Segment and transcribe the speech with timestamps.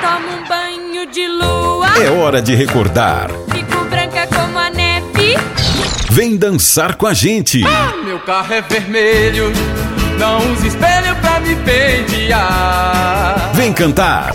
[0.00, 1.88] tomo um banho de lua.
[2.02, 3.30] É hora de recordar.
[3.50, 5.36] Fico branca como a neve.
[6.10, 7.62] Vem dançar com a gente.
[7.64, 9.52] Ah, meu carro é vermelho,
[10.18, 13.50] não usa espelho pra me pentear.
[13.54, 14.32] Vem cantar.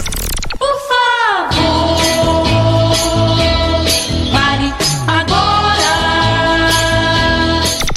[0.58, 1.64] Por favor,
[4.32, 4.74] pare
[5.08, 5.94] agora.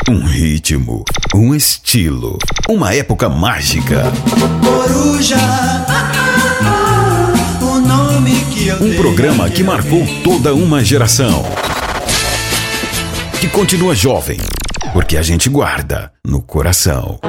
[0.09, 1.05] Um ritmo,
[1.35, 2.39] um estilo,
[2.69, 4.05] uma época mágica.
[4.65, 5.37] Coruja,
[6.13, 6.46] que eu
[8.81, 11.45] Um programa que marcou toda uma geração.
[13.41, 14.41] Que continua jovem,
[14.93, 17.21] porque a gente guarda no coração.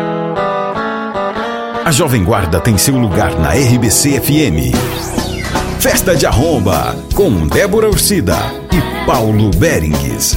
[1.86, 4.74] A Jovem Guarda tem seu lugar na RBC FM.
[5.80, 8.36] Festa de Arromba, com Débora Ursida
[8.72, 10.36] e Paulo Berengues.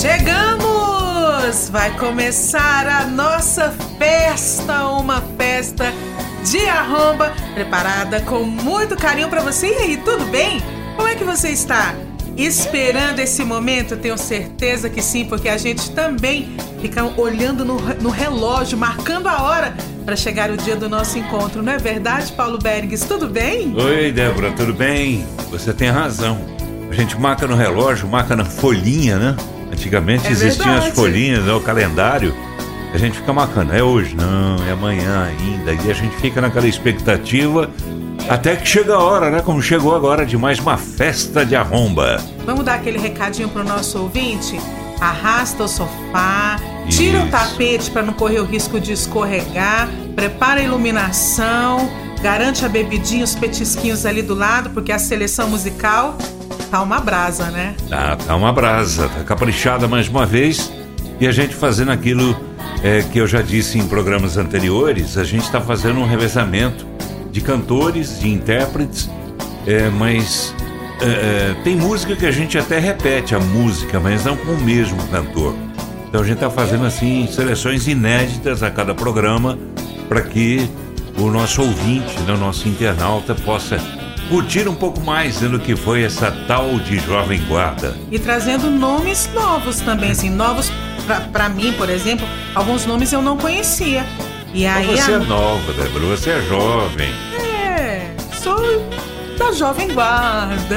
[0.00, 1.68] Chegamos!
[1.70, 5.94] Vai começar a nossa festa, uma festa
[6.44, 9.68] de arromba, preparada com muito carinho para você.
[9.68, 10.60] E aí, tudo bem?
[10.96, 11.94] Como é que você está?
[12.36, 13.96] Esperando esse momento?
[13.96, 19.42] Tenho certeza que sim, porque a gente também fica olhando no, no relógio, marcando a
[19.42, 21.62] hora para chegar o dia do nosso encontro.
[21.62, 23.06] Não é verdade, Paulo Bergs?
[23.06, 23.74] Tudo bem?
[23.76, 25.26] Oi, Débora, tudo bem?
[25.50, 26.40] Você tem razão.
[26.90, 29.36] A gente marca no relógio, marca na folhinha, né?
[29.72, 30.88] Antigamente É existiam verdade.
[30.88, 31.52] as folhinhas, né?
[31.52, 32.34] o calendário.
[32.92, 35.72] A gente fica marcando, é hoje, não, é amanhã ainda.
[35.72, 37.70] E a gente fica naquela expectativa
[38.28, 39.40] até que chega a hora, né?
[39.40, 42.22] Como chegou agora de mais uma festa de arromba.
[42.44, 44.60] Vamos dar aquele recadinho pro nosso ouvinte?
[45.00, 47.30] Arrasta o sofá, tira o Isso.
[47.30, 51.90] tapete para não correr o risco de escorregar, prepara a iluminação,
[52.22, 56.16] garante a bebidinha, os petisquinhos ali do lado, porque a seleção musical
[56.70, 57.74] tá uma brasa, né?
[57.88, 60.70] Tá, tá uma brasa, tá caprichada mais uma vez.
[61.20, 62.36] E a gente fazendo aquilo
[62.82, 66.86] é, que eu já disse em programas anteriores, a gente está fazendo um revezamento
[67.30, 69.08] de cantores, de intérpretes,
[69.66, 70.54] é, mas
[71.00, 74.60] é, é, tem música que a gente até repete a música, mas não com o
[74.60, 75.54] mesmo cantor.
[76.08, 79.58] Então a gente está fazendo assim seleções inéditas a cada programa
[80.08, 80.68] para que
[81.18, 83.78] o nosso ouvinte, né, o nosso internauta possa
[84.28, 87.96] curtir um pouco mais do que foi essa tal de Jovem Guarda.
[88.10, 90.70] E trazendo nomes novos também, assim, novos
[91.06, 94.04] pra, pra mim, por exemplo, alguns nomes eu não conhecia.
[94.54, 97.10] E Mas aí você a- é nova, Débora, você é jovem.
[97.40, 98.10] É,
[98.42, 98.56] sou
[99.38, 100.76] da Jovem Guarda.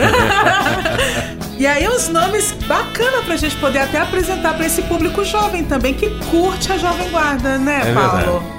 [1.57, 5.93] e aí os nomes bacana pra gente poder até apresentar pra esse público jovem também
[5.93, 8.39] que curte a Jovem Guarda, né, É Paulo?
[8.39, 8.55] verdade.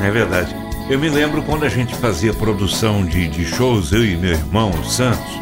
[0.02, 0.56] É verdade.
[0.88, 4.70] Eu me lembro quando a gente fazia produção de, de shows, eu e meu irmão,
[4.70, 5.40] o Santos,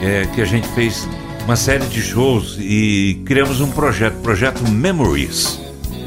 [0.00, 1.08] é, que a gente fez
[1.48, 5.58] uma série de shows e criamos um projeto, projeto Memories.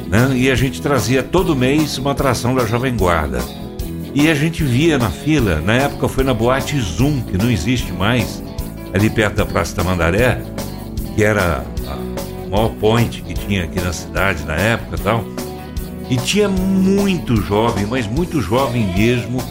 [0.08, 0.34] Né?
[0.36, 3.40] E a gente trazia todo mês uma atração da Jovem Guarda.
[4.14, 7.92] E a gente via na fila, na época foi na Boate Zoom, que não existe
[7.92, 8.44] mais,
[8.94, 10.40] ali perto da Praça da Mandaré,
[11.16, 15.26] que era a maior point que tinha aqui na cidade na época e tal.
[16.08, 19.42] E tinha muito jovem, mas muito jovem mesmo,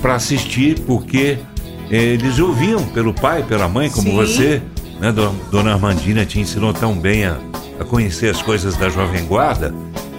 [0.00, 1.49] para assistir, porque é,
[1.90, 4.16] eles ouviam pelo pai, pela mãe, como Sim.
[4.16, 4.62] você,
[5.00, 5.10] né?
[5.12, 7.36] do- Dona Armandina te ensinou tão bem a,
[7.80, 9.74] a conhecer as coisas da Jovem Guarda.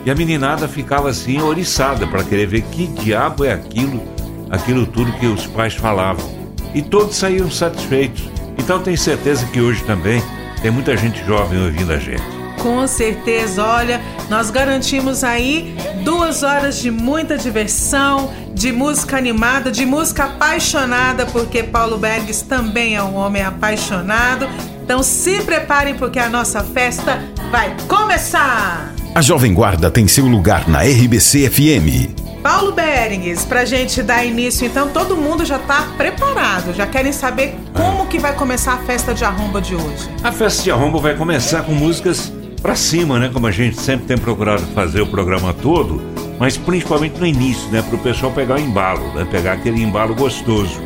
[0.06, 4.02] E a meninada ficava assim, oriçada, para querer ver que diabo é aquilo,
[4.50, 6.28] aquilo tudo que os pais falavam.
[6.74, 8.24] E todos saíram satisfeitos.
[8.58, 10.22] Então tenho certeza que hoje também
[10.62, 12.24] tem muita gente jovem ouvindo a gente.
[12.62, 14.00] Com certeza, olha,
[14.30, 21.64] nós garantimos aí duas horas de muita diversão, de música animada, de música apaixonada, porque
[21.64, 24.48] Paulo Bergs também é um homem apaixonado.
[24.84, 27.20] Então se preparem porque a nossa festa
[27.50, 28.94] vai começar!
[29.16, 32.22] A Jovem Guarda tem seu lugar na RBC FM.
[32.44, 37.56] Paulo Berengues, pra gente dar início, então todo mundo já tá preparado, já querem saber
[37.74, 40.10] como que vai começar a festa de arromba de hoje.
[40.24, 43.30] A festa de arromba vai começar com músicas pra cima, né?
[43.32, 46.02] Como a gente sempre tem procurado fazer o programa todo,
[46.40, 47.82] mas principalmente no início, né?
[47.82, 49.28] Pro pessoal pegar o embalo, né?
[49.30, 50.80] Pegar aquele embalo gostoso.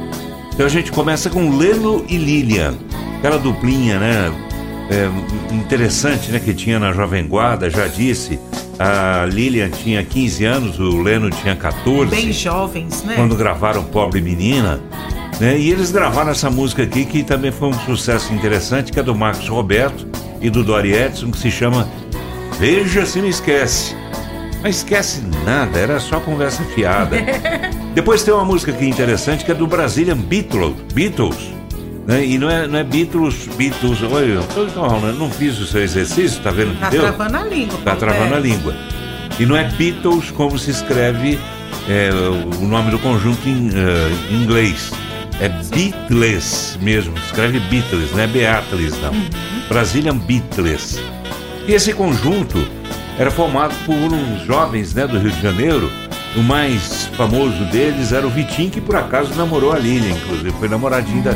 [0.54, 2.76] Então a gente começa com Leno e Lilian,
[3.18, 4.32] aquela duplinha, né?
[4.90, 6.40] É, interessante, né?
[6.40, 8.40] Que tinha na Jovem Guarda, já disse.
[8.78, 13.16] A Lilian tinha 15 anos, o Leno tinha 14 Bem jovens, né?
[13.16, 14.82] quando gravaram Pobre Menina.
[15.40, 15.58] Né?
[15.58, 19.14] E eles gravaram essa música aqui, que também foi um sucesso interessante, que é do
[19.14, 20.08] Marcos Roberto
[20.42, 21.88] e do Dori Edson, que se chama
[22.60, 23.96] Veja Se Me Esquece.
[24.64, 27.18] Mas esquece nada, era só conversa fiada.
[27.94, 30.74] Depois tem uma música aqui interessante, que é do Brazilian Beatles.
[30.94, 31.56] Beatles
[32.06, 32.24] né?
[32.26, 34.02] E não é, não é Beatles, Beatles.
[34.04, 37.02] Olha, eu não, não fiz o seu exercício, tá vendo Tá deu?
[37.02, 37.80] travando a língua.
[37.84, 38.52] Tá travando a Bergs.
[38.58, 38.76] língua.
[39.40, 41.40] E não é Beatles como se escreve
[41.90, 42.10] é,
[42.62, 44.92] o nome do conjunto em, uh, em inglês.
[45.40, 49.12] É Beatles mesmo, escreve Beatles, não é Beatles não.
[49.12, 49.30] Uhum.
[49.68, 51.00] Brazilian Beatles.
[51.68, 52.66] E esse conjunto
[53.20, 55.92] era formado por uns jovens né, do Rio de Janeiro.
[56.38, 60.52] O mais famoso deles era o Vitinho, que por acaso namorou a Lília, inclusive.
[60.60, 61.32] Foi namoradinho da.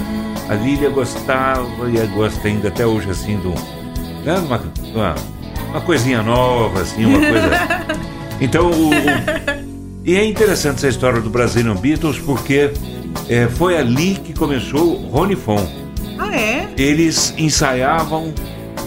[0.49, 3.53] A Lília gostava e gosta ainda até hoje, assim, de um,
[4.25, 4.61] né, uma,
[4.93, 5.15] uma,
[5.69, 7.49] uma coisinha nova, assim, uma coisa.
[8.41, 8.93] Então, o, o-
[10.05, 12.71] e é interessante essa história do Brazilian Beatles, porque
[13.27, 15.67] é, foi ali que começou Rony Fon
[16.17, 16.69] Ah, é?
[16.77, 18.33] eles ensaiavam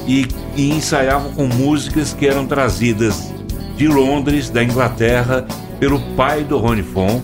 [0.07, 0.27] e,
[0.57, 3.33] e ensaiavam com músicas que eram trazidas
[3.77, 5.47] de Londres, da Inglaterra,
[5.81, 7.23] pelo pai do Rony Fon,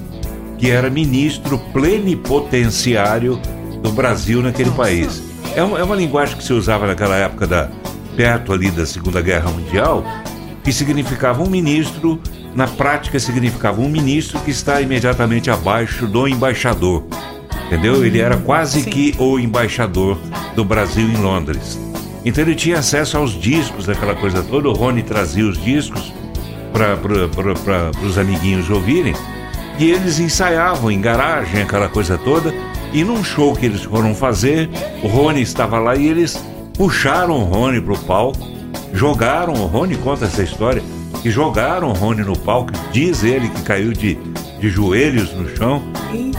[0.56, 3.40] que era ministro plenipotenciário
[3.82, 5.22] do Brasil naquele país.
[5.54, 7.68] É uma, é uma linguagem que se usava naquela época da
[8.16, 10.04] perto ali da Segunda Guerra Mundial,
[10.64, 12.20] que significava um ministro,
[12.54, 17.04] na prática significava um ministro que está imediatamente abaixo do embaixador.
[17.66, 18.04] Entendeu?
[18.04, 18.90] Ele era quase Sim.
[18.90, 20.18] que o embaixador
[20.56, 21.78] do Brasil em Londres.
[22.24, 24.68] Então ele tinha acesso aos discos, aquela coisa toda.
[24.68, 26.12] O Rony trazia os discos
[26.72, 26.96] para
[28.06, 29.14] os amiguinhos ouvirem.
[29.78, 32.52] E eles ensaiavam em garagem, aquela coisa toda.
[32.92, 34.68] E num show que eles foram fazer,
[35.02, 36.42] o Rony estava lá e eles
[36.74, 38.38] puxaram o Rony pro palco,
[38.92, 40.82] jogaram o Rony, conta essa história,
[41.22, 44.18] que jogaram o Rony no palco, diz ele que caiu de,
[44.60, 45.82] de joelhos no chão,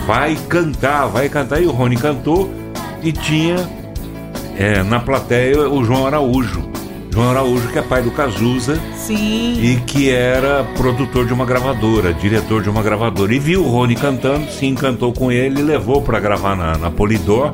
[0.05, 1.61] vai cantar, vai cantar.
[1.61, 2.49] E o Rony cantou
[3.01, 3.57] e tinha
[4.57, 6.69] é, na plateia o João Araújo.
[7.11, 9.59] João Araújo, que é pai do Cazuza Sim.
[9.61, 13.33] e que era produtor de uma gravadora, diretor de uma gravadora.
[13.33, 16.91] E viu o Rony cantando, se encantou com ele e levou para gravar na, na
[16.91, 17.51] Polydor.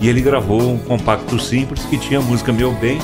[0.00, 2.98] E ele gravou um compacto simples que tinha música Meu Bem,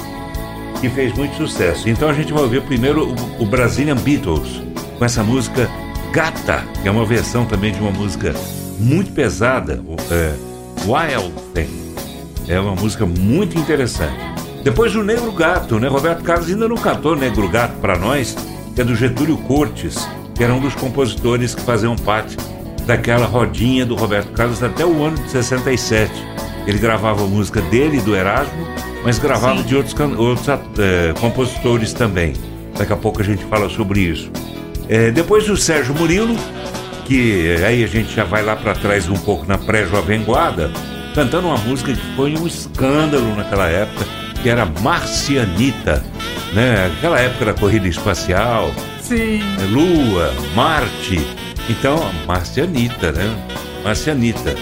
[0.80, 1.88] que fez muito sucesso.
[1.88, 4.62] Então a gente vai ouvir primeiro o, o Brazilian Beatles,
[4.98, 5.68] com essa música
[6.12, 8.34] Gata, que é uma versão também de uma música
[8.78, 10.34] muito pesada, é,
[10.84, 11.90] Wild Thing.
[12.48, 14.18] É uma música muito interessante.
[14.64, 15.88] Depois o Negro Gato, né?
[15.88, 18.36] Roberto Carlos ainda não cantou Negro Gato para nós,
[18.74, 22.36] que é do Getúlio Cortes, que era um dos compositores que faziam parte
[22.86, 26.12] daquela rodinha do Roberto Carlos até o ano de 67.
[26.66, 28.66] Ele gravava música dele e do Erasmo,
[29.04, 29.66] mas gravava Sim.
[29.66, 30.48] de outros, outros
[30.78, 32.34] eh, compositores também.
[32.76, 34.30] Daqui a pouco a gente fala sobre isso.
[34.88, 36.36] Eh, depois o Sérgio Murilo,
[37.06, 40.70] que eh, aí a gente já vai lá para trás um pouco na pré-jovem guarda,
[41.14, 44.04] cantando uma música que foi um escândalo naquela época,
[44.42, 46.04] que era Marcianita,
[46.52, 46.86] né?
[46.86, 48.70] Aquela época da corrida espacial,
[49.00, 49.38] Sim.
[49.38, 49.66] né?
[49.70, 51.20] Lua, Marte.
[51.68, 53.28] Então, Marcianita, né?
[53.84, 54.54] Marcianita.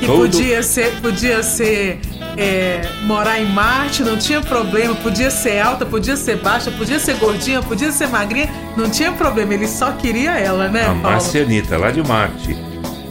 [0.00, 1.98] Que Todo- podia ser, podia ser
[2.36, 4.94] é, morar em Marte, não tinha problema.
[4.94, 9.54] Podia ser alta, podia ser baixa, podia ser gordinha, podia ser magrinha, não tinha problema.
[9.54, 11.02] Ele só queria ela, né, A Paulo?
[11.02, 12.56] Marcianita, lá de Marte.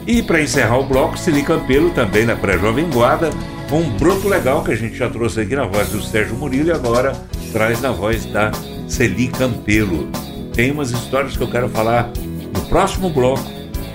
[0.05, 3.29] E para encerrar o bloco, Celi Campelo, também na pré-jovem guarda,
[3.69, 6.69] com um broto legal que a gente já trouxe aqui na voz do Sérgio Murilo
[6.69, 7.13] e agora
[7.51, 8.49] traz na voz da
[8.87, 10.07] Celi Campelo.
[10.53, 12.09] Tem umas histórias que eu quero falar
[12.55, 13.43] no próximo bloco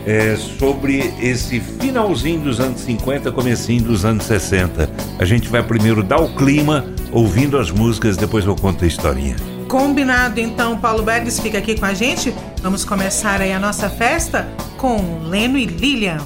[0.06, 4.90] é, sobre esse finalzinho dos anos 50, comecinho dos anos 60.
[5.19, 9.37] A gente vai primeiro dar o clima, ouvindo as músicas, depois eu conto a historinha.
[9.69, 12.34] Combinado, então, Paulo Berges fica aqui com a gente.
[12.62, 14.46] Vamos começar aí a nossa festa
[14.76, 16.18] com Leno e Lilian.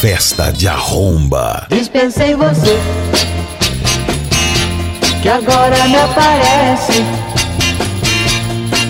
[0.00, 1.66] Festa de arromba.
[1.70, 2.78] Dispensei você
[5.22, 7.23] Que agora me aparece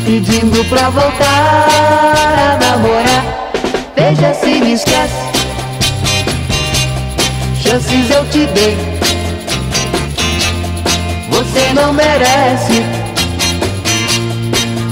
[0.04, 1.66] Pedindo pra voltar
[2.38, 3.25] a namorar.
[3.96, 5.25] Veja se me esquece.
[7.58, 8.76] Chances eu te dei.
[11.30, 12.84] Você não merece.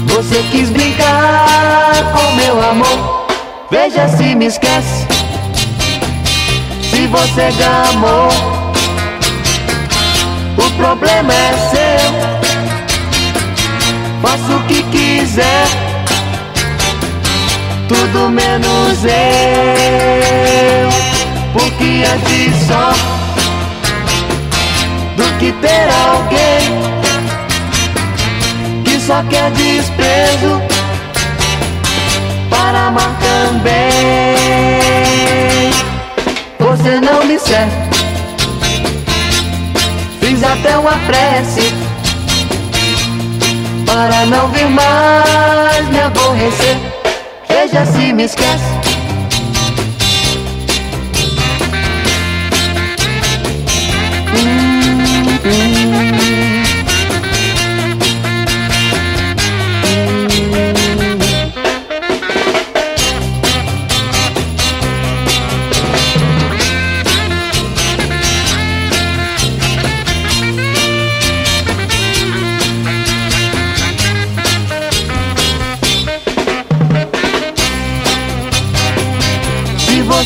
[0.07, 3.27] Você quis brincar com meu amor.
[3.69, 5.07] Veja se me esquece.
[6.89, 8.29] Se você gamou,
[10.57, 12.42] o problema é seu.
[14.23, 15.65] Faça o que quiser,
[17.89, 19.11] tudo menos eu.
[21.51, 22.93] Porque antes só
[25.17, 26.71] do que ter alguém
[28.85, 30.61] que só quer desprezo
[32.49, 33.73] para amar também.
[36.59, 37.75] Você não me serve.
[40.21, 41.82] Fiz até uma prece
[43.93, 46.77] para não vir mais me aborrecer.
[47.47, 48.73] Veja se me esquece.
[54.35, 56.12] Hum, hum.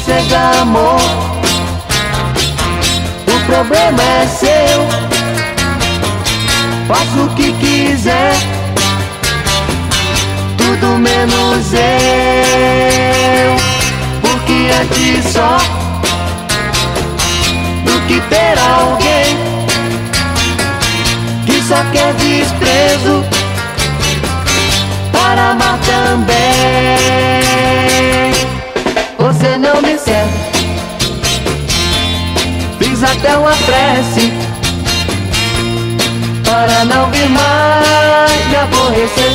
[0.07, 0.95] Você gamou,
[3.27, 4.87] o problema é seu.
[6.87, 8.33] Faça o que quiser,
[10.57, 11.79] tudo menos eu.
[14.21, 15.57] Porque antes só
[17.83, 19.37] do que ter alguém
[21.45, 23.25] que só quer desprezo
[25.11, 27.46] para amar também.
[29.37, 30.33] Você não me serve.
[32.79, 34.33] Fiz até uma prece
[36.43, 39.31] para não vir mais me aborrecer.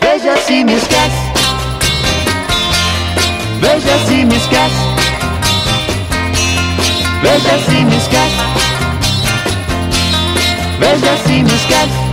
[0.00, 1.32] Veja se me esquece.
[3.60, 4.74] Veja se me esquece.
[7.20, 8.36] Veja se me esquece.
[10.78, 12.03] Veja se me esquece.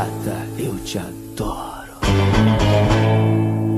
[0.00, 1.98] Gata, eu te adoro.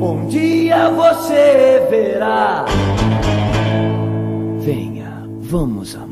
[0.00, 2.64] Um dia você verá.
[4.60, 6.11] Venha, vamos amar.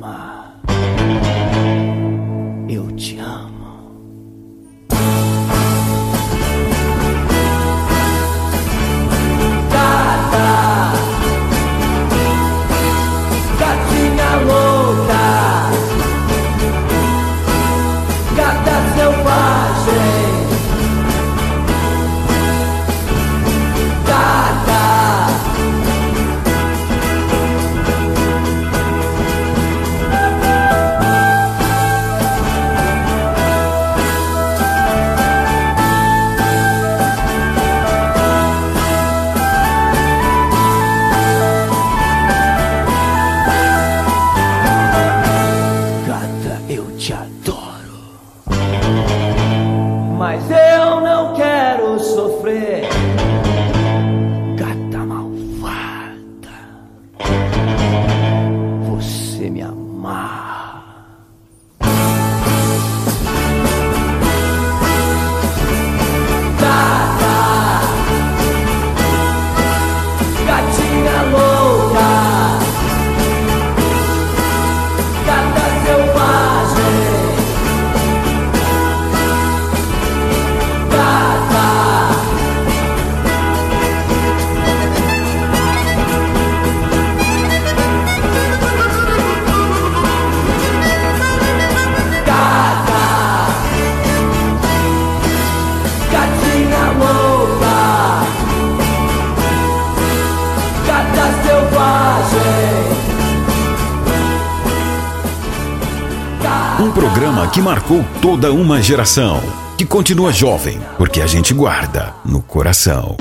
[107.60, 109.38] Que marcou toda uma geração.
[109.76, 113.18] Que continua jovem, porque a gente guarda no coração.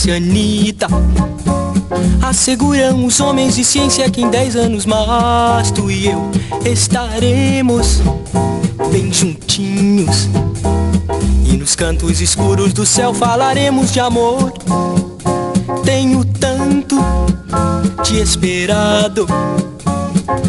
[0.00, 0.86] Marcianita.
[2.22, 6.30] Asseguram os homens de ciência que em dez anos mais tu e eu
[6.64, 8.00] estaremos
[8.90, 10.28] bem juntinhos.
[11.44, 14.52] E nos cantos escuros do céu falaremos de amor.
[15.84, 16.96] Tenho tanto
[18.02, 19.26] te esperado.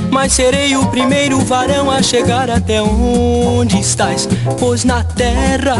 [0.10, 4.29] Mas serei o primeiro varão a chegar até onde estás,
[4.60, 5.75] pois na terra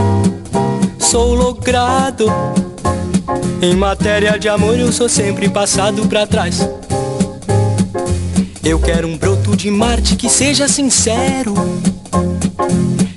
[1.00, 2.26] sou logrado.
[3.62, 6.68] Em matéria de amor eu sou sempre passado pra trás.
[8.64, 11.54] Eu quero um broto de Marte que seja sincero.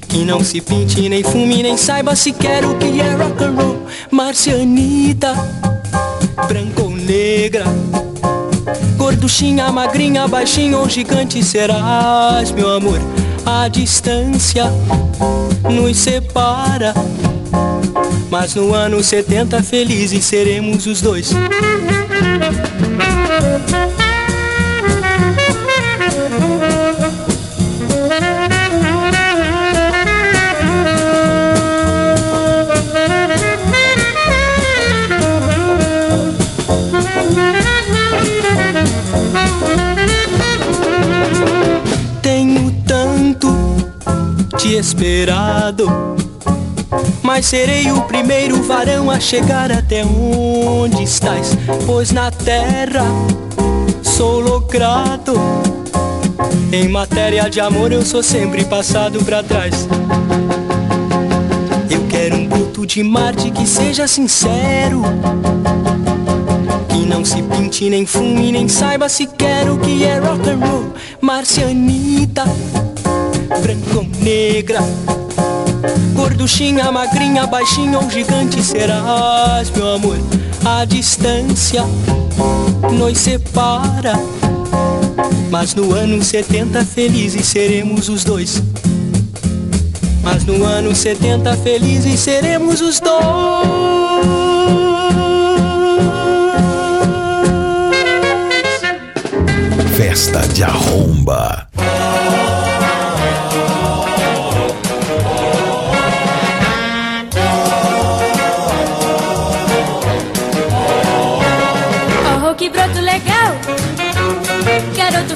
[0.07, 3.53] Que não se pinte, nem fume, nem saiba se quer o que é rock and
[3.53, 3.87] roll.
[4.11, 5.33] Marcianita,
[6.47, 7.65] branca ou negra.
[8.99, 13.01] Gorduchinha, magrinha, baixinha ou gigante serás, meu amor.
[13.47, 14.67] A distância
[15.71, 16.93] nos separa.
[18.35, 21.31] Mas no ano 70 felizes seremos os dois.
[42.21, 43.55] Tenho tanto
[44.59, 46.14] te esperado.
[47.37, 53.03] Mas serei o primeiro varão a chegar até onde estás, pois na terra
[54.05, 55.35] sou logrado.
[56.73, 59.89] Em matéria de amor eu sou sempre passado pra trás.
[61.91, 65.03] Eu quero um bruto de Marte que seja sincero.
[66.89, 70.65] Que não se pinte, nem fume, nem saiba se quer o que é rock and
[70.65, 70.95] roll.
[71.21, 72.45] Marcianita,
[73.61, 75.24] branca ou negra.
[76.15, 80.19] Gorduchinha, magrinha, baixinha ou gigante serás, meu amor.
[80.65, 81.85] A distância
[82.93, 84.15] nos separa.
[85.51, 88.63] Mas no ano 70 felizes seremos os dois.
[90.23, 93.25] Mas no ano 70 felizes seremos os dois.
[99.97, 101.44] Festa de arromba.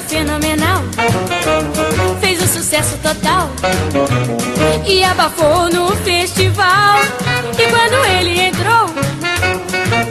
[0.09, 0.81] Fenomenal,
[2.19, 3.47] fez um sucesso total
[4.85, 6.99] e abafou no festival.
[7.57, 8.89] E quando ele entrou,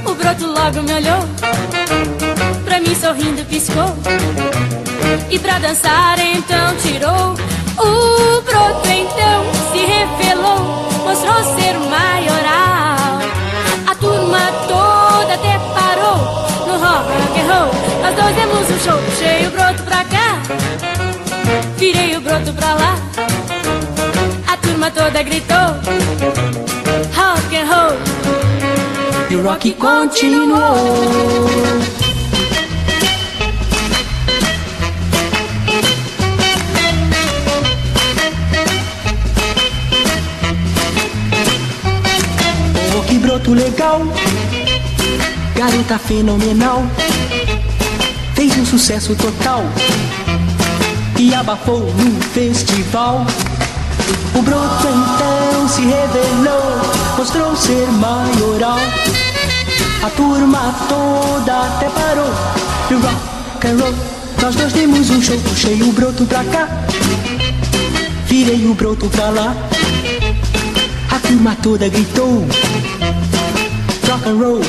[0.06, 1.24] o broto logo me olhou,
[2.64, 3.92] pra mim sorrindo piscou
[5.30, 7.34] e pra dançar então tirou.
[7.76, 10.60] O broto então se revelou,
[11.04, 13.18] mostrou ser maioral.
[13.84, 16.18] A turma toda até parou
[16.66, 17.87] no rock and roll.
[18.00, 20.40] Nós dois demos um show, puxei o broto pra cá,
[21.76, 22.96] virei o broto pra lá.
[24.46, 25.56] A turma toda gritou
[27.14, 27.96] rock and roll.
[29.30, 31.48] E o rock continuou.
[43.20, 44.00] Broto legal,
[45.54, 46.82] garota fenomenal,
[48.68, 49.64] sucesso total
[51.18, 53.26] e abafou no festival.
[54.34, 56.78] O broto então se revelou,
[57.16, 58.78] mostrou ser maioral.
[60.02, 62.30] A turma toda até parou
[62.90, 63.94] e o rock and roll.
[64.42, 66.68] Nós dois demos um show, puxei o broto pra cá,
[68.26, 69.56] virei o broto pra lá.
[71.10, 72.46] A turma toda gritou
[74.06, 74.60] rock and roll.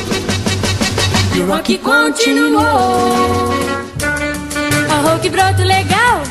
[1.35, 3.88] E o rock continuou.
[5.17, 6.23] Que broto legal,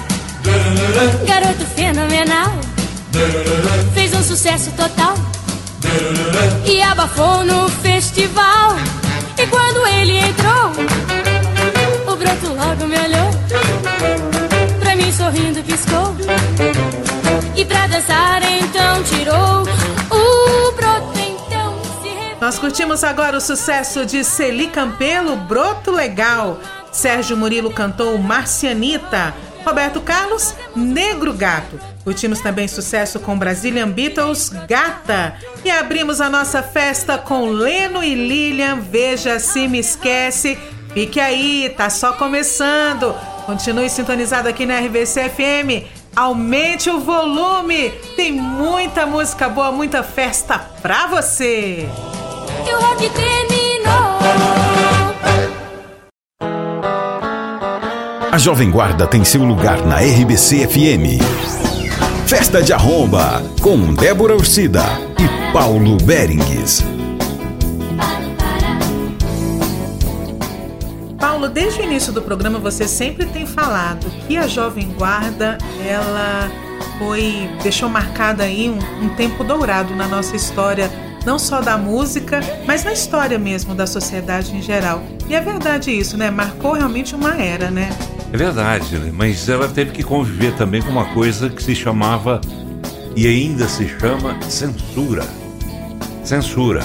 [1.27, 2.53] garoto fenomenal,
[3.93, 5.15] fez um sucesso total
[6.65, 8.77] e abafou no festival.
[9.37, 10.73] E quando ele entrou,
[12.13, 13.31] o broto logo me olhou,
[14.81, 16.15] pra mim sorrindo piscou.
[17.55, 19.63] E pra dançar então tirou
[20.11, 22.41] o broto então se.
[22.41, 26.59] Nós curtimos agora o sucesso de Celi Campelo, Broto Legal.
[26.99, 29.33] Sérgio Murilo cantou Marcianita.
[29.65, 31.79] Roberto Carlos, Negro Gato.
[32.03, 35.37] Curtimos também sucesso com Brazilian Beatles, Gata.
[35.65, 40.59] E abrimos a nossa festa com Leno e Lilian, Veja Se Me Esquece.
[40.93, 43.15] Fique aí, tá só começando.
[43.47, 45.87] Continue sintonizado aqui na RVC FM.
[46.17, 47.91] Aumente o volume.
[48.17, 51.89] Tem muita música boa, muita festa pra você.
[52.67, 53.58] E
[58.39, 61.21] A Jovem Guarda tem seu lugar na RBC FM.
[62.25, 64.85] Festa de Arromba, com Débora Ursida
[65.19, 66.85] e Paulo Berengues.
[71.19, 76.49] Paulo, desde o início do programa você sempre tem falado que a Jovem Guarda ela
[76.97, 80.89] foi deixou marcado aí um, um tempo dourado na nossa história,
[81.29, 85.03] não só da música, mas na história mesmo da sociedade em geral.
[85.29, 86.31] E é verdade isso, né?
[86.31, 87.91] Marcou realmente uma era, né?
[88.33, 89.13] É verdade, né?
[89.15, 92.41] mas ela teve que conviver também com uma coisa que se chamava
[93.15, 95.23] e ainda se chama censura.
[96.25, 96.81] Censura.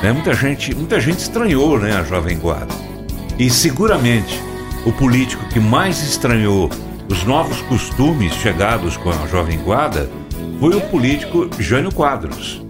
[0.00, 0.12] Né?
[0.12, 2.72] Muita gente, muita gente estranhou, né, a Jovem Guarda.
[3.36, 4.40] E seguramente
[4.86, 6.70] o político que mais estranhou
[7.10, 10.08] os novos costumes chegados com a Jovem Guarda
[10.60, 12.62] foi o político Jânio Quadros,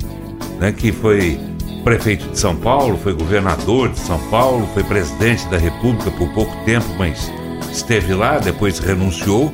[0.58, 1.38] né, que foi
[1.84, 6.54] prefeito de São Paulo, foi governador de São Paulo, foi presidente da República por pouco
[6.64, 7.32] tempo, mas
[7.72, 9.52] esteve lá, depois renunciou.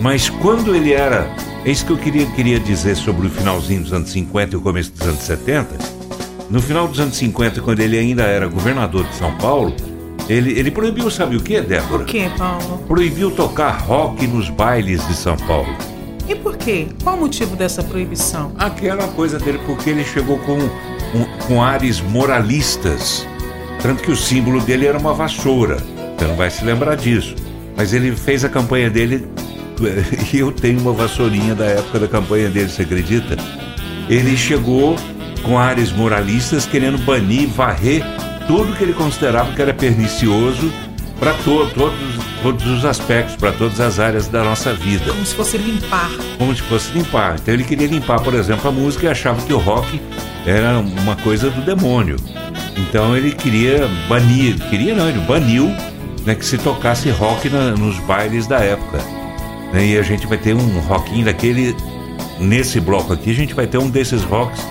[0.00, 1.28] Mas quando ele era.
[1.64, 4.60] É isso que eu queria, queria dizer sobre o finalzinho dos anos 50 e o
[4.60, 5.76] começo dos anos 70.
[6.48, 9.74] No final dos anos 50, quando ele ainda era governador de São Paulo,
[10.28, 12.04] ele, ele proibiu, sabe o que, Débora?
[12.04, 12.78] Por que, Paulo?
[12.86, 15.74] Proibiu tocar rock nos bailes de São Paulo.
[16.66, 16.88] Quê?
[17.04, 18.50] Qual o motivo dessa proibição?
[18.58, 23.24] Aquela coisa dele, porque ele chegou com, um, com ares moralistas.
[23.80, 25.76] Tanto que o símbolo dele era uma vassoura.
[25.76, 27.36] Você não vai se lembrar disso.
[27.76, 29.28] Mas ele fez a campanha dele.
[30.34, 33.36] E eu tenho uma vassourinha da época da campanha dele, você acredita?
[34.08, 34.96] Ele chegou
[35.44, 38.02] com ares moralistas, querendo banir, varrer
[38.48, 40.72] tudo que ele considerava que era pernicioso
[41.18, 41.98] para to todos,
[42.42, 45.10] todos os aspectos, para todas as áreas da nossa vida.
[45.10, 46.10] Como se fosse limpar.
[46.38, 47.36] Como se fosse limpar.
[47.40, 50.00] Então ele queria limpar, por exemplo, a música e achava que o rock
[50.44, 52.16] era uma coisa do demônio.
[52.76, 55.74] Então ele queria banir, queria não, ele baniu
[56.24, 58.98] né, que se tocasse rock na, nos bailes da época.
[59.72, 61.74] Né, e a gente vai ter um rockinho daquele.
[62.38, 64.62] Nesse bloco aqui, a gente vai ter um desses rocks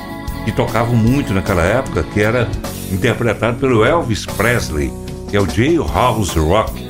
[0.43, 2.47] que tocavam muito naquela época, que era
[2.91, 4.93] interpretado pelo Elvis Presley,
[5.35, 6.85] que é o Jailhouse Rock.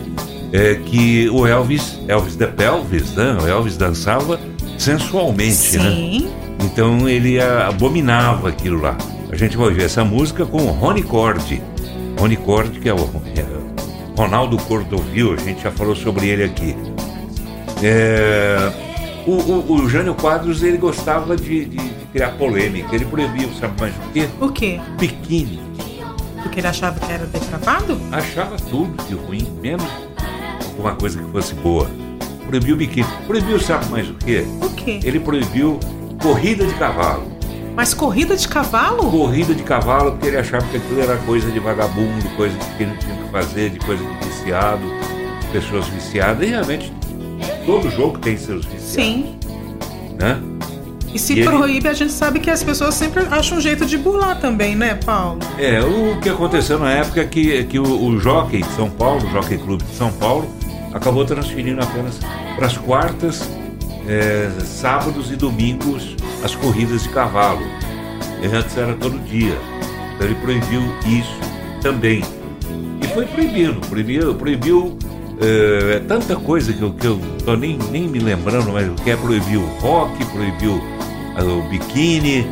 [0.54, 3.36] É, que o Elvis, Elvis the Pelvis, né?
[3.42, 4.40] O Elvis dançava
[4.78, 5.80] sensualmente, Sim.
[6.20, 6.32] né?
[6.64, 8.96] Então ele abominava aquilo lá.
[9.32, 11.62] A gente vai ouvir essa música com o Rony Cord.
[12.20, 13.00] Rony Cord, que é o
[13.36, 13.46] é,
[14.16, 16.78] Ronaldo Cordovil, a gente já falou sobre ele aqui.
[17.84, 18.72] É,
[19.26, 22.96] o, o, o Jânio Quadros ele gostava de, de, de criar polêmica.
[22.96, 24.28] Ele proibia, sabe mais o quê?
[24.40, 24.80] O quê?
[24.98, 25.65] Biquíni.
[26.46, 28.00] Porque ele achava que era depravado?
[28.12, 29.84] Achava tudo de ruim, menos
[30.64, 31.90] alguma coisa que fosse boa.
[32.46, 33.08] Proibiu o biquíni.
[33.26, 34.46] Proibiu, sabe mais o quê?
[34.62, 35.00] O quê?
[35.04, 35.80] Ele proibiu
[36.22, 37.32] corrida de cavalo.
[37.76, 39.10] Mas corrida de cavalo?
[39.10, 42.88] Corrida de cavalo, porque ele achava que aquilo era coisa de vagabundo, coisa de quem
[42.88, 44.84] não tinha que fazer, de coisa de viciado,
[45.52, 46.48] pessoas viciadas.
[46.48, 46.94] E realmente,
[47.66, 48.92] todo jogo tem seus viciados.
[48.92, 49.40] Sim.
[50.20, 50.40] Né?
[51.16, 53.86] E se E ele- proíbe, a gente sabe que as pessoas sempre acham um jeito
[53.86, 55.40] de burlar também, né, Paulo?
[55.58, 59.26] É, o que aconteceu na época é que, que o, o Jockey de São Paulo,
[59.26, 60.46] o Jockey Clube de São Paulo,
[60.94, 62.20] acabou transferindo apenas
[62.58, 63.50] para as quartas,
[64.06, 67.62] é, sábados e domingos as corridas de cavalo.
[68.44, 69.58] E antes era todo dia.
[70.16, 71.40] Então ele proibiu isso
[71.82, 72.26] também.
[73.02, 74.98] E foi proibindo, proibiu, proibiu
[75.40, 79.12] é, tanta coisa que eu, que eu tô nem, nem me lembrando, mas o que
[79.12, 80.82] é proibiu o rock, proibiu
[81.44, 82.46] o biquíni,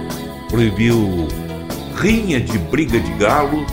[0.50, 1.28] proibiu
[1.96, 3.66] rinha de briga de galo,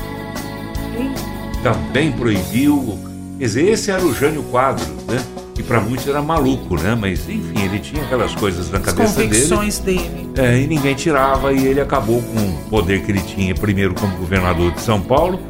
[1.63, 2.99] também proibiu.
[3.39, 5.23] Quer dizer, esse era o Jânio Quadros, né?
[5.55, 6.97] Que para muitos era maluco, né?
[6.99, 9.29] Mas enfim, ele tinha aquelas coisas na As cabeça dele.
[9.29, 10.31] convicções dele.
[10.37, 14.17] É, e ninguém tirava, e ele acabou com o poder que ele tinha, primeiro como
[14.17, 15.41] governador de São Paulo,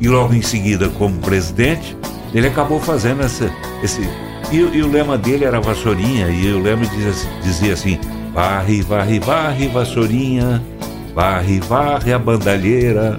[0.00, 1.96] e logo em seguida como presidente.
[2.34, 3.50] Ele acabou fazendo essa,
[3.82, 4.02] esse.
[4.52, 7.98] E, e o lema dele era vassourinha, e o lema dizia, dizia assim:
[8.36, 10.62] varre, varre, varre, vassourinha,
[11.14, 13.18] Varre, varre a bandalheira,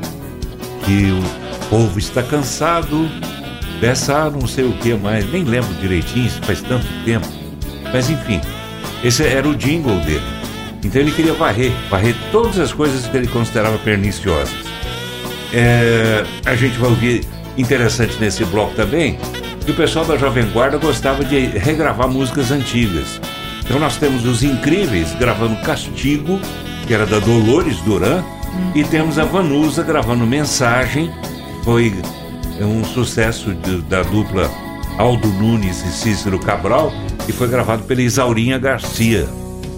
[0.85, 3.09] que o povo está cansado
[3.81, 7.27] dessa não sei o que mais, nem lembro direitinho, faz tanto tempo.
[7.91, 8.39] Mas enfim,
[9.03, 10.21] esse era o jingle dele.
[10.83, 14.53] Então ele queria varrer, varrer todas as coisas que ele considerava perniciosas.
[15.51, 17.25] É, a gente vai ouvir
[17.57, 19.17] interessante nesse bloco também
[19.65, 23.19] que o pessoal da Jovem Guarda gostava de regravar músicas antigas.
[23.67, 26.39] Então nós temos os Incríveis gravando Castigo,
[26.87, 28.23] que era da Dolores Duran,
[28.73, 31.11] e temos a Vanusa gravando Mensagem,
[31.63, 31.93] foi
[32.61, 34.49] um sucesso de, da dupla
[34.97, 36.93] Aldo Nunes e Cícero Cabral,
[37.27, 39.27] e foi gravado pela Isaurinha Garcia,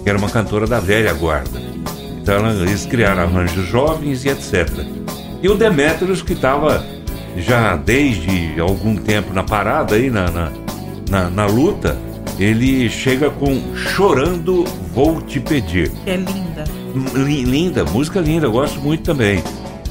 [0.04, 1.60] que era uma cantora da velha guarda.
[2.22, 4.68] Então eles criaram arranjos jovens e etc.
[5.42, 6.84] E o Demetrios, que estava
[7.36, 10.52] já desde algum tempo na parada aí, na, na,
[11.08, 11.98] na, na luta,
[12.40, 15.92] ele chega com Chorando Vou Te Pedir.
[16.06, 16.64] É linda.
[17.14, 19.42] Li- Linda, música linda, gosto muito também.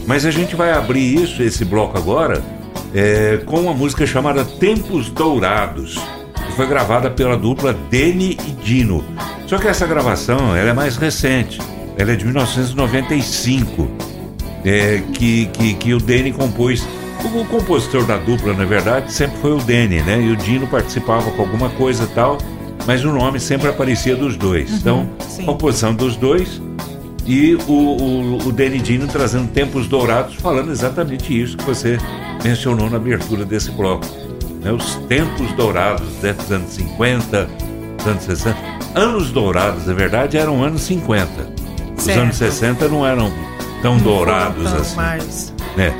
[0.05, 2.43] Mas a gente vai abrir isso, esse bloco agora,
[2.93, 5.97] é, com uma música chamada Tempos Dourados,
[6.47, 9.05] que foi gravada pela dupla Deni e Dino.
[9.45, 11.59] Só que essa gravação ela é mais recente,
[11.97, 13.87] ela é de 1995,
[14.65, 16.85] é, que, que, que o Deni compôs.
[17.23, 20.21] O, compositor da dupla, na verdade, sempre foi o Deni, né?
[20.21, 22.37] E o Dino participava com alguma coisa e tal,
[22.87, 24.71] mas o nome sempre aparecia dos dois.
[24.71, 25.45] então, sim.
[25.45, 26.61] composição dos dois
[27.25, 31.97] e o, o, o Danny Dino trazendo Tempos Dourados, falando exatamente isso que você
[32.43, 34.05] mencionou na abertura desse bloco.
[34.61, 34.71] né?
[34.71, 37.49] Os tempos dourados né, dos anos 50,
[37.97, 38.57] dos anos 60.
[38.95, 41.29] Anos dourados, na verdade, eram anos 50.
[41.97, 42.21] Os Certo.
[42.21, 43.31] anos 60 não eram
[43.81, 45.53] tão dourados Não assim mais.
[45.77, 45.93] né?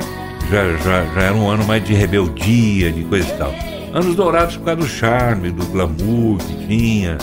[0.50, 3.54] Já, já, já era um ano mais de rebeldia, de coisa e tal.
[3.92, 7.18] Anos dourados por causa do charme, do glamour que tinha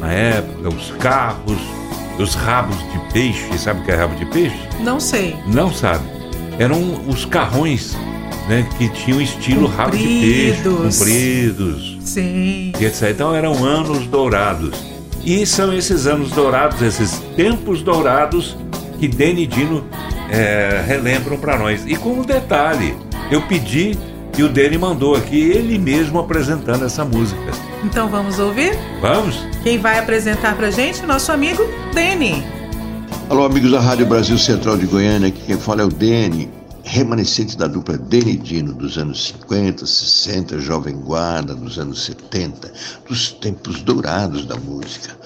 [0.00, 1.58] na época, os carros,
[2.18, 4.56] os rabos de peixe, sabe o que é rabo de peixe?
[4.80, 5.36] Não sei.
[5.46, 6.04] Não sabe.
[6.58, 7.96] Eram os carrões
[8.48, 10.98] né, que tinham estilo rabo de peixe, Compridos.
[10.98, 12.72] compridos, Sim.
[12.80, 13.10] e etc.
[13.10, 14.76] Então eram anos dourados.
[15.24, 18.56] E são esses anos dourados, esses tempos dourados
[18.98, 19.84] que Deni e Dino
[20.32, 21.84] é, relembram para nós.
[21.86, 22.96] E com um detalhe,
[23.30, 23.96] eu pedi
[24.36, 27.52] e o Deni mandou aqui ele mesmo apresentando essa música.
[27.84, 28.72] Então vamos ouvir?
[29.00, 29.36] Vamos?
[29.62, 31.04] Quem vai apresentar pra gente?
[31.04, 32.42] Nosso amigo Deni.
[33.28, 36.50] Alô, amigos da Rádio Brasil Central de Goiânia, aqui quem fala é o Dene,
[36.82, 42.72] remanescente da dupla Dene Dino dos anos 50, 60, Jovem Guarda dos anos 70,
[43.08, 45.16] dos tempos dourados da música,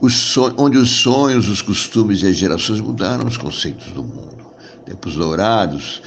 [0.00, 4.43] os son- onde os sonhos, os costumes e as gerações mudaram os conceitos do mundo.
[4.86, 6.02] Tempos dourados,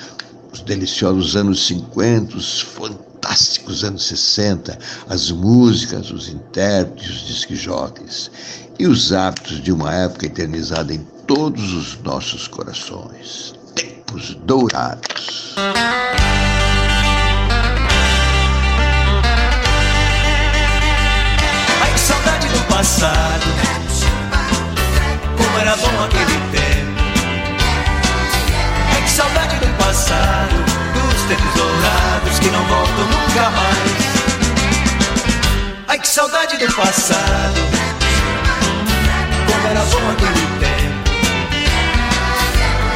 [0.53, 4.77] os deliciosos anos 50, os fantásticos anos 60,
[5.09, 8.29] as músicas, os intérpretes, os disc-jockeys
[8.77, 13.55] e os hábitos de uma época eternizada em todos os nossos corações.
[13.75, 15.55] Tempos dourados.
[21.81, 23.45] Ai, que saudade do passado.
[25.35, 26.46] Como era bom aquele
[30.07, 30.55] passado.
[30.93, 34.07] Dos tempos dourados que não voltam nunca mais.
[35.87, 37.59] Ai, que saudade do passado.
[39.47, 41.11] Como era bom aquele tempo.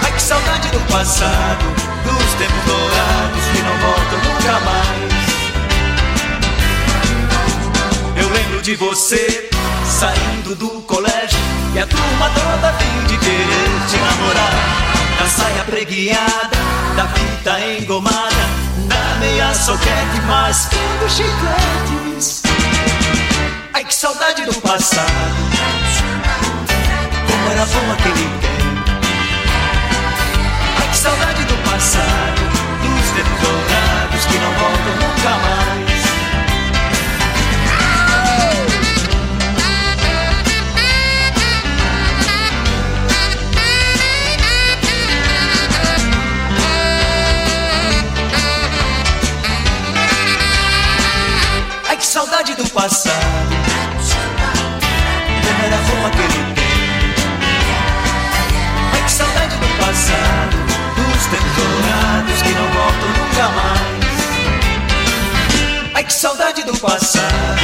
[0.03, 1.65] Ai, que saudade do passado.
[2.05, 5.11] Dos tempos dourados que não voltam nunca mais.
[8.15, 9.49] Eu lembro de você
[9.85, 11.39] saindo do colégio
[11.75, 14.81] e a turma toda fim de querer te namorar.
[15.19, 18.45] Na saia preguiada, da fita engomada,
[18.87, 22.43] da meia soquete, mas dos chicletes.
[23.73, 25.11] Ai que saudade do passado,
[27.27, 28.91] como era bom aquele tempo.
[30.79, 32.41] Ai que saudade do passado,
[32.81, 33.70] dos tempos
[52.41, 53.55] saudade do passado.
[55.43, 56.61] Como era bom aquele tempo
[58.93, 60.57] Ai que saudade do passado
[60.95, 64.09] Dos tempos que não voltam nunca mais.
[65.93, 67.61] Ai que saudade do passado.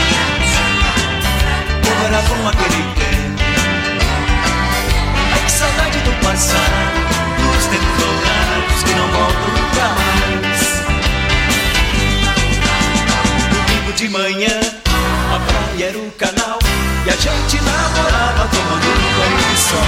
[1.83, 3.43] Como era bom aquele tempo
[5.33, 7.07] Ai que saudade do passado
[7.39, 9.56] Dos tempos que não voltam
[13.97, 16.59] de manhã, a praia era o canal
[17.03, 19.87] E a gente namorava tomando um banho de sol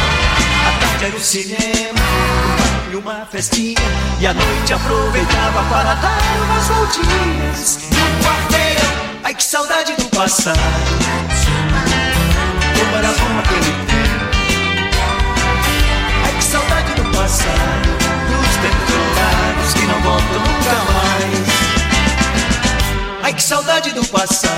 [0.66, 2.00] À tarde era o cinema,
[2.92, 3.76] e uma festinha
[4.20, 9.22] e a noite aproveitava para dar umas voltinhas no quarteirão.
[9.24, 10.60] Ai que saudade do passado,
[12.78, 14.30] como era bom aquele tempo.
[16.26, 17.90] Ai que saudade do passado,
[18.28, 21.49] dos tempos dourados que não voltam nunca mais.
[23.30, 24.58] Ai que saudade do passado,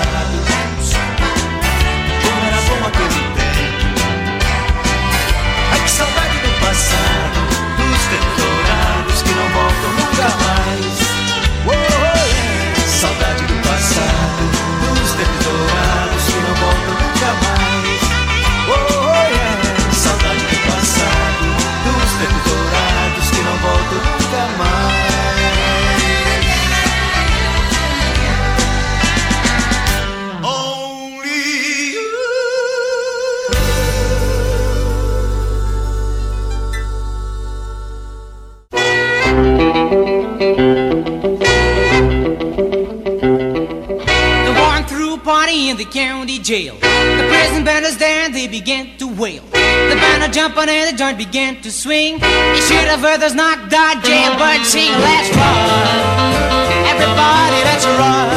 [2.22, 4.00] como era bom aquele tempo.
[5.72, 7.38] Ai que saudade do passado,
[7.76, 11.01] dos tempos dourados que não voltam nunca mais.
[46.52, 46.74] Jail.
[46.74, 49.42] The prison band is there and they began to wail.
[49.90, 52.20] The banner jumping and the joint began to swing.
[52.56, 54.92] You should have heard those knocked out birds sing.
[55.08, 56.12] Let's rock.
[56.92, 58.31] Everybody, let's rock.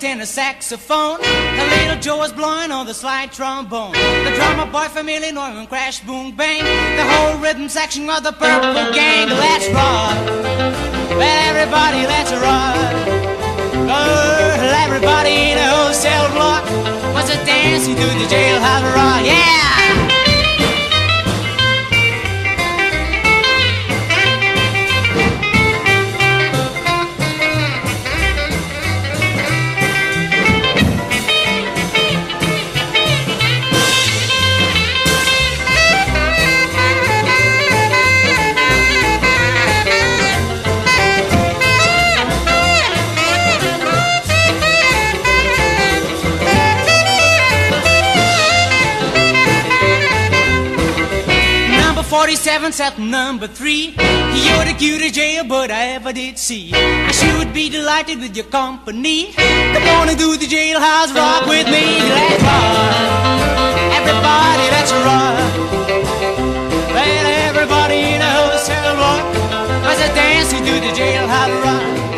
[0.00, 1.20] Tenor saxophone.
[1.20, 3.92] The little Joe was blowing on the slide trombone.
[3.92, 6.64] The drummer boy from Illinois went crash, boom, bang.
[6.96, 9.28] The whole rhythm section of the Purple Gang.
[9.28, 10.16] Let's rock.
[11.20, 12.76] Well, everybody, let's rock.
[13.74, 16.64] Girl, everybody in the cell block
[17.12, 19.22] was a dancing to the jailhouse rock.
[19.22, 20.09] Yeah!
[52.20, 53.96] 47 sat number 3.
[53.96, 56.70] You're the cutest jailbird I ever did see.
[56.74, 59.32] I should be delighted with your company.
[59.32, 61.96] Come on and do the jailhouse rock with me.
[62.12, 63.40] Let's rock.
[63.96, 65.38] Everybody, let's rock.
[66.92, 69.24] Well, everybody in the cell rock.
[69.88, 72.09] A dancing to the jailhouse rock.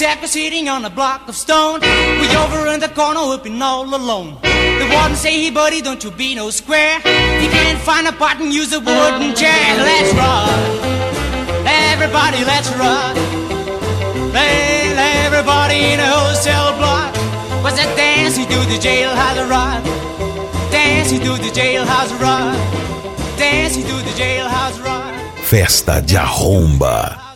[0.00, 1.78] Zack was sitting on a block of stone.
[1.82, 4.38] We over in the corner, whipping all alone.
[4.40, 7.02] The warden say, hey buddy, don't you be no square.
[7.04, 9.76] If you can't find a button, use a wooden chair.
[9.76, 10.48] Let's rock.
[11.68, 13.14] Everybody, let's rock.
[14.32, 17.14] Well, everybody in a cell block
[17.62, 19.84] was a dancing to the jailhouse rock.
[20.72, 22.56] Dancing to the jailhouse rock.
[23.36, 25.12] Dancing to the jailhouse rock.
[25.44, 27.29] Festa de arromba.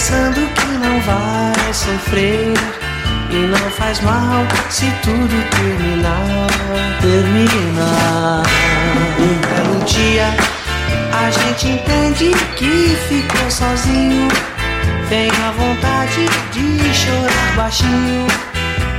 [0.00, 2.54] Pensando que não vai sofrer.
[3.30, 6.46] E não faz mal se tudo terminar.
[7.02, 8.42] Terminar.
[9.18, 10.34] Um belo dia,
[11.12, 14.28] a gente entende que ficou sozinho.
[15.10, 18.26] Vem a vontade de chorar baixinho.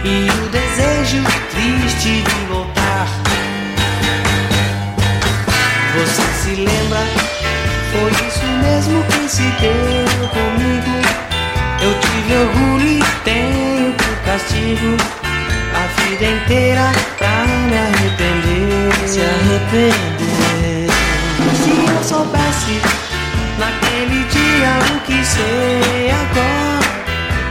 [0.05, 3.07] E o desejo triste de voltar.
[5.95, 7.31] Você se lembra?
[7.91, 10.90] Foi isso mesmo que se deu comigo.
[11.83, 14.97] Eu tive orgulho e tenho por castigo
[15.73, 19.07] a vida inteira pra me arrepender.
[19.07, 20.87] Se arrepender.
[21.55, 22.79] Se eu soubesse
[23.57, 26.85] naquele dia o que sei agora,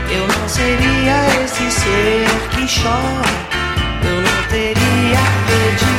[0.09, 3.27] eu não seria esse ser que chora.
[4.03, 5.90] Eu não teria perdido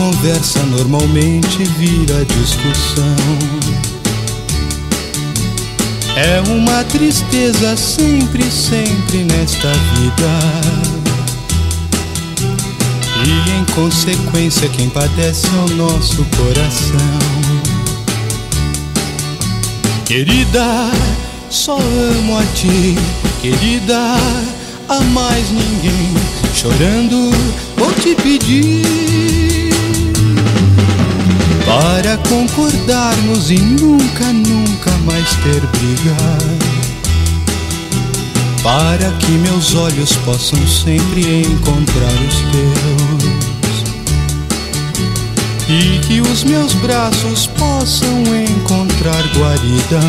[0.00, 3.14] conversa normalmente vira discussão.
[6.16, 10.30] É uma tristeza sempre, sempre nesta vida.
[13.26, 17.18] E em consequência, quem padece é o nosso coração.
[20.06, 20.90] Querida,
[21.50, 22.96] só amo a ti,
[23.42, 24.16] querida,
[24.88, 26.14] a mais ninguém.
[26.54, 27.30] Chorando,
[27.76, 29.49] vou te pedir
[31.70, 36.58] para concordarmos e nunca, nunca mais ter brigado,
[38.60, 43.40] Para que meus olhos possam sempre encontrar os teus
[45.68, 50.00] e que os meus braços possam encontrar guarida.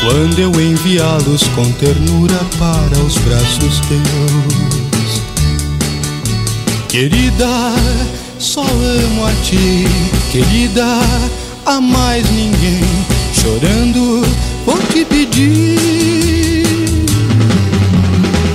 [0.00, 5.20] Quando eu enviá-los com ternura para os braços teus,
[6.88, 8.23] querida.
[8.44, 9.86] Só amo a ti,
[10.30, 10.84] querida,
[11.64, 12.84] a mais ninguém.
[13.32, 14.22] Chorando,
[14.66, 16.62] vou te pedir.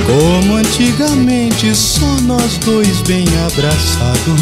[0.06, 4.42] Como antigamente, só nós dois bem abraçados.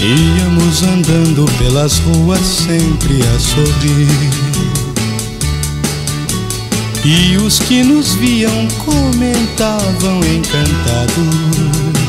[0.00, 4.30] Íamos andando pelas ruas sempre a sorrir.
[7.04, 12.05] E os que nos viam comentavam encantados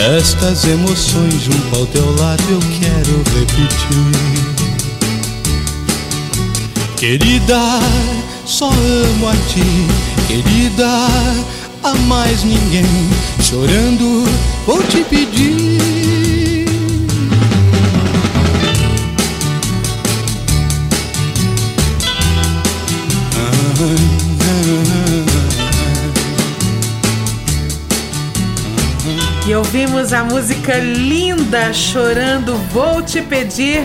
[0.00, 4.10] estas emoções junto ao teu lado eu quero repetir.
[6.96, 7.60] Querida,
[8.46, 9.62] só amo a ti,
[10.26, 10.88] querida,
[11.82, 12.86] a mais ninguém.
[13.42, 14.24] Chorando,
[14.66, 16.66] vou te pedir.
[23.36, 24.09] Ah,
[29.50, 33.80] E ouvimos a música linda Chorando Vou Te Pedir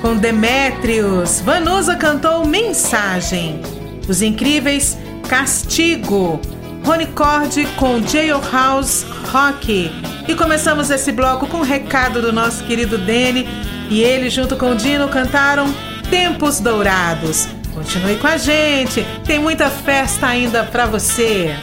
[0.00, 1.40] com Demétrios.
[1.40, 3.60] Vanusa cantou Mensagem.
[4.08, 4.96] Os Incríveis
[5.28, 6.40] Castigo.
[6.84, 9.90] Rony Cord com Jailhouse Rock.
[10.28, 13.48] E começamos esse bloco com um recado do nosso querido Dene.
[13.90, 15.74] E ele, junto com o Dino, cantaram
[16.10, 17.48] Tempos Dourados.
[17.74, 21.56] Continue com a gente, tem muita festa ainda para você.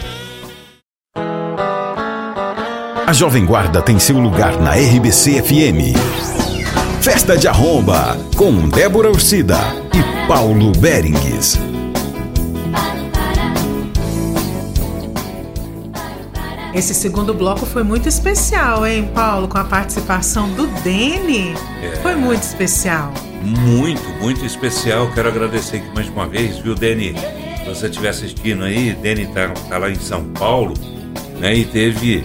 [3.09, 5.97] A Jovem Guarda tem seu lugar na RBC FM.
[7.01, 9.57] Festa de Arromba, com Débora Ursida
[9.95, 11.57] e Paulo Berengues.
[16.71, 19.47] Esse segundo bloco foi muito especial, hein, Paulo?
[19.47, 21.55] Com a participação do Dene.
[21.81, 21.95] É.
[22.03, 23.11] Foi muito especial.
[23.41, 25.11] Muito, muito especial.
[25.15, 27.15] Quero agradecer aqui mais uma vez, viu, Dene?
[27.57, 30.75] Se você estiver assistindo aí, Dene tá, tá lá em São Paulo,
[31.39, 31.55] né?
[31.55, 32.23] E teve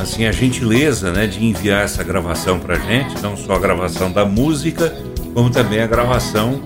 [0.00, 4.24] assim a gentileza, né, de enviar essa gravação pra gente, não só a gravação da
[4.24, 4.94] música,
[5.34, 6.62] como também a gravação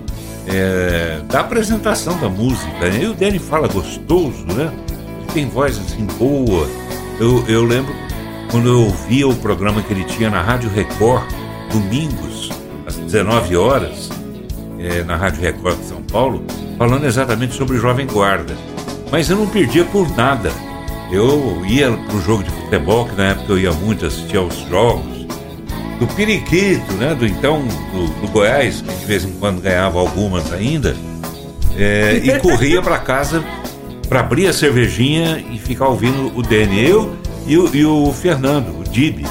[0.47, 2.87] é, da apresentação da música.
[2.87, 4.71] E o Dene fala gostoso, né?
[5.33, 6.67] Tem voz assim boa.
[7.19, 7.93] Eu, eu lembro
[8.51, 11.23] quando eu ouvia o programa que ele tinha na Rádio Record,
[11.71, 12.51] domingos,
[12.85, 14.09] às 19 horas,
[14.79, 16.43] é, na Rádio Record de São Paulo,
[16.77, 18.55] falando exatamente sobre Jovem Guarda.
[19.11, 20.51] Mas eu não perdia por nada.
[21.11, 25.23] Eu ia pro jogo de futebol, que na época eu ia muito assistir aos jogos,
[25.99, 27.13] do Periquito, né?
[27.15, 27.61] Do então
[27.93, 30.95] do, do Goiás, que de vez em quando ganhava algumas ainda,
[31.77, 33.43] é, e corria para casa
[34.07, 36.87] para abrir a cervejinha e ficar ouvindo o Dani.
[36.87, 37.15] Eu
[37.47, 39.25] e o, e o Fernando, o Dib,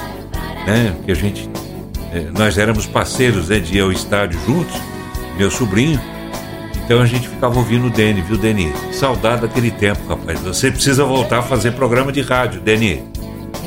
[0.67, 0.95] né?
[1.05, 1.49] Que a gente.
[2.13, 4.75] É, nós éramos parceiros né, de ir ao estádio juntos,
[5.39, 6.01] meu sobrinho.
[6.85, 8.73] Então a gente ficava ouvindo o Deni, viu, Deni?
[8.93, 10.41] Saudade daquele tempo, rapaz.
[10.41, 13.03] Você precisa voltar a fazer programa de rádio, Deni.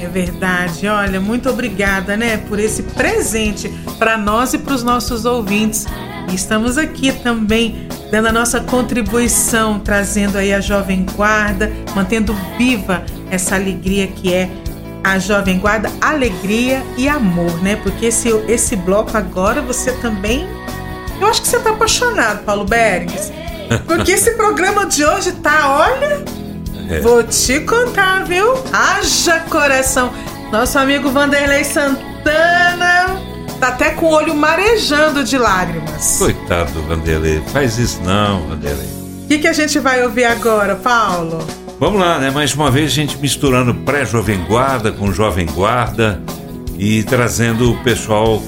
[0.01, 0.87] É verdade.
[0.87, 5.85] Olha, muito obrigada, né, por esse presente para nós e para os nossos ouvintes.
[6.33, 13.55] Estamos aqui também dando a nossa contribuição, trazendo aí a Jovem Guarda, mantendo viva essa
[13.55, 14.49] alegria que é
[15.03, 17.75] a Jovem Guarda, alegria e amor, né?
[17.75, 20.47] Porque esse, esse bloco agora você também.
[21.19, 23.31] Eu acho que você tá apaixonado, Paulo Bergs.
[23.85, 26.23] Porque esse programa de hoje tá, olha.
[26.89, 26.99] É.
[26.99, 28.53] Vou te contar, viu?
[28.71, 30.11] Haja coração.
[30.51, 33.19] Nosso amigo Vanderlei Santana
[33.59, 36.17] tá até com o olho marejando de lágrimas.
[36.17, 37.41] Coitado do Vanderlei.
[37.51, 38.87] Faz isso não, Vanderlei.
[39.23, 41.45] O que, que a gente vai ouvir agora, Paulo?
[41.79, 42.29] Vamos lá, né?
[42.29, 46.21] Mais uma vez a gente misturando pré-jovem guarda com jovem guarda
[46.77, 48.41] e trazendo o pessoal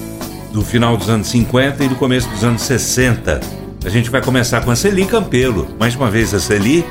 [0.52, 3.40] do final dos anos 50 e do começo dos anos 60.
[3.84, 5.68] A gente vai começar com a Celi Campelo.
[5.78, 6.84] Mais uma vez a Celi,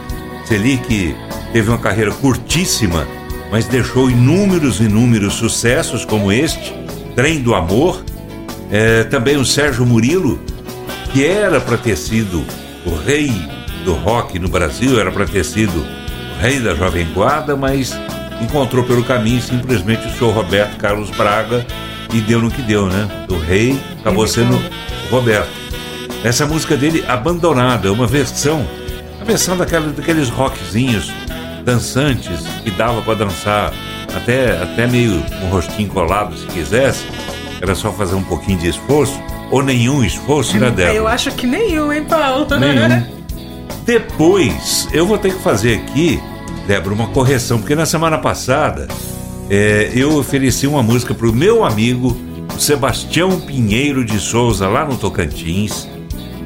[0.46, 1.16] Celi que
[1.52, 3.08] teve uma carreira curtíssima,
[3.52, 6.74] mas deixou inúmeros, inúmeros sucessos como este,
[7.16, 8.04] Trem do Amor.
[8.72, 10.40] É, também o Sérgio Murilo,
[11.12, 12.46] que era para ter sido
[12.86, 13.32] o rei
[13.86, 17.98] do rock no Brasil, era para ter sido o rei da Jovem Guarda, mas
[18.42, 21.66] encontrou pelo caminho simplesmente o senhor Roberto Carlos Braga
[22.14, 23.08] e deu no que deu, né?
[23.30, 25.50] O rei acabou sendo o Roberto.
[26.24, 28.66] Essa música dele, Abandonada, é uma versão,
[29.22, 31.12] a versão daquela, daqueles rockzinhos
[31.64, 33.74] dançantes que dava para dançar
[34.16, 37.06] até, até meio com o rostinho colado se quisesse.
[37.62, 39.20] Era só fazer um pouquinho de esforço,
[39.52, 40.94] ou nenhum esforço, né, Débora?
[40.94, 42.48] Eu acho que nenhum, hein, Paulo?
[42.58, 43.06] Nenhum.
[43.86, 46.22] Depois, eu vou ter que fazer aqui,
[46.68, 48.88] Débora, uma correção, porque na semana passada
[49.50, 52.18] é, eu ofereci uma música para o meu amigo
[52.60, 55.88] Sebastião Pinheiro de Souza, lá no Tocantins,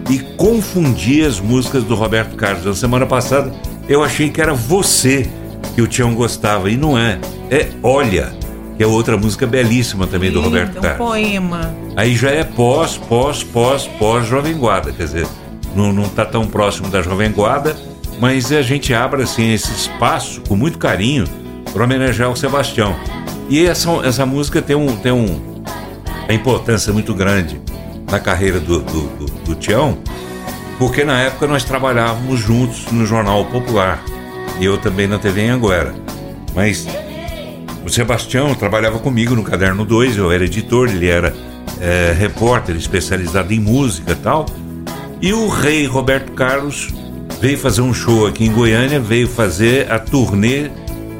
[0.09, 2.65] e confundi as músicas do Roberto Carlos.
[2.65, 3.51] Na semana passada
[3.87, 5.29] eu achei que era você
[5.75, 7.19] que o Tião gostava, e não é.
[7.49, 8.33] É Olha,
[8.77, 11.01] que é outra música belíssima também Lindo, do Roberto Carlos.
[11.01, 11.75] Um poema.
[11.95, 15.27] Aí já é pós, pós, pós, pós Jovem Guarda, quer dizer,
[15.75, 17.75] não, não tá tão próximo da Jovem Guarda,
[18.19, 21.25] mas a gente abre assim esse espaço com muito carinho
[21.71, 22.95] para homenagear o Sebastião.
[23.49, 25.41] E essa, essa música tem, um, tem um,
[26.23, 27.61] uma importância muito grande
[28.09, 29.97] na carreira do, do, do, do Tião,
[30.77, 34.03] porque na época nós trabalhávamos juntos no Jornal Popular
[34.59, 35.93] e eu também na TV Anguera.
[36.55, 36.87] Mas
[37.85, 41.33] o Sebastião trabalhava comigo no Caderno 2, eu era editor, ele era
[41.79, 44.45] é, repórter especializado em música e tal.
[45.21, 46.89] E o rei Roberto Carlos
[47.39, 50.69] veio fazer um show aqui em Goiânia, veio fazer a turnê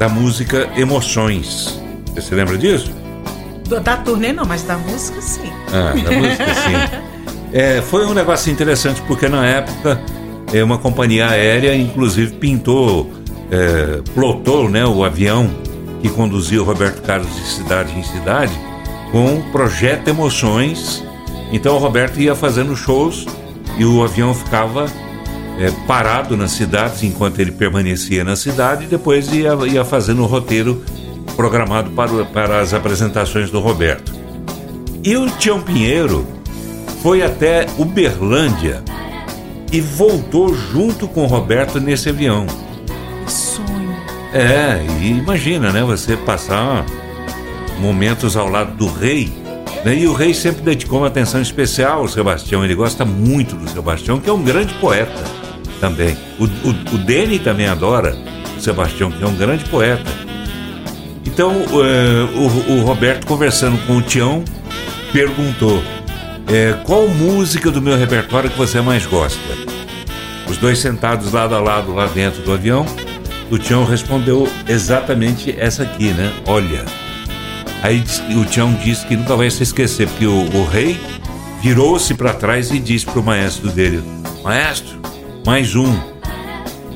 [0.01, 1.79] da música Emoções.
[2.07, 2.91] Você se lembra disso?
[3.83, 5.47] Da turnê não, mas da música sim.
[5.67, 7.01] Ah, da música sim.
[7.53, 10.01] É, foi um negócio interessante porque na época
[10.53, 13.11] é, uma companhia aérea inclusive pintou,
[13.51, 15.51] é, plotou né, o avião
[16.01, 18.53] que conduzia o Roberto Carlos de cidade em cidade
[19.11, 21.03] com o projeto Emoções.
[21.51, 23.27] Então o Roberto ia fazendo shows
[23.77, 24.85] e o avião ficava
[25.61, 30.25] é, parado nas cidades enquanto ele permanecia na cidade e depois ia, ia fazendo o
[30.25, 30.83] roteiro
[31.35, 34.11] programado para, o- para as apresentações do Roberto.
[35.03, 36.27] E o Tião Pinheiro
[37.01, 38.83] foi até Uberlândia
[39.71, 42.45] e voltou junto com o Roberto nesse avião.
[43.25, 43.95] Que sonho.
[44.33, 45.81] É, e imagina, né?
[45.83, 46.85] Você passar
[47.79, 49.31] momentos ao lado do rei.
[49.83, 49.95] Né?
[49.95, 52.63] E o rei sempre dedicou uma atenção especial ao Sebastião.
[52.63, 55.23] Ele gosta muito do Sebastião, que é um grande poeta
[55.81, 56.15] também.
[56.39, 58.15] O, o, o Dene também adora
[58.55, 60.09] o Sebastião, que é um grande poeta.
[61.25, 64.43] Então, eh, o, o Roberto, conversando com o Tião,
[65.11, 65.83] perguntou:
[66.47, 69.39] eh, qual música do meu repertório que você mais gosta?
[70.47, 72.85] Os dois sentados lado a lado lá dentro do avião,
[73.49, 76.31] o Tião respondeu exatamente essa aqui, né?
[76.45, 76.85] Olha.
[77.81, 78.03] Aí
[78.35, 80.99] o Tião disse que nunca vai se esquecer, porque o, o rei
[81.63, 84.03] virou-se para trás e disse pro maestro dele:
[84.43, 85.00] Maestro,
[85.45, 85.91] mais um.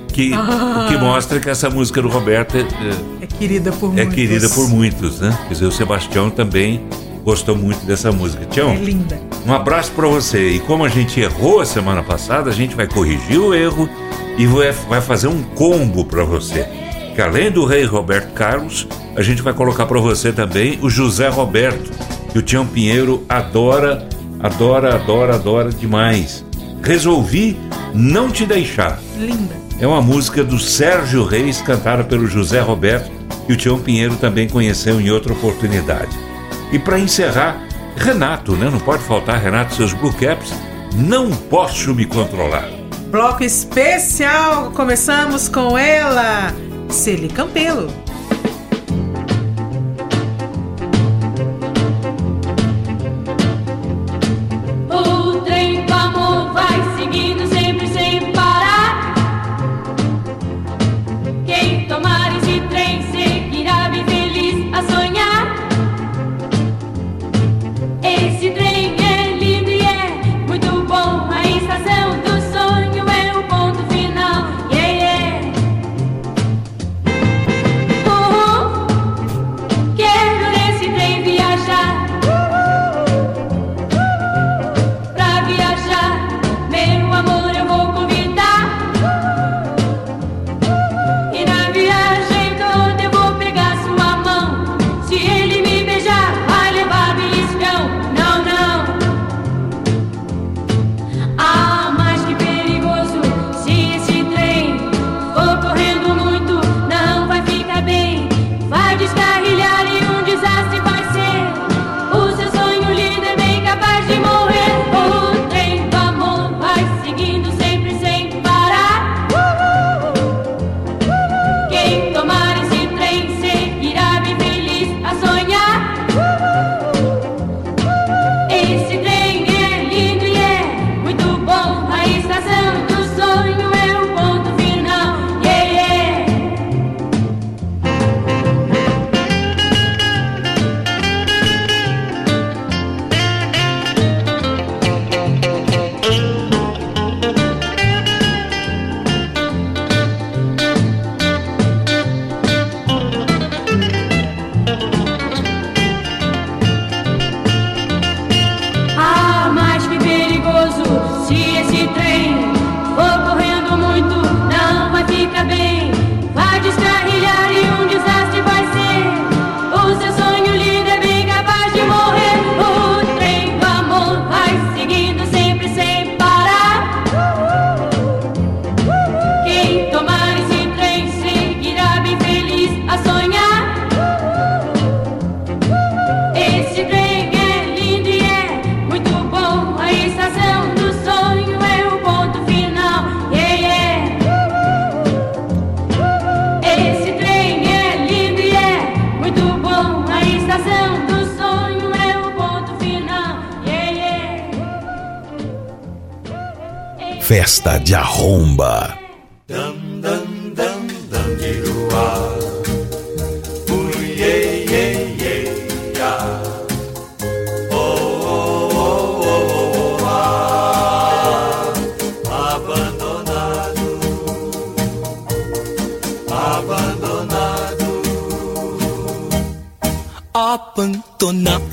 [0.07, 3.95] Que, O que mostra que essa música do Roberto é, é- É querida por é
[4.05, 4.15] muitos.
[4.15, 5.37] querida por muitos, né?
[5.47, 6.85] Quer dizer, o Sebastião também
[7.23, 8.45] gostou muito dessa música.
[8.45, 9.19] Tião, É linda.
[9.45, 10.51] um abraço pra você.
[10.51, 13.89] E como a gente errou a semana passada, a gente vai corrigir o erro
[14.37, 16.65] e vai, fazer um combo pra você.
[17.13, 18.87] Que além do rei Roberto Carlos,
[19.17, 21.91] a gente vai colocar pra você também o José Roberto,
[22.31, 24.07] que o Tião Pinheiro adora,
[24.39, 26.45] adora, adora, adora demais.
[26.83, 27.57] Resolvi
[27.95, 28.99] não te deixar.
[29.17, 29.55] Linda.
[29.79, 33.09] É uma música do Sérgio Reis, cantada pelo José Roberto,
[33.47, 36.17] e o Tião Pinheiro também conheceu em outra oportunidade.
[36.71, 37.61] E para encerrar,
[37.95, 38.69] Renato, né?
[38.69, 40.53] Não pode faltar Renato, seus Blue Caps.
[40.95, 42.69] Não posso me controlar.
[43.09, 44.71] Bloco especial.
[44.71, 46.53] Começamos com ela,
[46.89, 48.04] Celi Campelo.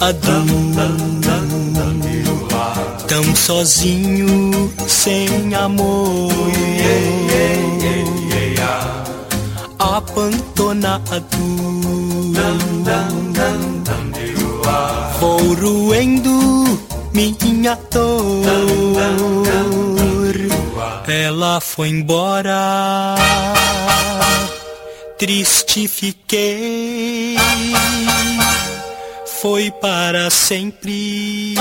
[0.02, 0.24] Apantonado,
[3.06, 6.32] tão sozinho, sem amor,
[9.78, 11.26] apantonado,
[15.20, 16.78] vou ruendo
[17.12, 18.42] minha dor.
[21.06, 23.14] Ela foi embora,
[25.16, 27.36] triste fiquei,
[29.42, 31.56] foi para sempre,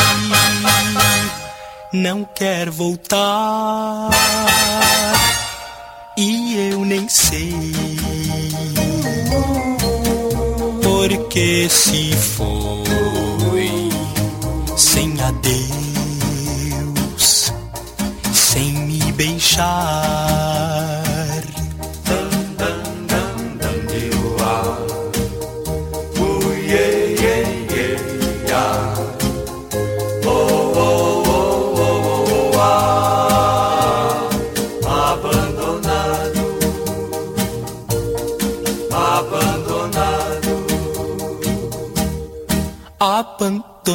[1.91, 4.11] não quer voltar,
[6.15, 7.51] e eu nem sei,
[10.83, 12.83] porque se foi
[14.77, 16.21] sem adeus,
[18.31, 20.50] sem me beijar.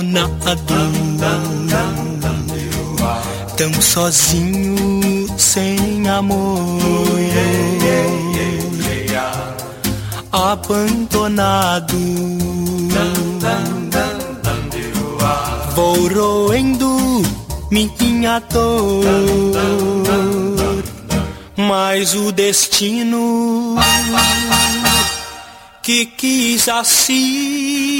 [0.02, 0.64] Abandonado,
[3.56, 6.78] tão sozinho, sem amor,
[10.32, 11.96] abandonado,
[15.74, 16.96] vou roendo
[17.70, 19.04] minha dor,
[21.56, 23.76] mas o destino
[25.82, 27.98] que quis assim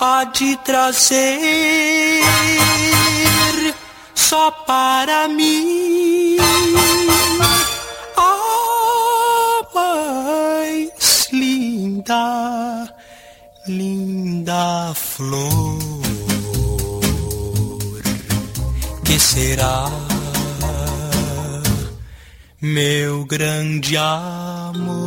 [0.00, 2.22] há de trazer
[4.14, 6.56] só para mim a
[9.74, 12.94] mais linda,
[13.66, 15.78] linda flor
[19.04, 19.90] que será
[22.60, 25.06] meu grande amor.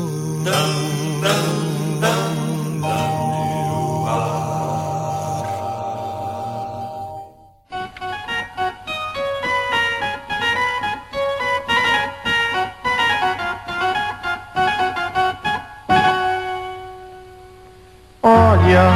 [18.22, 18.92] Olha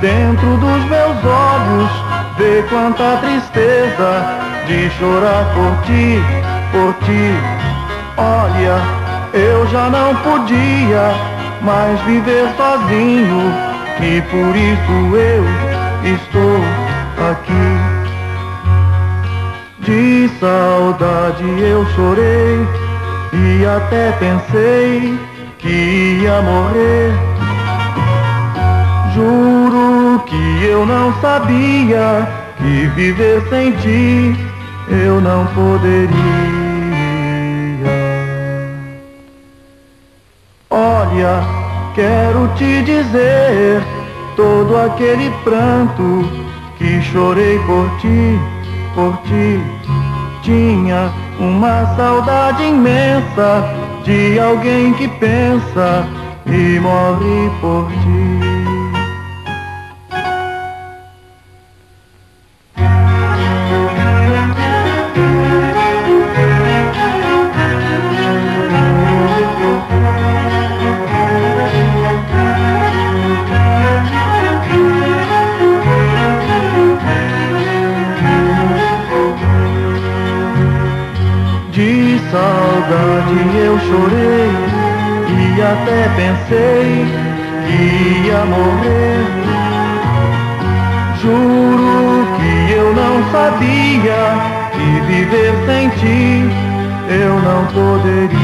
[0.00, 1.90] dentro dos meus olhos,
[2.36, 4.24] vê quanta tristeza
[4.68, 6.22] de chorar por ti,
[6.70, 7.34] por ti.
[8.16, 8.80] Olha,
[9.34, 11.12] eu já não podia
[11.62, 13.52] mais viver sozinho
[14.00, 15.44] e por isso eu
[16.14, 16.62] estou
[17.32, 17.98] aqui.
[19.80, 22.64] De saudade eu chorei
[23.32, 25.18] e até pensei
[25.58, 27.47] que ia morrer.
[29.18, 34.36] Juro que eu não sabia que viver sem ti
[34.88, 36.08] eu não poderia.
[40.70, 41.42] Olha,
[41.96, 43.82] quero te dizer
[44.36, 46.24] todo aquele pranto
[46.76, 48.38] que chorei por ti,
[48.94, 49.60] por ti.
[50.42, 51.10] Tinha
[51.40, 53.64] uma saudade imensa
[54.04, 56.06] de alguém que pensa
[56.46, 58.47] e morre por ti.
[83.88, 84.50] Chorei
[85.30, 87.06] e até pensei
[87.66, 89.26] que ia morrer.
[91.20, 94.22] Juro que eu não sabia
[94.72, 96.68] que viver sem ti
[97.10, 98.38] eu não poderia.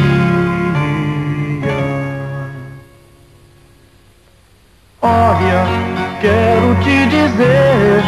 [5.03, 5.66] Olha,
[6.20, 8.03] quero te dizer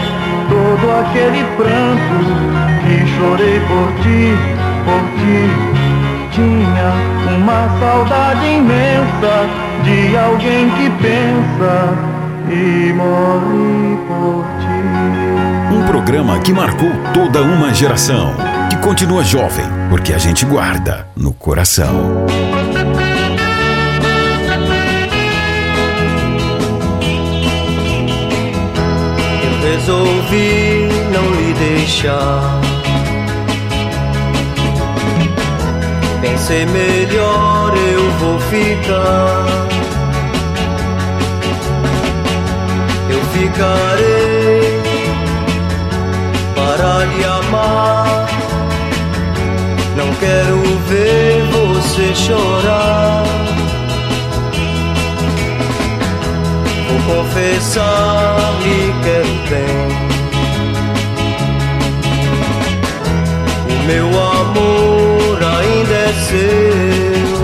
[0.49, 2.17] todo aquele pranto
[2.81, 4.35] que chorei por ti,
[4.87, 5.66] por ti.
[7.47, 9.47] Uma saudade imensa
[9.85, 11.97] de alguém que pensa
[12.51, 15.73] e morre por ti.
[15.73, 18.35] Um programa que marcou toda uma geração.
[18.69, 22.27] Que continua jovem, porque a gente guarda no coração.
[29.45, 32.76] Eu resolvi não lhe deixar.
[36.29, 39.67] Pensei melhor, eu vou ficar.
[43.37, 44.83] ficarei
[46.55, 48.27] para lhe amar.
[49.97, 53.25] Não quero ver você chorar.
[56.89, 59.87] Vou confessar, lhe quero bem.
[63.69, 64.96] O meu amor é
[66.25, 67.37] seu.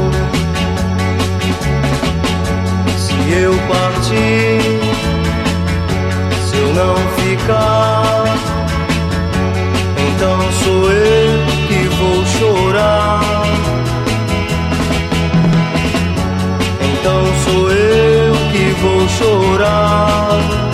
[2.96, 4.80] Se eu partir,
[6.46, 8.24] se eu não ficar,
[10.08, 13.20] então sou eu que vou chorar.
[16.80, 20.71] Então sou eu que vou chorar.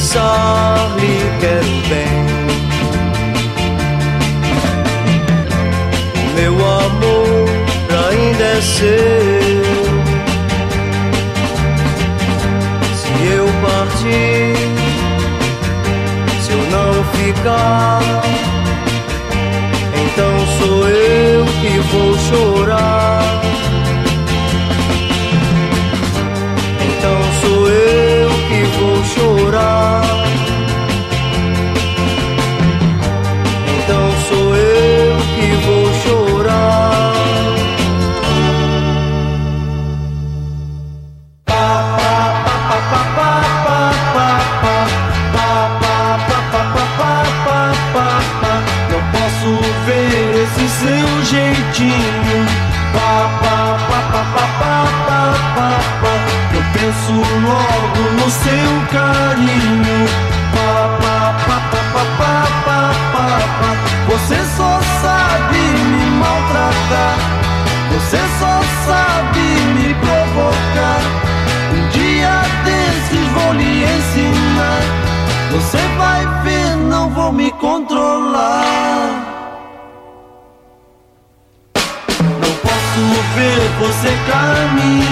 [0.00, 2.20] Confessar lhe quero bem.
[6.34, 7.48] Meu amor
[8.08, 9.90] ainda é seu.
[12.94, 14.54] Se eu partir,
[16.40, 18.00] se eu não ficar,
[20.02, 23.40] então sou eu que vou chorar.
[26.80, 28.09] Então sou eu
[58.90, 60.06] carinho.
[60.52, 62.32] Pá, pá, pá, pá, pá, pá,
[62.64, 62.80] pá,
[63.12, 63.26] pá,
[63.60, 63.70] pá.
[64.08, 67.16] Você só sabe me maltratar.
[67.92, 68.54] Você só
[68.86, 69.40] sabe
[69.76, 71.00] me provocar.
[71.72, 74.82] Um dia desses vou lhe ensinar.
[75.52, 79.10] Você vai ver, não vou me controlar.
[82.22, 85.09] Não posso ver você caminhando.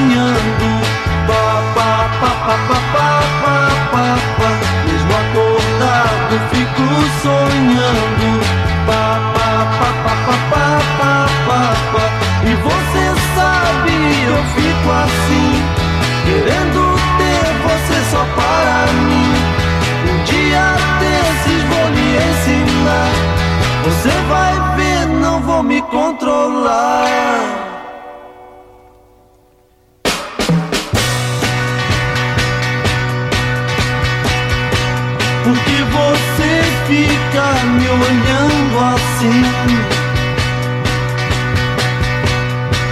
[25.58, 27.40] Vou me controlar.
[35.42, 37.44] Porque você fica
[37.74, 39.42] me olhando assim.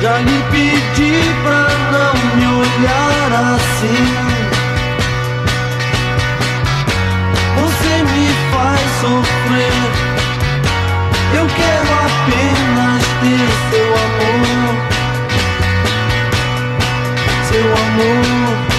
[0.02, 4.04] Já lhe pedi pra não me olhar assim.
[7.60, 10.05] Você me faz sofrer.
[11.34, 14.74] Eu quero apenas ter seu amor.
[17.48, 18.75] Seu amor.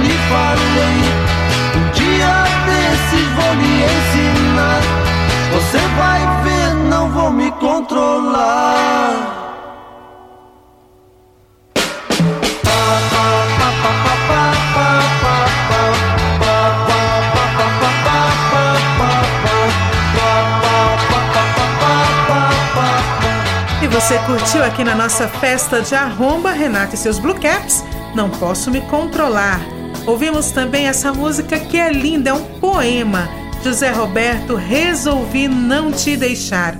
[0.00, 0.98] Lhe falei.
[1.76, 4.80] Um dia desses vou lhe ensinar.
[5.52, 9.40] Você vai ver, não vou me controlar.
[24.10, 27.84] Você curtiu aqui na nossa festa de arromba, Renata e seus Blue Caps?
[28.12, 29.60] Não posso me controlar.
[30.06, 33.28] Ouvimos também essa música que é linda, é um poema.
[33.62, 36.76] José Roberto, Resolvi Não Te Deixar.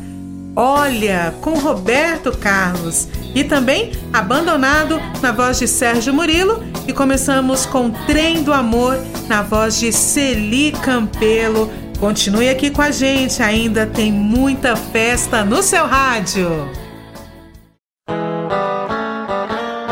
[0.57, 3.09] Olha, com Roberto Carlos.
[3.35, 8.99] E também Abandonado, na voz de Sérgio Murilo E começamos com Trem do Amor,
[9.29, 11.71] na voz de Celi Campelo.
[12.01, 16.80] Continue aqui com a gente, ainda tem muita festa no seu rádio.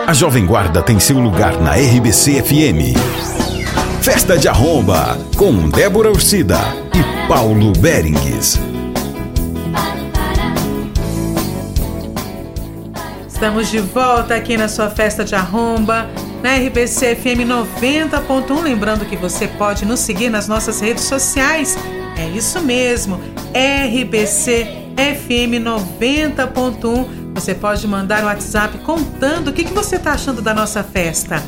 [0.09, 2.97] A Jovem Guarda tem seu lugar na RBC FM.
[4.01, 6.59] Festa de Arromba, com Débora Ursida
[6.95, 8.59] e Paulo Berengues.
[13.29, 16.09] Estamos de volta aqui na sua festa de arromba,
[16.43, 18.63] na RBC FM 90.1.
[18.63, 21.77] Lembrando que você pode nos seguir nas nossas redes sociais.
[22.17, 23.21] É isso mesmo,
[23.53, 27.28] RBC FM 90.1.
[27.39, 31.41] Você pode mandar um WhatsApp contando o que, que você está achando da nossa festa.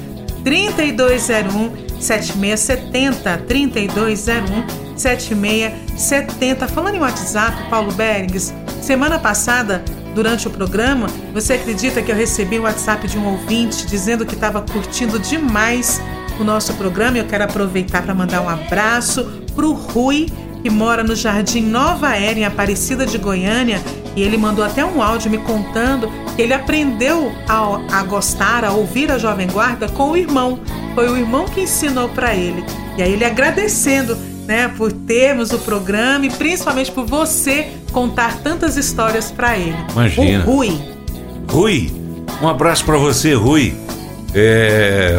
[0.45, 6.69] 3201 7670 3201 7670.
[6.69, 9.83] Falando em WhatsApp, Paulo Berings, semana passada
[10.15, 14.35] durante o programa, você acredita que eu recebi um WhatsApp de um ouvinte dizendo que
[14.35, 16.01] estava curtindo demais
[16.39, 17.19] o nosso programa?
[17.19, 19.25] Eu quero aproveitar para mandar um abraço
[19.57, 20.29] para o Rui,
[20.63, 23.83] que mora no Jardim Nova Era, em Aparecida de Goiânia.
[24.17, 28.73] E ele mandou até um áudio me contando que ele aprendeu a, a gostar, a
[28.73, 30.59] ouvir a Jovem Guarda com o irmão.
[30.95, 32.65] Foi o irmão que ensinou para ele.
[32.99, 38.77] E aí ele agradecendo né, por termos o programa e principalmente por você contar tantas
[38.77, 39.77] histórias para ele.
[39.93, 40.45] Imagina.
[40.45, 40.81] O Rui.
[41.49, 41.93] Rui,
[42.43, 43.75] um abraço para você, Rui.
[44.35, 45.17] É,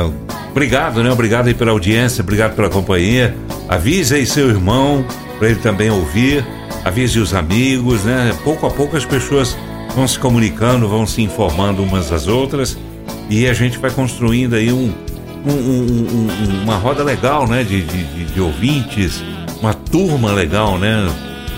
[0.49, 1.11] obrigado, né?
[1.11, 3.35] Obrigado aí pela audiência, obrigado pela companhia.
[3.69, 5.05] Avise aí seu irmão
[5.39, 6.45] para ele também ouvir.
[6.83, 8.35] Avise os amigos, né?
[8.43, 9.55] Pouco a pouco as pessoas
[9.95, 12.77] vão se comunicando, vão se informando umas das outras
[13.29, 14.93] e a gente vai construindo aí um,
[15.45, 17.63] um, um, um, uma roda legal, né?
[17.63, 19.23] De, de, de, ouvintes,
[19.61, 21.07] uma turma legal, né?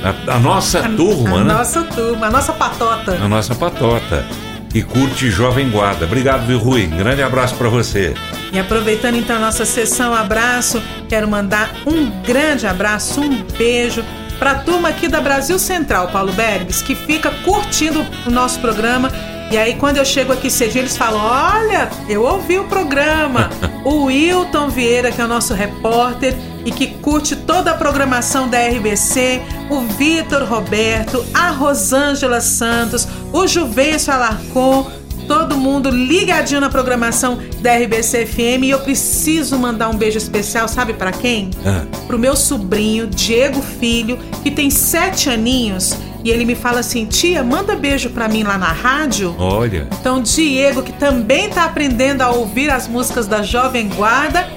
[0.03, 1.53] A, a nossa a, turma, a né?
[1.53, 3.11] A nossa turma, a nossa patota.
[3.13, 4.25] A nossa patota.
[4.69, 6.05] Que curte Jovem Guarda.
[6.05, 6.87] Obrigado, viu, Rui?
[6.87, 8.13] Grande abraço para você.
[8.51, 14.03] E aproveitando então a nossa sessão abraço, quero mandar um grande abraço, um beijo
[14.43, 19.09] para a turma aqui da Brasil Central, Paulo Bergs, que fica curtindo o nosso programa
[19.53, 23.51] e aí, quando eu chego aqui cedinho, eles falam: Olha, eu ouvi o programa.
[23.85, 26.33] o Wilton Vieira, que é o nosso repórter
[26.65, 33.45] e que curte toda a programação da RBC, o Vitor Roberto, a Rosângela Santos, o
[33.45, 34.89] Juvencio Alarcon,
[35.27, 38.63] todo mundo ligadinho na programação da RBC FM.
[38.63, 41.49] E eu preciso mandar um beijo especial, sabe para quem?
[41.65, 41.85] Ah.
[42.07, 45.97] Pro meu sobrinho, Diego Filho, que tem sete aninhos.
[46.23, 49.35] E ele me fala assim: tia, manda beijo pra mim lá na rádio.
[49.37, 49.87] Olha.
[49.99, 54.47] Então, Diego, que também tá aprendendo a ouvir as músicas da Jovem Guarda,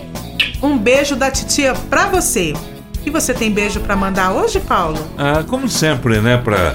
[0.62, 2.52] um beijo da titia pra você.
[3.04, 4.98] E você tem beijo para mandar hoje, Paulo?
[5.16, 6.36] Ah, como sempre, né?
[6.38, 6.74] Pra,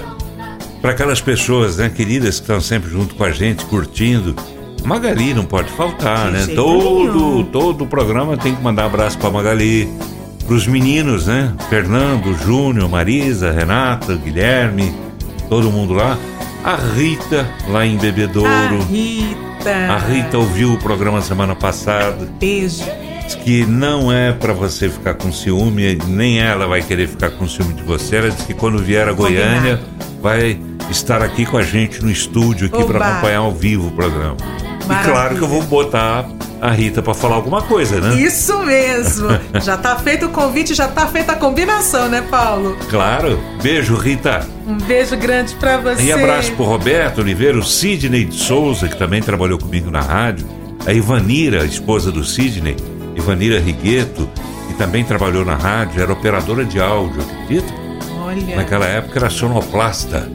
[0.82, 4.36] pra aquelas pessoas né, queridas que estão sempre junto com a gente, curtindo.
[4.84, 6.48] Magali não pode faltar, né?
[6.56, 9.88] Todo, todo o programa tem que mandar abraço pra Magali.
[10.48, 11.54] Pros meninos, né?
[11.70, 14.92] Fernando, Júnior, Marisa, Renata, Guilherme,
[15.48, 16.18] todo mundo lá.
[16.64, 18.50] A Rita, lá em Bebedouro.
[18.50, 19.76] A Rita.
[19.90, 22.28] A Rita ouviu o programa semana passada.
[22.40, 22.84] Beijo.
[23.24, 27.48] Diz que não é pra você ficar com ciúme, nem ela vai querer ficar com
[27.48, 28.18] ciúme de você.
[28.18, 29.80] Ela disse que quando vier a Goiânia
[30.22, 30.60] vai
[30.92, 34.38] estar aqui com a gente no estúdio aqui para acompanhar ao vivo o programa.
[34.84, 35.14] E Maravilha.
[35.14, 36.28] claro que eu vou botar
[36.62, 38.22] a Rita para falar alguma coisa, né?
[38.22, 39.30] Isso mesmo.
[39.64, 42.78] já tá feito o convite, já tá feita a combinação, né, Paulo?
[42.89, 43.39] Claro.
[43.64, 44.48] Beijo, Rita.
[44.68, 46.04] Um beijo grande pra você.
[46.04, 50.48] E abraço pro Roberto Oliveira, o Sidney de Souza, que também trabalhou comigo na rádio.
[50.86, 52.76] A Ivanira, a esposa do Sidney,
[53.16, 54.30] Ivanira Rigueto,
[54.68, 57.74] que também trabalhou na rádio, era operadora de áudio, acredita?
[58.24, 58.56] Olha.
[58.56, 60.30] Naquela época era sonoplasta.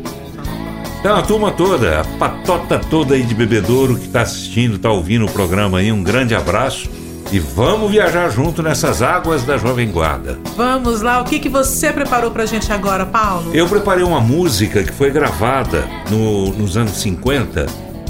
[1.07, 5.25] Então a turma toda, a patota toda aí de bebedouro que tá assistindo, tá ouvindo
[5.25, 6.91] o programa aí, um grande abraço.
[7.31, 10.37] E vamos viajar junto nessas águas da Jovem Guarda.
[10.57, 13.53] Vamos lá, o que, que você preparou pra gente agora, Paulo?
[13.55, 17.67] Eu preparei uma música que foi gravada no- nos anos 50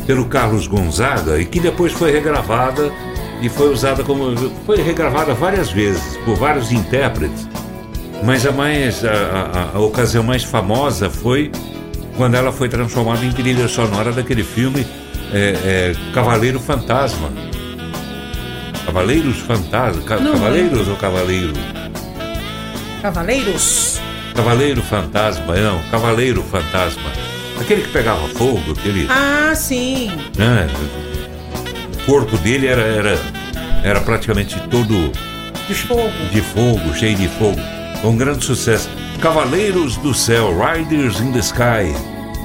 [0.06, 2.90] pelo Carlos Gonzaga e que depois foi regravada
[3.42, 4.34] e foi usada como.
[4.64, 7.46] foi regravada várias vezes por vários intérpretes.
[8.24, 9.04] Mas a mais.
[9.04, 11.52] a, a- a ocasião mais famosa foi
[12.16, 14.86] quando ela foi transformada em trilha sonora daquele filme
[15.32, 17.30] é, é, Cavaleiro Fantasma.
[18.84, 20.02] Cavaleiros Fantasma.
[20.02, 21.52] Ca- Não Cavaleiros ou Cavaleiro?
[23.02, 24.00] Cavaleiros?
[24.34, 27.10] Cavaleiro Fantasma, não, Cavaleiro Fantasma.
[27.60, 29.06] Aquele que pegava fogo, aquele.
[29.10, 30.10] Ah, sim.
[30.36, 30.66] né,
[31.94, 33.18] o corpo dele era, era,
[33.82, 35.10] era praticamente todo
[35.66, 36.10] De fogo.
[36.30, 37.58] de fogo, cheio de fogo.
[38.00, 38.90] Foi um grande sucesso.
[39.16, 41.94] Cavaleiros do Céu, Riders in the Sky.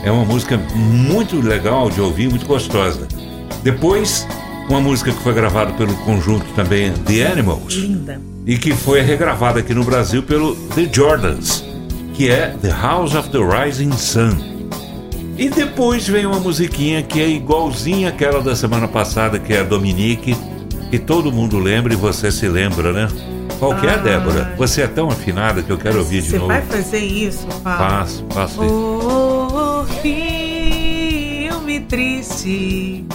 [0.04, 3.08] É uma música muito legal de ouvir, muito gostosa.
[3.64, 4.28] Depois
[4.70, 7.74] uma música que foi gravada pelo conjunto também The Animals.
[7.74, 8.22] Linda.
[8.46, 11.64] E que foi regravada aqui no Brasil pelo The Jordans,
[12.14, 14.38] que é The House of the Rising Sun.
[15.38, 19.64] E depois vem uma musiquinha que é igualzinha àquela da semana passada, que é a
[19.64, 20.36] Dominique,
[20.90, 23.08] que todo mundo lembra e você se lembra, né?
[23.60, 24.54] Qual que é, Débora?
[24.58, 26.48] Você é tão afinada que eu quero ouvir de Você novo.
[26.48, 27.80] vai fazer isso, Paulo?
[27.80, 28.74] Faço, faço isso.
[28.74, 33.06] Oh, filme triste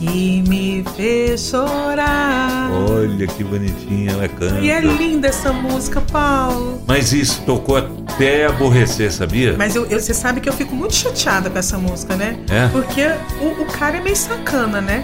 [0.00, 2.70] que me fez chorar.
[2.90, 4.60] Olha que bonitinha ela canta.
[4.60, 6.82] E é linda essa música, Paulo.
[6.86, 9.54] Mas isso tocou até aborrecer, sabia?
[9.56, 12.38] Mas eu, eu- você sabe que eu fico muito chateada com essa música, né?
[12.50, 12.68] É?
[12.68, 13.02] Porque
[13.40, 15.02] o, o cara é meio sacana, né?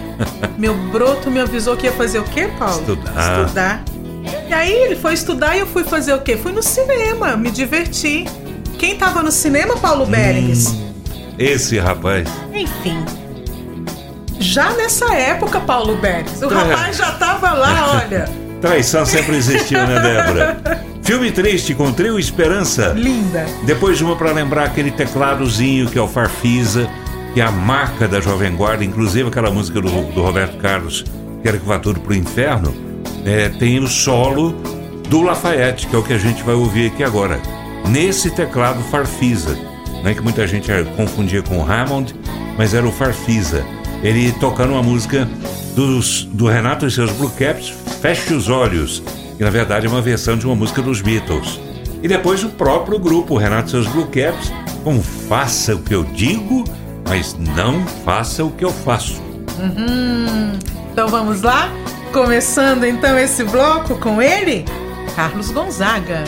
[0.57, 2.79] Meu broto me avisou que ia fazer o quê, Paulo?
[2.79, 3.41] Estudar.
[3.45, 3.83] Estudar.
[4.49, 6.37] E aí ele foi estudar e eu fui fazer o quê?
[6.37, 8.25] Fui no cinema, me diverti.
[8.77, 10.73] Quem tava no cinema, Paulo Berengues?
[11.39, 12.27] Esse rapaz.
[12.53, 13.03] Enfim.
[14.39, 16.53] Já nessa época, Paulo Berengues, o É.
[16.53, 18.27] rapaz já tava lá, olha.
[18.61, 20.83] Traição sempre existiu, né, Débora?
[21.03, 22.93] Filme triste com trio Esperança.
[22.95, 23.45] Linda.
[23.65, 26.89] Depois uma para lembrar aquele tecladozinho que é o Farfisa,
[27.33, 31.03] que é a marca da Jovem Guarda, inclusive aquela música do, do Roberto Carlos,
[31.41, 32.73] Quero que vá tudo pro inferno,
[33.25, 34.51] é, tem o solo
[35.09, 37.39] do Lafayette, que é o que a gente vai ouvir aqui agora.
[37.87, 39.57] Nesse teclado Farfisa,
[40.03, 42.15] né, que muita gente eh, confundia com Hammond,
[42.57, 43.65] mas era o Farfisa.
[44.01, 45.27] Ele tocando uma música
[45.75, 49.03] dos, do Renato e seus Blue Caps, Feche os Olhos,
[49.37, 51.59] que na verdade é uma versão de uma música dos Beatles.
[52.01, 54.51] E depois o próprio grupo, o Renato e seus Blue Caps,
[54.83, 56.63] com Faça o que eu digo,
[57.07, 59.21] mas não faça o que eu faço.
[59.59, 60.57] Uhum.
[60.91, 61.71] Então vamos lá?
[62.13, 64.63] Começando então esse bloco com ele,
[65.15, 66.23] Carlos Gonzaga.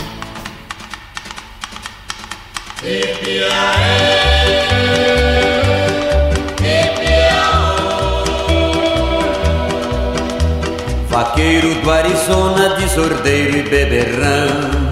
[11.08, 14.92] Vaqueiro do Arizona, desordeiro e beberrão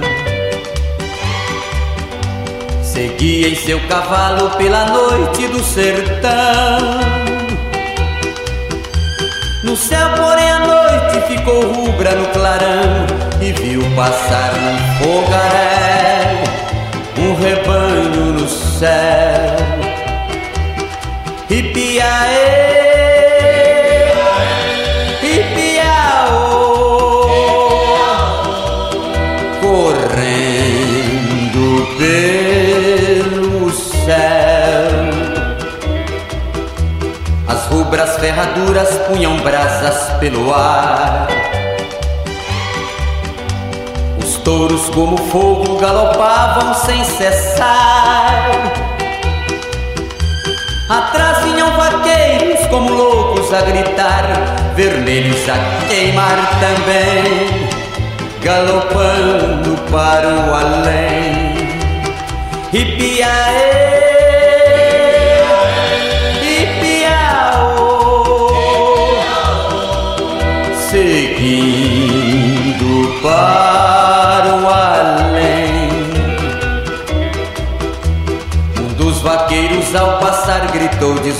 [2.83, 7.42] Seguia em seu cavalo pela noite do sertão
[9.63, 13.07] No céu, porém, a noite ficou rubra no clarão
[13.41, 16.43] E viu passar num fogaréu
[17.17, 19.55] Um rebanho no céu.
[21.49, 22.62] Ipiaô
[38.23, 41.27] ferraduras punham brasas pelo ar.
[44.17, 48.49] Os touros como fogo galopavam sem cessar.
[50.89, 54.23] Atrás vinham vaqueiros como loucos a gritar,
[54.73, 57.67] vermelhos a queimar também,
[58.41, 61.57] galopando para o além.
[62.71, 64.12] Ipiaê,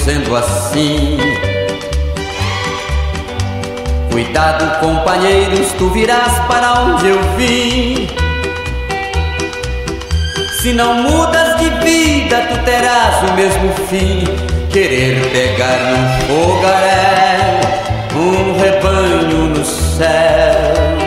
[0.03, 1.17] dizendo assim.
[4.11, 8.07] Cuidado companheiros, tu virás para onde eu vim.
[10.61, 14.23] Se não mudas de vida, tu terás o mesmo fim.
[14.71, 17.63] Querer pegar num fogaréu
[18.15, 21.02] um rebanho no céu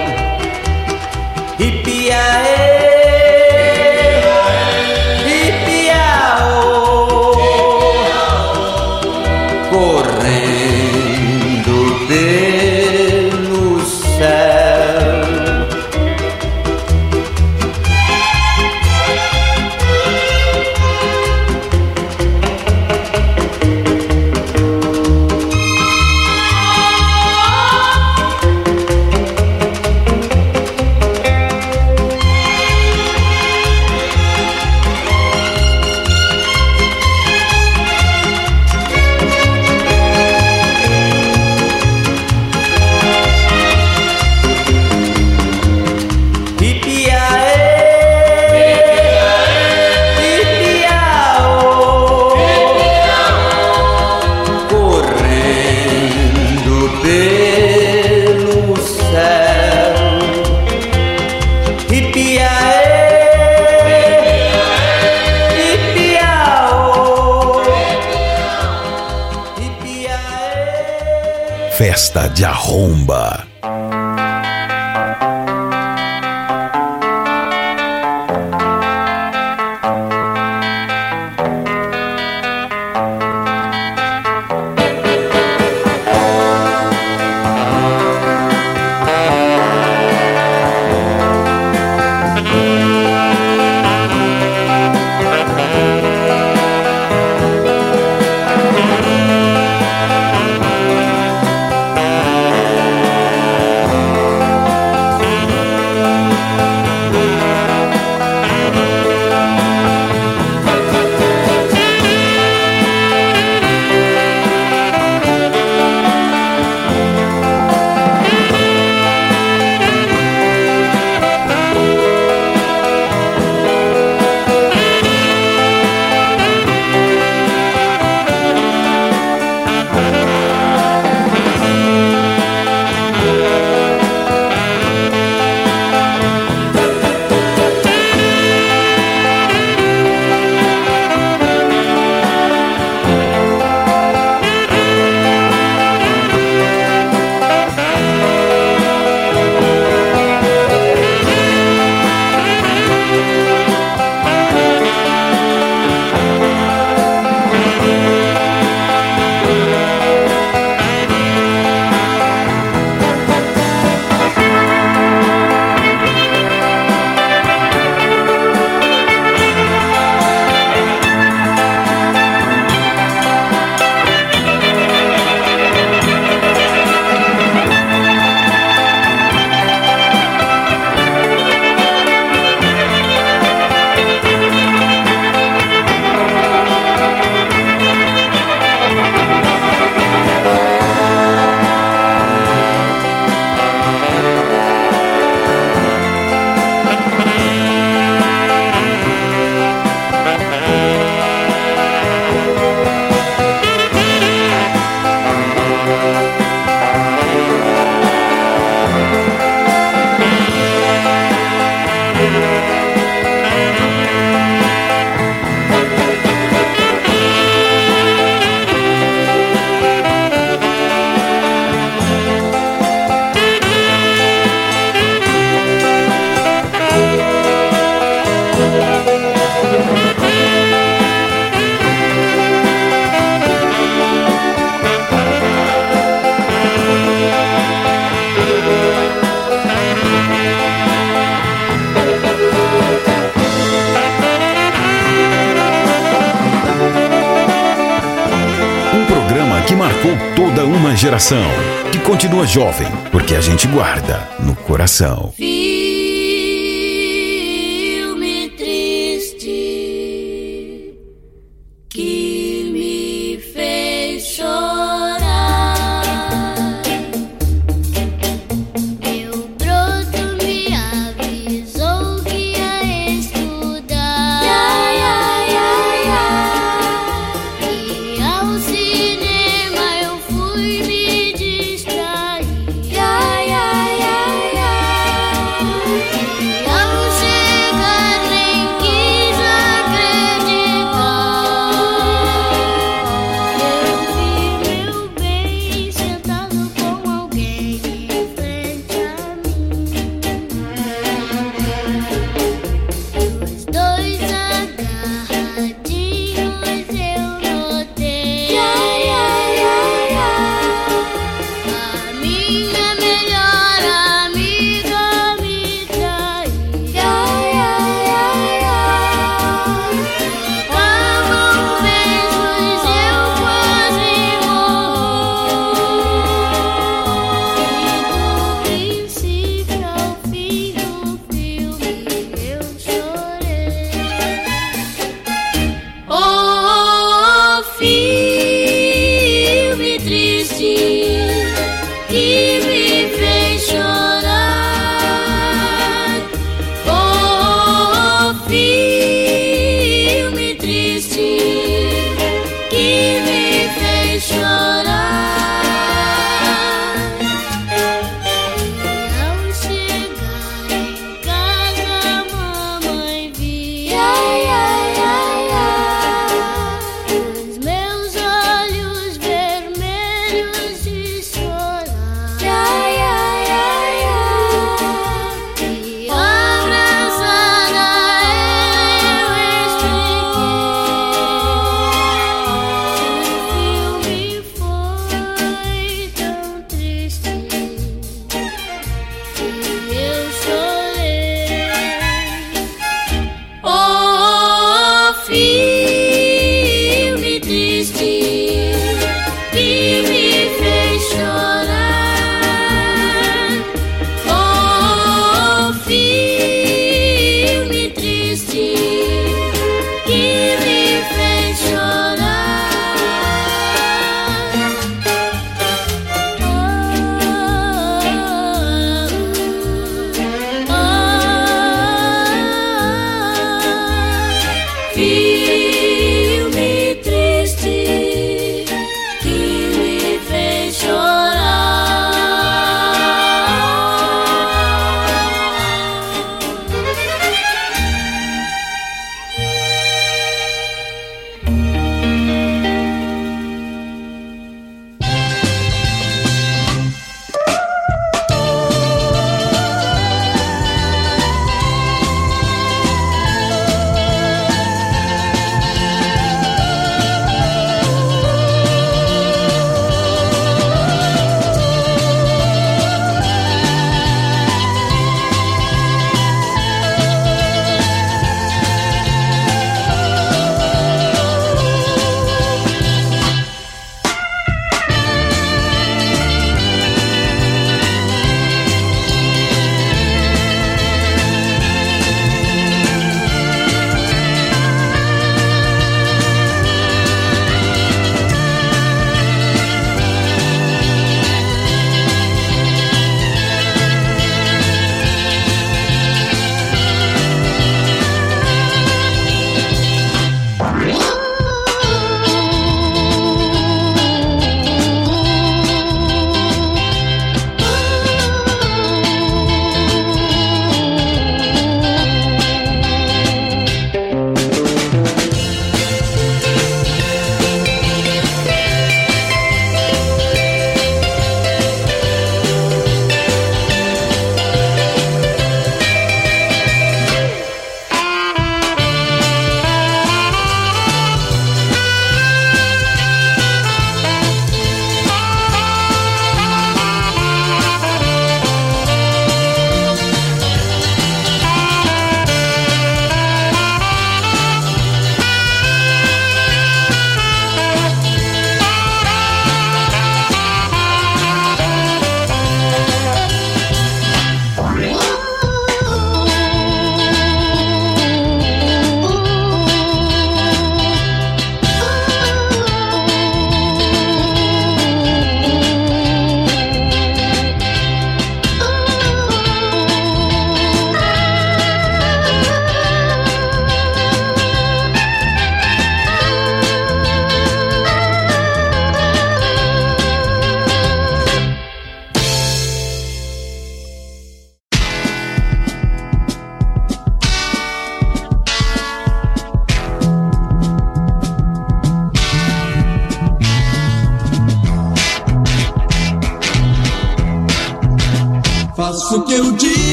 [252.47, 252.96] jovem,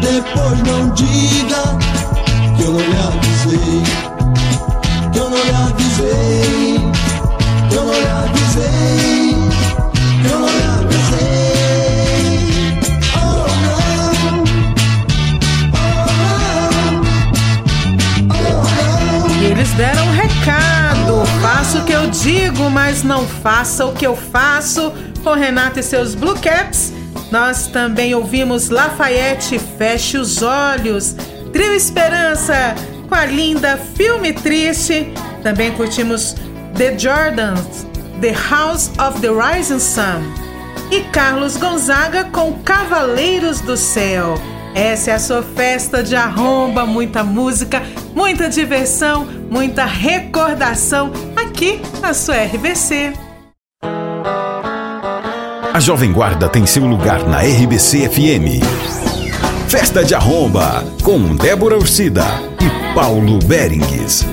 [0.00, 1.62] Depois não diga
[2.56, 3.82] que eu não lhe avisei.
[5.12, 6.80] Que eu não lhe avisei.
[7.68, 9.36] Que eu não lhe avisei.
[10.22, 11.20] Que eu não lhe avisei.
[13.14, 13.18] Oh
[13.64, 14.44] não.
[15.74, 15.76] Oh
[19.28, 19.40] não.
[19.40, 21.24] E eles deram um recado.
[21.42, 24.92] Faça o que eu digo, mas não faça o que eu faço.
[25.22, 26.92] Com Renato e seus Blue Caps.
[27.30, 31.14] Nós também ouvimos Lafayette Feche os Olhos.
[31.52, 32.74] Trio Esperança
[33.08, 35.12] com a linda Filme Triste.
[35.42, 36.34] Também curtimos
[36.76, 37.86] The Jordans,
[38.20, 40.22] The House of the Rising Sun.
[40.90, 44.34] E Carlos Gonzaga com Cavaleiros do Céu.
[44.74, 47.82] Essa é a sua festa de arromba, muita música,
[48.14, 53.29] muita diversão, muita recordação aqui na sua RBC.
[55.80, 58.62] A Jovem Guarda tem seu lugar na RBC FM.
[59.66, 62.22] Festa de Arromba, com Débora Ursida
[62.60, 64.26] e Paulo Berengues.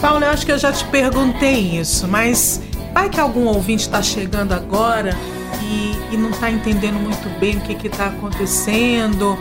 [0.00, 2.62] Paulo, eu acho que eu já te perguntei isso, mas
[2.94, 5.18] vai que algum ouvinte está chegando agora
[5.60, 9.36] e, e não está entendendo muito bem o que está acontecendo.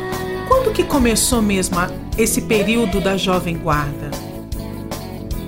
[0.47, 1.77] Quando que começou mesmo
[2.17, 4.09] esse período da Jovem Guarda?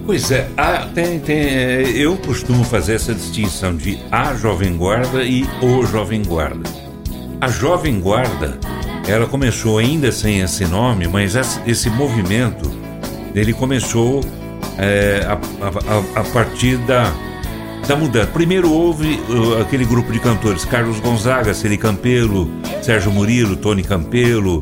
[0.05, 5.23] Pois é, a- tem- tem, é, eu costumo fazer essa distinção de a Jovem Guarda
[5.23, 6.69] e o Jovem Guarda.
[7.39, 8.57] A Jovem Guarda,
[9.07, 12.69] ela começou ainda sem esse nome, mas esse, movimento,
[13.33, 14.21] ele começou
[14.77, 17.11] é, a, a- a- a partir da,
[17.87, 18.27] da mudança.
[18.27, 22.49] Primeiro houve uh, aquele grupo de cantores, Carlos Gonzaga, Celi Campelo,
[22.81, 24.61] Sérgio Murilo, Tony Campelo,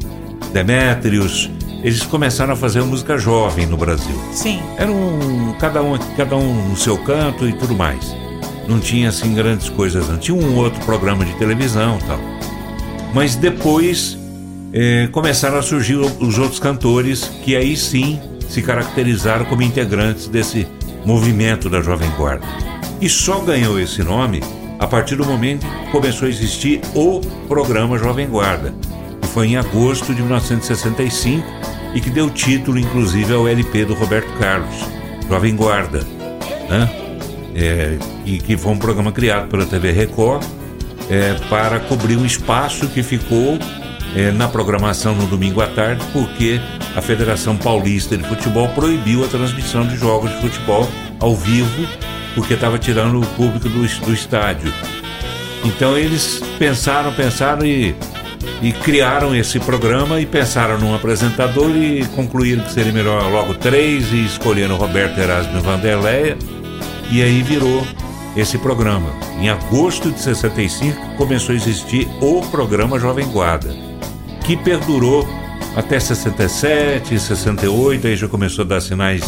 [0.53, 1.49] Demétrios.
[1.81, 4.15] Eles começaram a fazer música jovem no Brasil.
[4.31, 4.61] Sim.
[4.77, 8.15] Era um, cada um, cada um no seu canto e tudo mais.
[8.67, 12.19] Não tinha assim grandes coisas, não tinha um outro programa de televisão, tal.
[13.13, 14.17] Mas depois
[14.73, 20.67] eh, começaram a surgir os outros cantores que aí sim se caracterizaram como integrantes desse
[21.05, 22.45] movimento da Jovem Guarda.
[23.01, 24.41] E só ganhou esse nome
[24.77, 28.73] a partir do momento que começou a existir o programa Jovem Guarda,
[29.29, 31.45] foi em agosto de 1965
[31.93, 34.75] e que deu título, inclusive, ao LP do Roberto Carlos,
[35.27, 36.05] Jovem Guarda,
[36.69, 36.89] né?
[37.55, 40.45] É, e que foi um programa criado pela TV Record
[41.09, 43.57] é, para cobrir um espaço que ficou
[44.15, 46.61] é, na programação no domingo à tarde, porque
[46.95, 50.87] a Federação Paulista de Futebol proibiu a transmissão de jogos de futebol
[51.19, 51.87] ao vivo,
[52.35, 54.71] porque estava tirando o público do, do estádio.
[55.63, 57.95] Então eles pensaram, pensaram e
[58.61, 64.11] e criaram esse programa e pensaram num apresentador e concluíram que seria melhor logo três
[64.11, 66.37] e escolheram Roberto Erasmo Vanderleia
[67.11, 67.85] e aí virou
[68.35, 69.09] esse programa.
[69.39, 73.73] Em agosto de 65 começou a existir o programa Jovem Guarda,
[74.45, 75.27] que perdurou
[75.75, 79.23] até 67, 68, aí já começou a dar sinais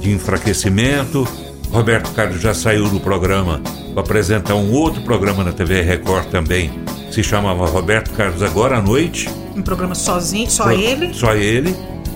[0.00, 1.26] de enfraquecimento.
[1.70, 3.60] Roberto Carlos já saiu do programa
[3.94, 6.70] para apresentar um outro programa na TV Record também,
[7.14, 9.28] se chamava Roberto Carlos Agora à Noite.
[9.56, 11.12] Um programa sozinho, só Pro- ele.
[11.14, 11.74] Só ele.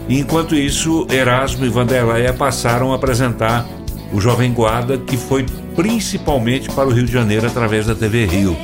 [0.08, 3.66] E enquanto isso, Erasmo e Vanderleia passaram a apresentar
[4.12, 5.44] o Jovem Guarda, que foi
[5.74, 8.56] principalmente para o Rio de Janeiro através da TV Rio.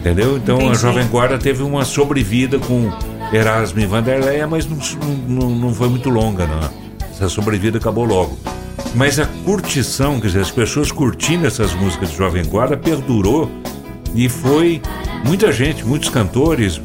[0.00, 0.36] Entendeu?
[0.36, 0.78] Então a Entendi.
[0.78, 2.90] Jovem Guarda teve uma sobrevida com
[3.32, 4.78] Erasmo e Vanderleia, mas não,
[5.28, 6.70] não, não foi muito longa, não.
[7.10, 8.38] Essa sobrevida acabou logo.
[8.94, 13.50] Mas a curtição, quer dizer, as pessoas curtindo essas músicas de Jovem Guarda perdurou
[14.14, 14.80] e foi
[15.24, 16.80] muita gente, muitos cantores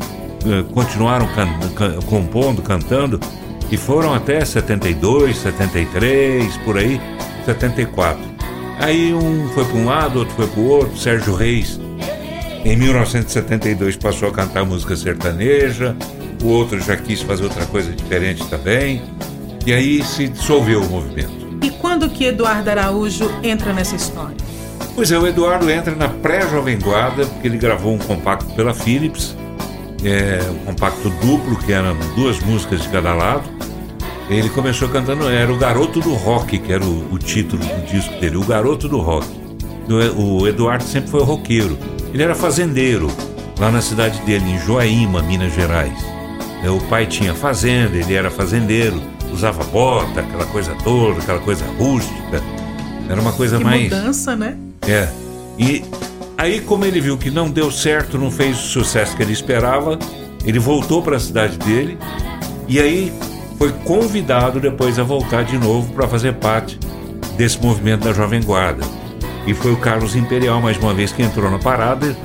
[0.46, 3.20] eh, continuaram can- can- compondo, cantando
[3.72, 7.00] e foram até 72, 73, por aí,
[7.46, 8.22] 74.
[8.80, 11.80] Aí um foi para um lado, outro foi para o outro, Sérgio Reis
[12.66, 15.96] em 1972 passou a cantar música sertaneja,
[16.42, 19.02] o outro já quis fazer outra coisa diferente também,
[19.66, 21.58] e aí se dissolveu o movimento.
[21.62, 24.36] E quando que Eduardo Araújo entra nessa história?
[24.96, 29.36] Pois é, o Eduardo entra na pré-Jovem Guarda, porque ele gravou um compacto pela Philips,
[30.04, 33.44] é, um compacto duplo, que eram duas músicas de cada lado.
[34.30, 38.14] Ele começou cantando, era o Garoto do Rock, que era o, o título do disco
[38.20, 39.28] dele, o Garoto do Rock.
[40.16, 41.78] O, o Eduardo sempre foi roqueiro.
[42.14, 43.12] Ele era fazendeiro,
[43.60, 45.98] lá na cidade dele, em Joaíma, Minas Gerais.
[46.64, 49.02] É, O pai tinha fazenda, ele era fazendeiro,
[49.34, 52.42] usava bota, aquela coisa toda, aquela coisa rústica.
[53.10, 53.84] Era uma coisa Que mais.
[53.84, 54.56] mudança, né?
[54.88, 55.08] É.
[55.58, 55.84] E
[56.38, 59.98] aí, como ele viu que não deu certo, não fez o sucesso que ele esperava,
[60.46, 61.98] ele voltou para a cidade dele
[62.68, 63.14] e aí
[63.58, 66.78] foi convidado depois a voltar de novo para fazer parte
[67.38, 68.84] desse movimento da Jovem Guarda.
[69.46, 72.16] E foi o Carlos Imperial, mais uma vez, que entrou na parada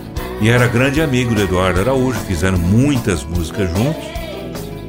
[0.41, 4.05] e era grande amigo do Eduardo Araújo, fizeram muitas músicas juntos.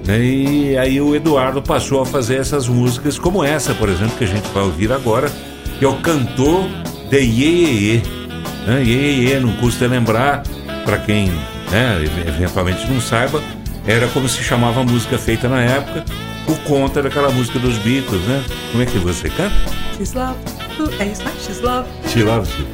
[0.06, 0.20] né?
[0.20, 4.28] E aí o Eduardo passou a fazer essas músicas, como essa, por exemplo, que a
[4.28, 5.30] gente vai ouvir agora,
[5.78, 6.66] que é o cantor
[7.10, 8.02] de Iê Iê Iê.
[8.68, 8.84] Né?
[8.84, 10.44] Iê Iê Iê, não custa lembrar,
[10.86, 11.32] para quem
[11.72, 13.42] né, eventualmente não saiba,
[13.86, 16.06] era como se chamava a música feita na época,
[16.46, 18.44] por conta daquela música dos Beatles, né?
[18.72, 19.54] Como é que você canta?
[19.98, 20.36] She's love.
[21.00, 21.32] É isso, né?
[21.46, 21.88] She's love.
[22.08, 22.66] She loves you.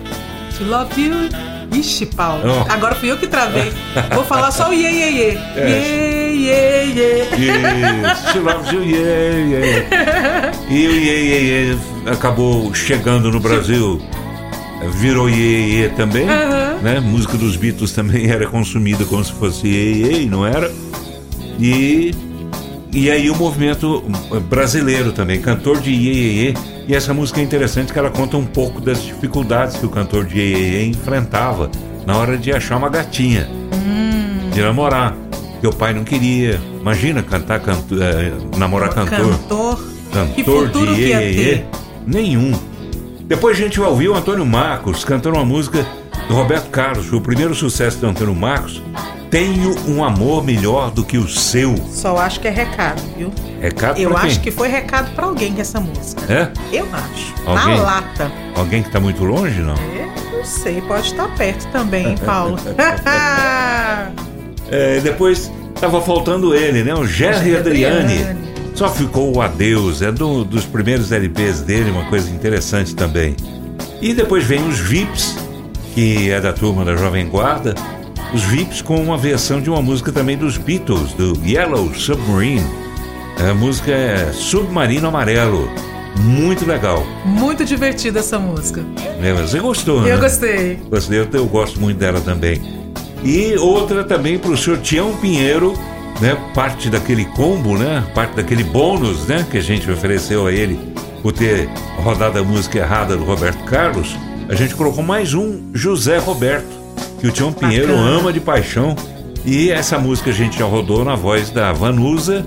[0.58, 1.30] She love you.
[1.74, 2.42] Ixi, Paulo.
[2.46, 2.72] Oh.
[2.72, 3.74] Agora fui eu que travei.
[4.14, 5.38] Vou falar só o iê, iê, iê.
[5.56, 6.32] É.
[6.32, 7.26] Iê, iê, iê.
[8.32, 10.52] She loves you, yeah, yeah.
[10.70, 11.78] E o Iê Iê Iê
[12.12, 14.02] acabou chegando no Brasil,
[14.92, 16.80] virou Iê Iê também, Aham.
[16.82, 17.00] né?
[17.00, 20.72] Música dos Beatles também era consumida como se fosse Iê Iê, não era.
[21.60, 22.14] E,
[22.92, 24.04] e aí o movimento
[24.50, 26.54] brasileiro também, cantor de Iê Iê.
[26.88, 30.26] E essa música é interessante que ela conta um pouco das dificuldades que o cantor
[30.26, 31.70] de Iê Iê enfrentava
[32.06, 33.48] na hora de achar uma gatinha
[34.56, 35.14] de namorar.
[35.60, 36.60] Que o pai não queria.
[36.80, 39.38] Imagina cantar, canto, eh, namorar cantor.
[39.38, 39.80] Cantor.
[40.14, 41.64] Cantor de iê, iê?
[42.08, 42.54] Nenhum.
[43.28, 45.86] Depois a gente vai ouvir o Antônio Marcos cantando uma música
[46.28, 47.12] do Roberto Carlos.
[47.12, 48.82] O primeiro sucesso do Antônio Marcos.
[49.32, 51.76] Tenho um amor melhor do que o seu.
[51.90, 53.34] Só acho que é recado, viu?
[53.60, 56.22] Recado Eu acho que foi recado pra alguém com essa música.
[56.32, 56.52] É?
[56.72, 57.34] Eu acho.
[57.46, 57.78] Alguém?
[57.78, 58.32] Na lata.
[58.56, 59.76] Alguém que tá muito longe, não?
[59.76, 62.58] Eu não sei, pode estar perto também, hein, Paulo?
[64.68, 66.94] É, depois tava faltando ele, né?
[66.96, 68.38] O Jerry Jerry Adriani.
[68.76, 73.36] Só ficou o Adeus, é do- dos primeiros LPs dele, uma coisa interessante também.
[74.02, 75.36] E depois vem os Vips,
[75.94, 77.74] que é da turma da Jovem Guarda.
[78.34, 82.66] Os Vips com uma versão de uma música também dos Beatles, do Yellow Submarine.
[83.50, 85.70] A música é Submarino Amarelo.
[86.22, 87.06] Muito legal.
[87.26, 88.82] Muito divertida essa música.
[89.22, 89.34] né?
[89.42, 90.14] Você gostou, né?
[90.14, 90.80] Eu gostei.
[90.90, 92.62] Gostei, eu, eu gosto muito dela também.
[93.24, 95.74] E outra também para o senhor Tião Pinheiro,
[96.20, 96.38] né?
[96.54, 98.04] Parte daquele combo, né?
[98.14, 99.46] Parte daquele bônus, né?
[99.50, 104.16] Que a gente ofereceu a ele por ter rodado a música errada do Roberto Carlos.
[104.48, 106.68] A gente colocou mais um José Roberto,
[107.20, 108.10] que o Tião Pinheiro Bacana.
[108.20, 108.96] ama de paixão.
[109.44, 112.46] E essa música a gente já rodou na voz da Vanusa,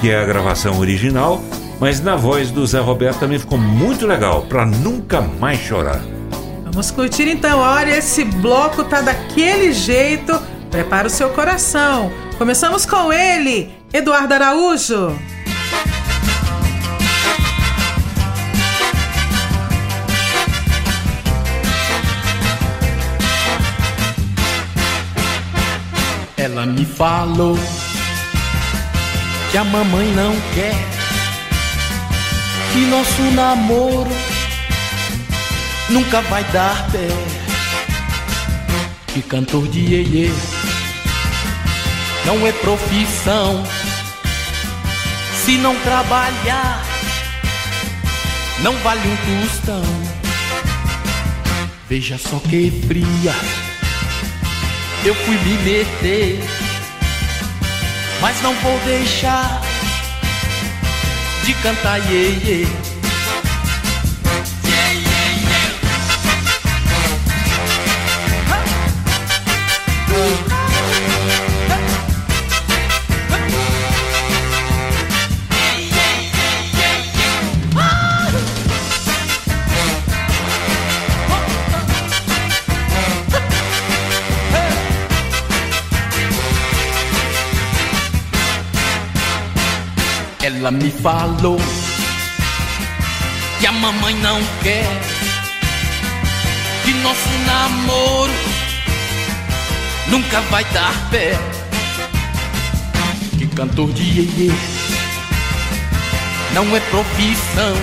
[0.00, 1.42] que é a gravação original,
[1.78, 6.00] mas na voz do Zé Roberto também ficou muito legal, para nunca mais chorar.
[6.64, 7.58] Vamos curtir então.
[7.58, 10.38] Olha, esse bloco tá daquele jeito.
[10.70, 12.12] Prepara o seu coração.
[12.38, 15.18] Começamos com ele, Eduardo Araújo.
[26.36, 27.58] Ela me falou
[29.50, 31.00] que a mamãe não quer
[32.72, 34.10] que nosso namoro
[35.90, 37.08] nunca vai dar pé.
[39.08, 40.30] Que cantor de iê
[42.26, 43.64] não é profissão.
[45.44, 46.84] Se não trabalhar,
[48.60, 49.82] não vale um tostão.
[51.88, 53.34] Veja só que fria,
[55.04, 56.38] eu fui me meter,
[58.20, 59.60] mas não vou deixar
[61.44, 62.79] de cantar iê, iê.
[90.70, 91.58] Ela me falou
[93.58, 94.86] que a mamãe não quer
[96.84, 98.32] que nosso namoro
[100.06, 101.36] nunca vai dar pé.
[103.36, 104.52] Que cantor de iê
[106.54, 107.74] não é profissão.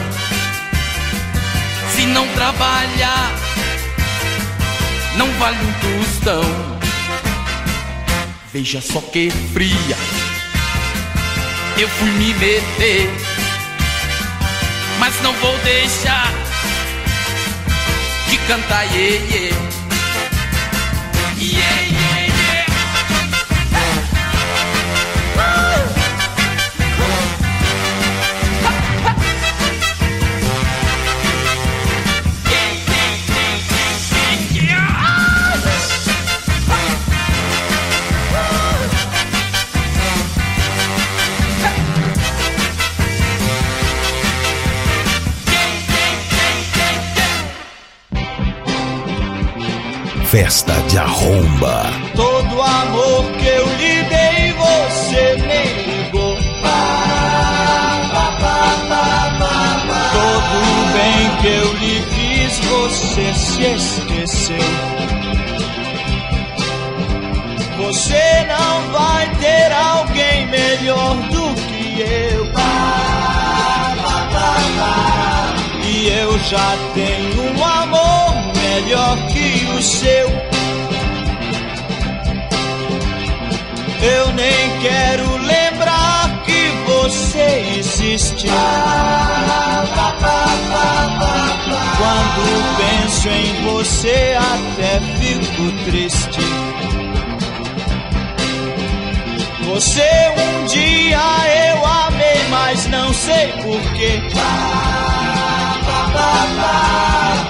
[1.93, 3.31] Se não trabalhar,
[5.18, 5.73] não vale um
[6.05, 6.41] tostão.
[8.53, 10.26] Veja só que fria
[11.79, 13.09] eu fui me meter,
[14.99, 16.33] mas não vou deixar
[18.29, 19.76] de cantar iê, iê.
[50.29, 51.83] Festa de Arromba.
[52.13, 56.35] Todo amor que eu lhe dei, você negou.
[60.11, 60.57] Todo
[60.93, 64.57] bem que eu lhe fiz, você se esqueceu.
[67.77, 72.51] Você não vai ter alguém melhor do que eu.
[75.85, 78.46] E eu já tenho um amor
[78.81, 80.27] melhor que o seu.
[83.99, 88.47] Eu nem quero lembrar que você existe.
[91.97, 96.39] Quando penso em você, até fico triste.
[99.65, 101.19] Você um dia
[101.71, 104.21] eu amei, mas não sei porquê.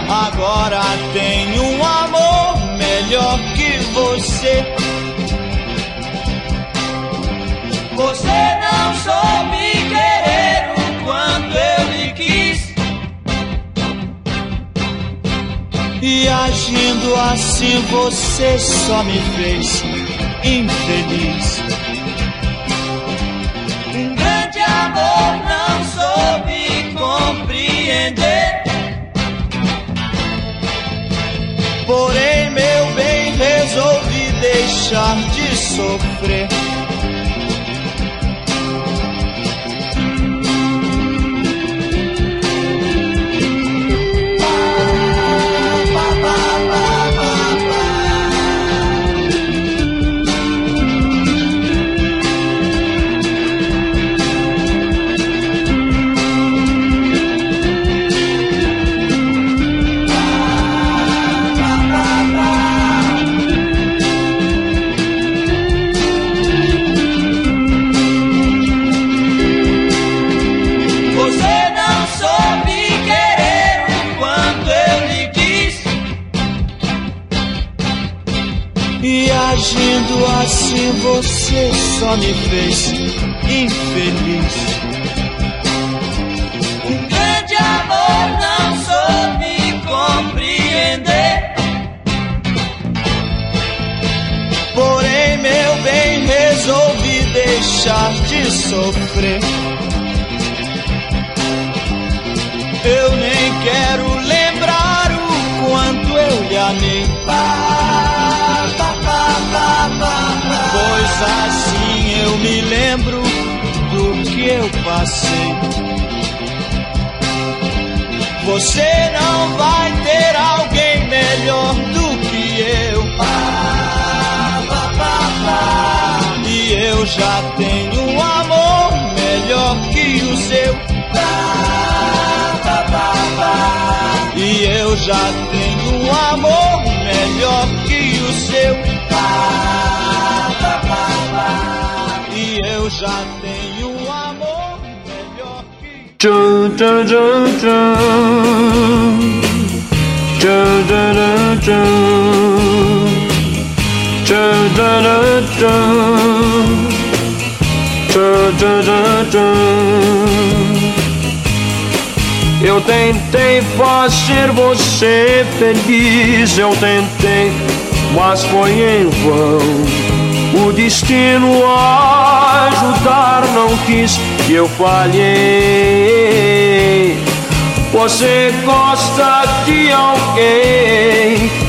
[0.10, 0.82] Agora
[1.14, 4.64] tenho um amor melhor que você.
[7.96, 12.74] Você não soube querer o quanto eu lhe quis.
[16.02, 19.84] E agindo assim você só me fez
[20.44, 21.62] infeliz.
[23.96, 25.57] Um grande amor não
[34.88, 36.67] deixar de sofrer.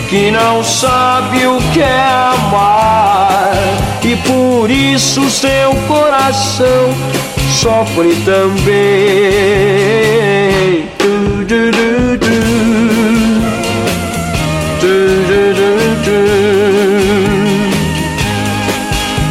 [0.09, 2.01] que não sabe o que é
[2.32, 3.52] amar
[4.02, 6.94] e por isso seu coração
[7.60, 8.48] sofre também.
[10.98, 11.89] Du, du, du,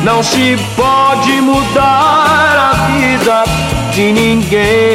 [0.03, 3.43] não se pode mudar a vida
[3.93, 4.86] de ninguém.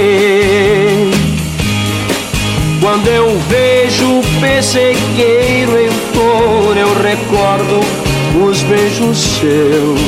[7.03, 7.81] recordo
[8.49, 10.01] os beijos seus,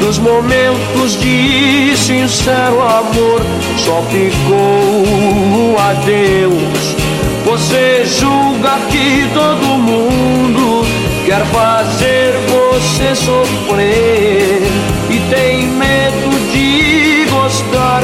[0.00, 3.40] dos momentos de sincero amor,
[3.78, 6.96] só ficou um adeus.
[7.46, 10.86] Você julga que todo mundo
[11.24, 14.62] quer fazer você sofrer
[15.10, 18.02] e tem medo de gostar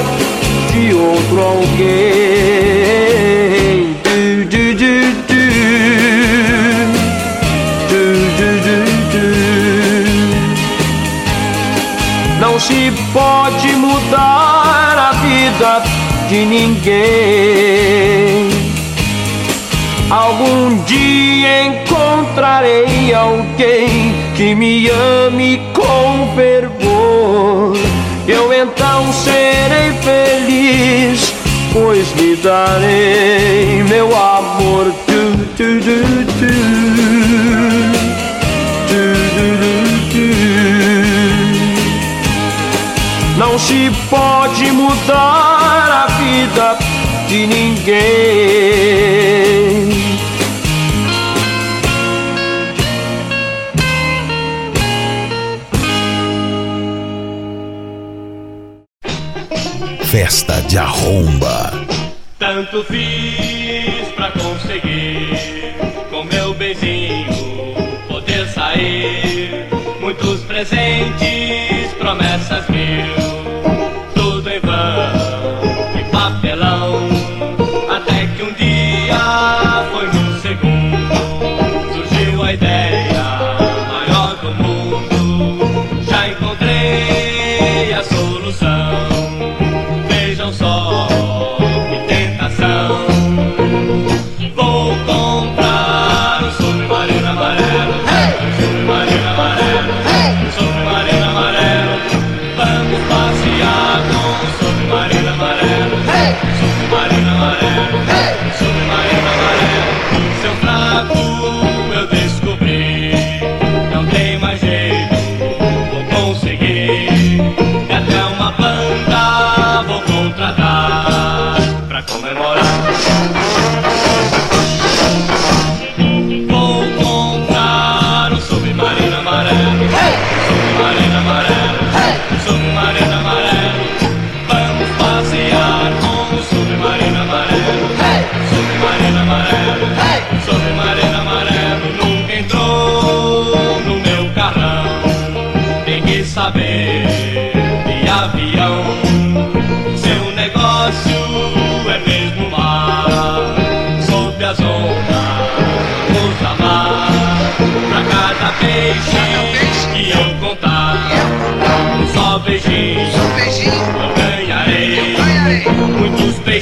[0.73, 3.12] de outro alguém.
[16.33, 16.93] de ninguém.
[20.11, 27.77] Algum dia encontrarei alguém que me ame com fervor.
[28.27, 31.35] Eu então serei feliz,
[31.71, 34.91] pois lhe darei meu amor.
[35.07, 36.01] Tu, tu, tu,
[36.39, 36.73] tu.
[43.37, 46.12] Não se pode mudar a
[47.33, 47.93] de ninguém.
[60.05, 61.73] Festa de arromba.
[62.39, 65.75] Tanto fiz pra conseguir
[66.11, 67.33] com meu benzinho
[68.09, 69.69] poder sair.
[70.03, 72.82] Muitos presentes, promessas minhas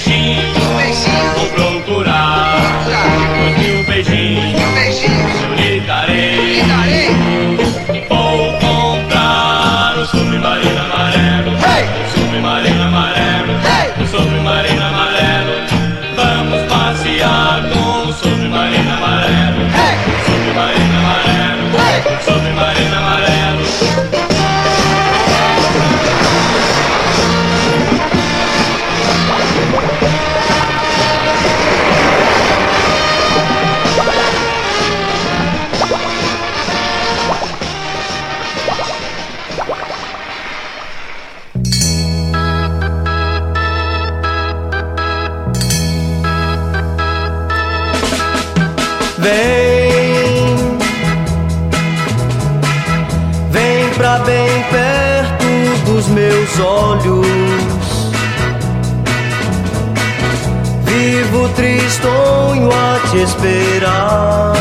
[0.00, 0.59] She.
[63.10, 64.52] Te esperar.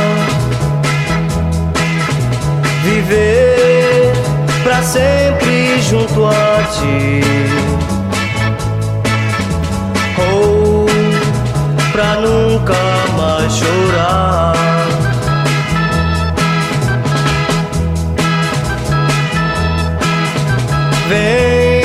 [2.84, 4.14] Viver
[4.64, 7.22] pra sempre junto a ti.
[10.18, 10.86] Ou
[11.92, 12.74] pra nunca
[13.16, 14.54] mais chorar.
[21.08, 21.84] Vem,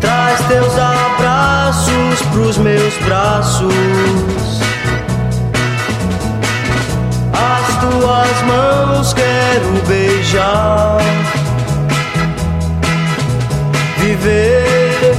[0.00, 4.60] traz teus abraços pros meus braços.
[7.32, 10.98] As tuas mãos quero beijar.
[13.98, 15.14] Viver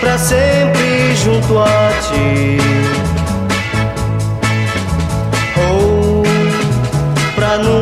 [0.00, 2.58] pra sempre junto a ti.
[5.56, 6.22] Ou
[7.34, 7.79] pra nunca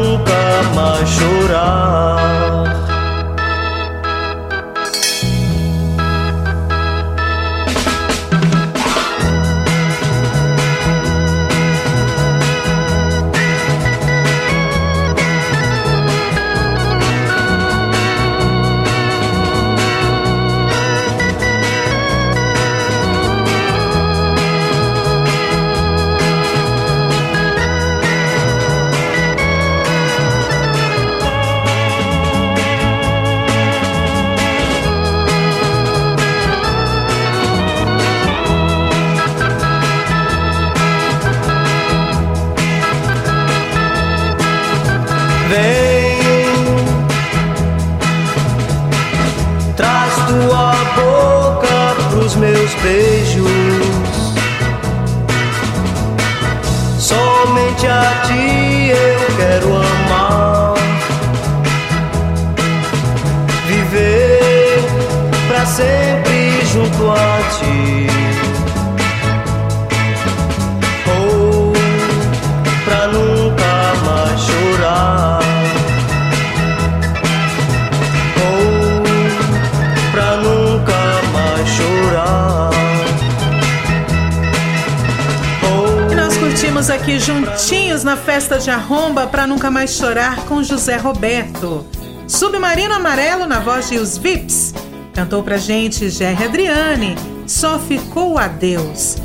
[89.69, 91.85] nunca mais chorar com José Roberto.
[92.27, 94.75] Submarino Amarelo na voz de Os Vips.
[95.15, 97.17] Cantou pra gente Gerry Adriane.
[97.47, 99.17] Só ficou adeus.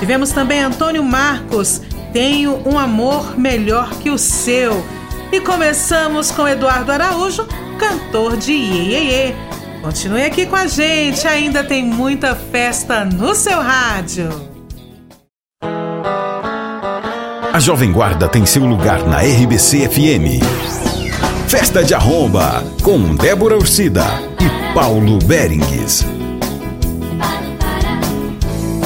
[0.00, 1.80] Tivemos também Antônio Marcos.
[2.12, 4.84] Tenho um amor melhor que o seu.
[5.30, 7.46] E começamos com Eduardo Araújo,
[7.78, 9.34] cantor de Iê.
[9.82, 14.51] Continue aqui com a gente, ainda tem muita festa no seu rádio.
[17.52, 20.42] A Jovem Guarda tem seu lugar na RBC FM.
[21.46, 24.06] Festa de Arromba, com Débora Ursida
[24.40, 26.02] e Paulo Berengues.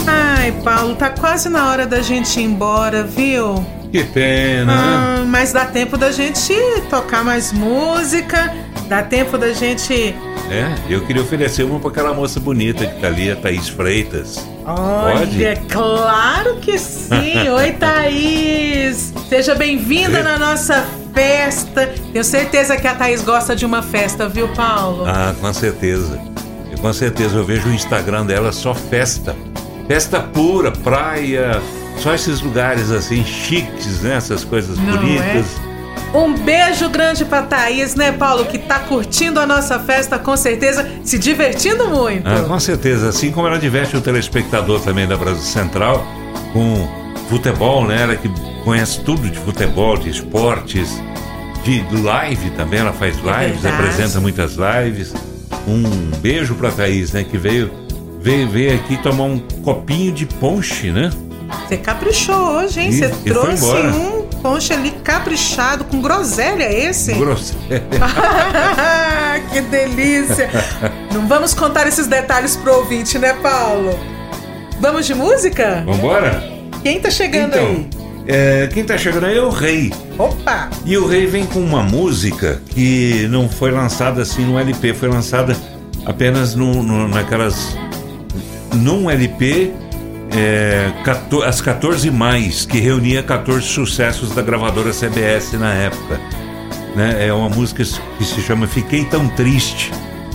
[0.04, 3.64] Ai, Paulo, tá quase na hora da gente ir embora, viu?
[3.92, 5.20] Que pena, né?
[5.20, 6.52] Ah, mas dá tempo da gente
[6.90, 8.52] tocar mais música,
[8.88, 10.12] dá tempo da gente.
[10.50, 14.44] É, eu queria oferecer uma pra aquela moça bonita que tá ali, a Thaís Freitas.
[14.66, 15.36] Pode?
[15.44, 17.48] Olha, claro que sim!
[17.54, 19.14] Oi, Thaís!
[19.28, 20.84] Seja bem-vinda na nossa
[21.14, 21.94] festa.
[22.12, 25.04] Tenho certeza que a Thaís gosta de uma festa, viu, Paulo?
[25.06, 26.20] Ah, com certeza.
[26.72, 29.36] Eu, com certeza eu vejo o Instagram dela só festa.
[29.86, 31.62] Festa pura, praia,
[31.98, 34.16] só esses lugares assim chiques, né?
[34.16, 35.46] Essas coisas Não bonitas.
[36.16, 38.46] Um beijo grande pra Thaís, né, Paulo?
[38.46, 42.26] Que tá curtindo a nossa festa, com certeza, se divertindo muito.
[42.26, 46.02] Ah, com certeza, assim como ela diverte o telespectador também da Brasil Central
[46.54, 46.88] com
[47.28, 48.02] futebol, né?
[48.02, 48.30] Ela que
[48.64, 50.88] conhece tudo de futebol, de esportes,
[51.62, 53.74] de live também, ela faz lives, verdade.
[53.74, 55.12] apresenta muitas lives.
[55.68, 55.82] Um
[56.22, 57.24] beijo pra Thaís, né?
[57.24, 57.70] Que veio,
[58.20, 61.10] veio, veio aqui tomar um copinho de ponche, né?
[61.68, 62.92] Você caprichou hoje, hein?
[62.92, 67.12] Você trouxe um ponche ali caprichado, com groselha esse?
[67.14, 67.82] Groselha.
[69.52, 70.48] que delícia!
[71.12, 73.98] Não vamos contar esses detalhes pro ouvinte, né, Paulo?
[74.80, 75.82] Vamos de música?
[75.86, 76.42] Vambora?
[76.82, 77.88] Quem tá chegando Então, aí?
[78.28, 79.92] é, quem tá chegando aí é o Rei.
[80.18, 80.68] Opa!
[80.84, 85.08] E o Rei vem com uma música que não foi lançada assim no LP, foi
[85.08, 85.56] lançada
[86.04, 87.76] apenas no, no- naquelas.
[88.74, 89.72] num LP,
[90.36, 96.20] é, 14 as 14 mais, que reunia 14 sucessos da gravadora CBS na época.
[96.94, 97.26] Né?
[97.26, 97.84] É uma música
[98.18, 99.92] que se chama Fiquei Tão Triste.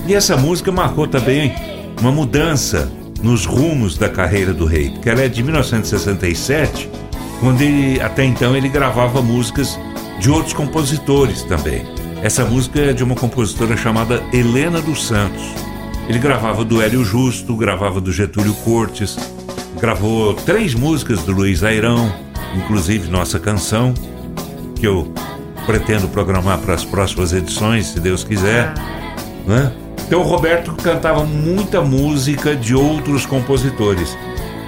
[0.08, 1.54] E essa música marcou também
[2.00, 2.92] uma mudança
[3.22, 6.90] nos rumos da carreira do rei, porque ela é de 1967,
[7.40, 9.80] quando ele, até então ele gravava músicas
[10.20, 11.84] de outros compositores também.
[12.24, 15.44] Essa música é de uma compositora chamada Helena dos Santos.
[16.08, 19.18] Ele gravava do Hélio Justo, gravava do Getúlio Cortes,
[19.80, 22.14] gravou três músicas do Luiz Airão,
[22.56, 23.94] inclusive nossa canção,
[24.76, 25.14] que eu
[25.66, 28.74] pretendo programar para as próximas edições, se Deus quiser.
[29.46, 29.72] Né?
[30.06, 34.18] Então o Roberto cantava muita música de outros compositores.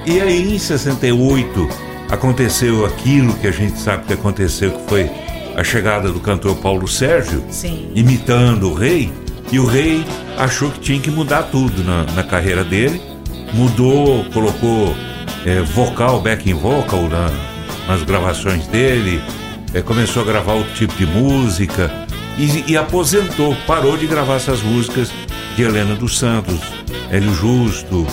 [0.06, 1.68] E aí em 68
[2.10, 5.10] aconteceu aquilo que a gente sabe que aconteceu, que foi
[5.56, 7.92] a chegada do cantor Paulo Sérgio, Sim.
[7.96, 9.12] imitando o rei,
[9.52, 10.04] e o rei
[10.38, 13.02] achou que tinha que mudar tudo na, na carreira dele,
[13.54, 14.96] mudou, colocou
[15.46, 17.30] é, vocal, backing vocal na,
[17.88, 19.22] nas gravações dele,
[19.74, 21.92] é, começou a gravar outro tipo de música
[22.38, 25.12] e, e aposentou, parou de gravar essas músicas
[25.56, 26.60] de Helena dos Santos,
[27.12, 28.08] Hélio Justo,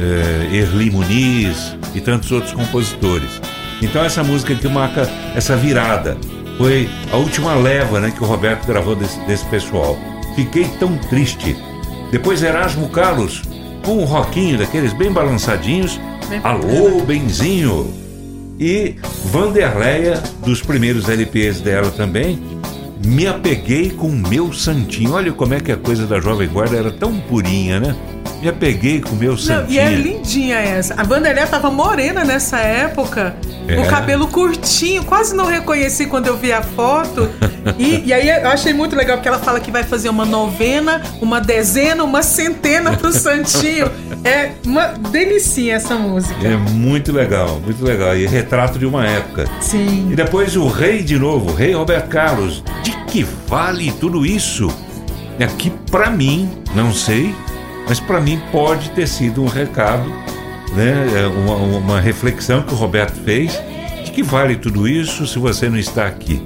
[0.00, 3.40] é, Erli Muniz e tantos outros compositores.
[3.82, 6.16] Então essa música que marca essa virada
[6.56, 9.96] foi a última leva né, que o Roberto gravou desse, desse pessoal.
[10.34, 11.56] Fiquei tão triste.
[12.10, 13.42] Depois Erasmo Carlos,
[13.88, 15.98] com um roquinho daqueles bem balançadinhos.
[16.28, 17.90] Bem Alô, Benzinho!
[18.60, 22.38] E Vanderleia, dos primeiros LPs dela também.
[23.02, 25.12] Me apeguei com o meu santinho.
[25.12, 27.96] Olha como é que a coisa da Jovem Guarda era tão purinha, né?
[28.40, 29.70] Me apeguei com o meu santinho.
[29.70, 30.94] e é lindinha essa.
[30.94, 33.34] A Vanderlei tava morena nessa época.
[33.66, 33.80] É.
[33.80, 37.28] O cabelo curtinho, quase não reconheci quando eu vi a foto.
[37.76, 41.02] E, e aí eu achei muito legal porque ela fala que vai fazer uma novena,
[41.20, 43.90] uma dezena, uma centena pro Santinho.
[44.24, 46.34] É uma delicinha essa música.
[46.44, 48.16] É muito legal, muito legal.
[48.16, 49.44] E retrato de uma época.
[49.60, 50.08] Sim.
[50.10, 52.64] E depois o rei de novo, o rei Roberto Carlos.
[52.82, 54.68] De que vale tudo isso?
[55.38, 57.32] É que pra mim, não sei,
[57.88, 60.08] mas pra mim pode ter sido um recado,
[60.74, 61.06] né?
[61.16, 63.52] É Uma, uma reflexão que o Roberto fez.
[64.04, 66.42] De que vale tudo isso se você não está aqui?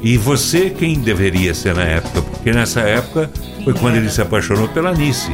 [0.00, 2.22] E você quem deveria ser na época?
[2.22, 3.30] Porque nessa época
[3.64, 5.32] foi quando ele se apaixonou pela Nice,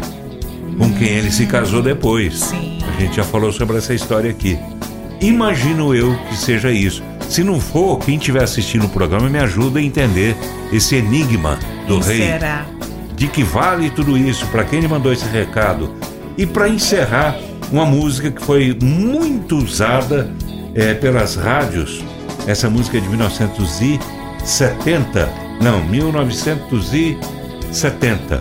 [0.79, 2.53] com quem ele se casou depois.
[2.89, 4.59] A gente já falou sobre essa história aqui.
[5.21, 7.03] Imagino eu que seja isso.
[7.29, 10.37] Se não for, quem estiver assistindo o programa me ajuda a entender
[10.73, 12.27] esse enigma do Quem rei.
[12.29, 12.67] será?
[13.23, 14.45] De que vale tudo isso?
[14.49, 15.95] Para quem ele mandou esse recado?
[16.37, 17.37] E para encerrar,
[17.71, 20.29] uma música que foi muito usada
[20.75, 22.05] eh, pelas rádios.
[22.49, 25.33] Essa música é de 1970.
[25.63, 28.41] Não, 1970.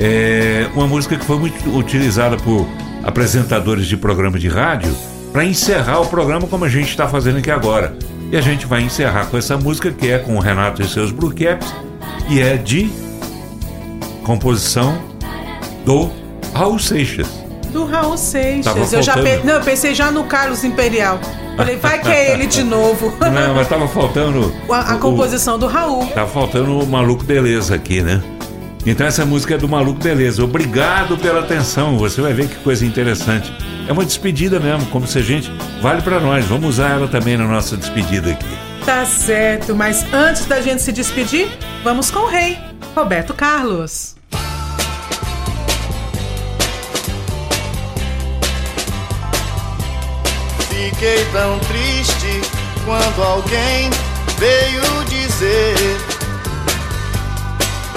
[0.00, 2.66] É uma música que foi muito utilizada por
[3.04, 4.92] apresentadores de programas de rádio
[5.32, 7.96] para encerrar o programa como a gente está fazendo aqui agora.
[8.32, 11.12] E a gente vai encerrar com essa música que é com o Renato e seus
[11.12, 11.72] Blue Caps
[12.28, 13.11] e é de
[14.22, 14.98] composição
[15.84, 16.10] do
[16.54, 17.26] Raul Seixas.
[17.72, 18.64] Do Raul Seixas.
[18.64, 21.18] Tava eu já pe- Não, eu pensei já no Carlos Imperial.
[21.56, 23.12] Falei, vai que é ele de novo.
[23.20, 26.06] Não, mas tava faltando A, a o- composição do Raul.
[26.08, 28.22] Tá faltando o Maluco Beleza aqui, né?
[28.84, 30.42] Então essa música é do Maluco Beleza.
[30.42, 31.96] Obrigado pela atenção.
[31.98, 33.52] Você vai ver que coisa interessante.
[33.88, 35.50] É uma despedida mesmo, como se a gente
[35.80, 36.44] vale pra nós.
[36.46, 38.46] Vamos usar ela também na nossa despedida aqui.
[38.84, 41.48] Tá certo, mas antes da gente se despedir,
[41.84, 42.58] vamos com o rei,
[42.94, 44.14] Roberto Carlos.
[50.68, 52.40] Fiquei tão triste
[52.84, 53.90] quando alguém
[54.38, 55.74] veio dizer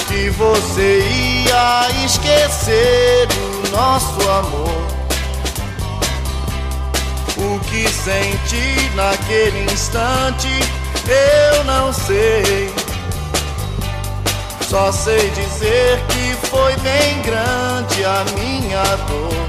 [0.08, 4.86] que você ia esquecer o nosso amor.
[7.38, 10.48] O que senti naquele instante
[11.08, 12.85] eu não sei.
[14.68, 19.48] Só sei dizer que foi bem grande a minha dor.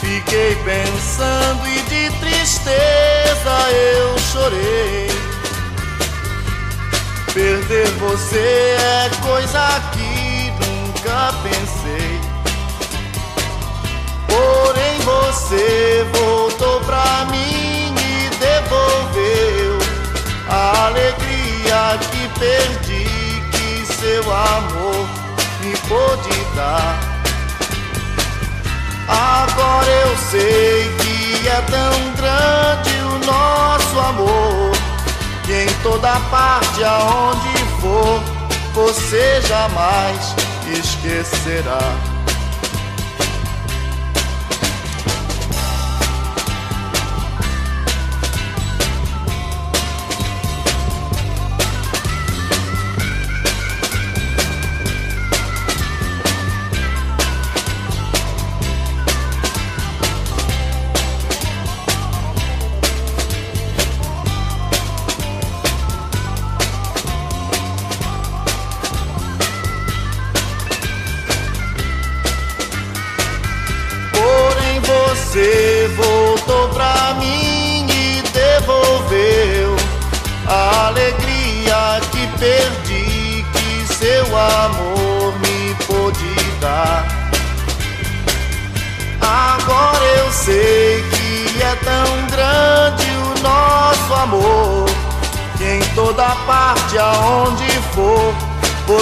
[0.00, 5.08] Fiquei pensando e de tristeza eu chorei.
[7.34, 12.20] Perder você é coisa que nunca pensei.
[14.28, 19.78] Porém você voltou pra mim e devolveu
[20.48, 21.98] a alegria
[22.42, 23.04] perdi,
[23.52, 25.08] que seu amor
[25.60, 26.98] me pôde dar.
[29.06, 34.72] Agora eu sei que é tão grande o nosso amor
[35.44, 38.20] que em toda parte aonde for
[38.74, 40.34] você jamais
[40.66, 42.11] esquecerá.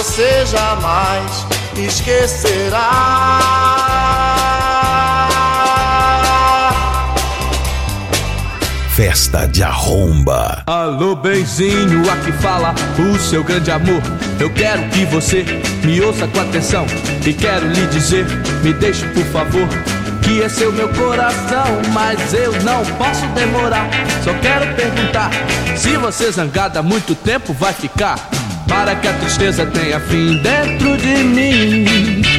[0.01, 1.45] Você jamais
[1.77, 2.79] esquecerá.
[8.95, 10.63] Festa de arromba.
[10.65, 14.01] Alô, benzinho, aqui fala o seu grande amor.
[14.39, 15.45] Eu quero que você
[15.83, 16.87] me ouça com atenção.
[17.23, 18.25] E quero lhe dizer,
[18.63, 19.67] me deixe por favor.
[20.23, 23.87] Que esse é o meu coração, mas eu não posso demorar.
[24.23, 25.29] Só quero perguntar:
[25.77, 28.40] se você zangada há muito tempo vai ficar?
[28.71, 32.30] Para que a tristeza tenha fim dentro de mim.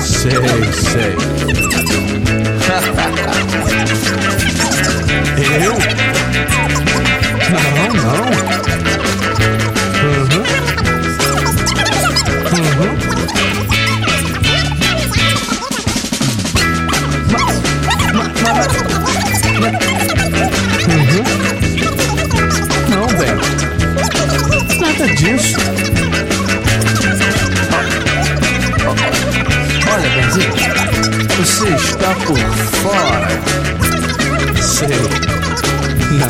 [0.00, 2.07] Sei, sei.
[31.58, 32.38] Você está por
[32.78, 33.26] fora.
[34.62, 34.86] Sei.
[36.12, 36.28] Não.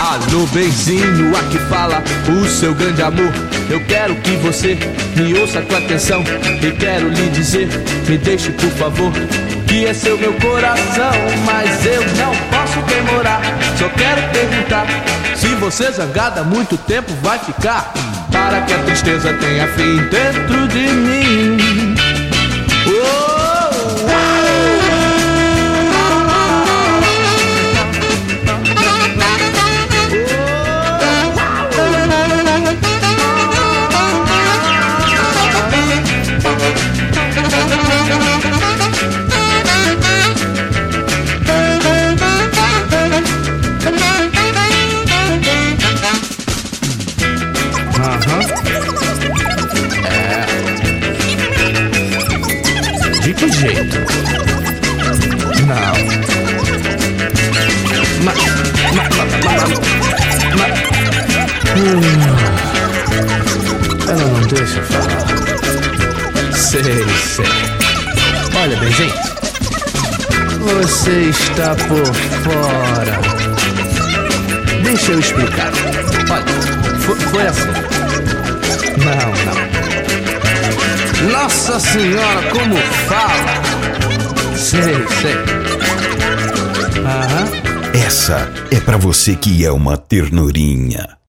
[0.00, 3.32] Alô, Benzinho, aqui fala o seu grande amor.
[3.68, 4.78] Eu quero que você
[5.16, 6.22] me ouça com atenção.
[6.62, 7.68] E quero lhe dizer,
[8.08, 9.12] me deixe por favor.
[9.66, 11.12] Que é seu meu coração,
[11.44, 13.40] mas eu não posso demorar.
[13.78, 14.86] Só quero perguntar
[15.34, 17.92] se você zangada muito tempo vai ficar.
[18.30, 21.71] Para que a tristeza tenha fim dentro de mim.
[82.72, 84.56] Como fala!
[84.56, 85.36] Sei, sei.
[87.04, 87.48] Aham.
[88.06, 91.21] Essa é pra você que é uma ternurinha.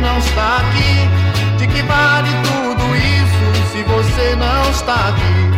[0.00, 1.58] Não está aqui?
[1.58, 5.54] De que vale tudo isso se você não está aqui?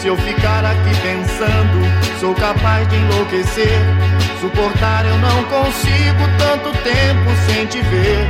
[0.00, 3.78] Se eu ficar aqui pensando, sou capaz de enlouquecer.
[4.40, 8.26] Suportar eu não consigo tanto tempo sem te ver.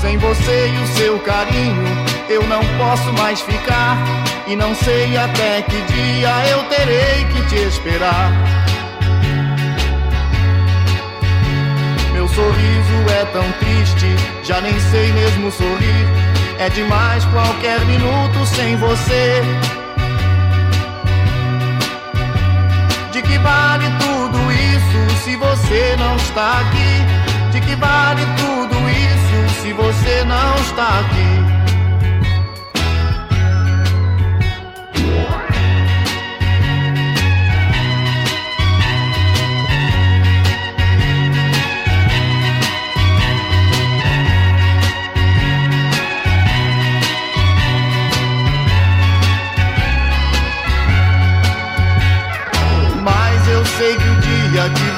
[0.00, 3.96] Sem você e o seu carinho, eu não posso mais ficar.
[4.46, 8.32] E não sei até que dia eu terei que te esperar.
[12.12, 14.06] Meu sorriso é tão triste,
[14.42, 16.06] já nem sei mesmo sorrir.
[16.58, 19.42] É demais qualquer minuto sem você.
[23.12, 27.52] De que vale tudo isso se você não está aqui?
[27.52, 31.57] De que vale tudo isso se você não está aqui?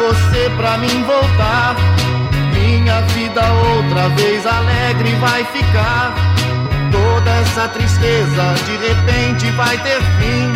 [0.01, 1.77] Você pra mim voltar,
[2.55, 3.43] minha vida
[3.77, 6.15] outra vez alegre vai ficar.
[6.91, 10.47] Toda essa tristeza de repente vai ter fim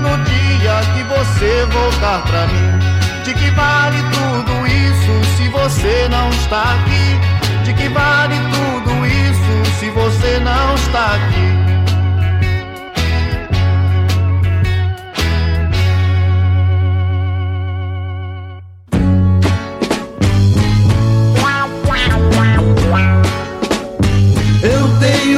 [0.00, 2.78] no dia que você voltar pra mim.
[3.22, 7.64] De que vale tudo isso se você não está aqui?
[7.64, 11.65] De que vale tudo isso se você não está aqui?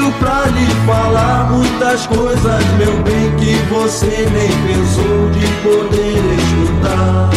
[0.09, 7.31] Tenho pra lhe falar muitas coisas, meu bem, que você nem pensou de poder escutar.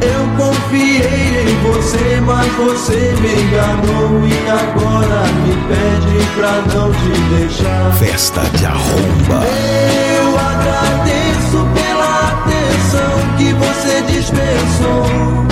[0.00, 7.20] Eu confiei em você, mas você me enganou e agora me pede pra não te
[7.36, 7.92] deixar.
[7.94, 9.44] Festa de arromba.
[10.18, 15.47] Eu agradeço pela atenção que você dispensou.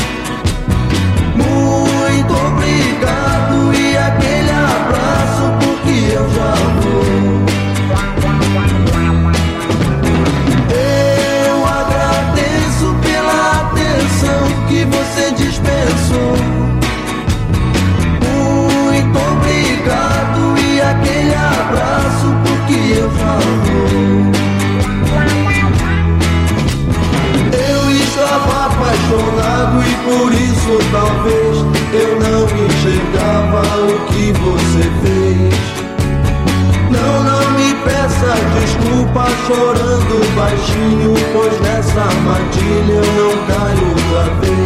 [30.07, 31.57] Por isso talvez
[31.93, 35.55] eu não enxergava o que você fez.
[36.91, 44.66] Não, não me peça desculpa chorando baixinho, pois nessa armadilha eu não caio outra vez.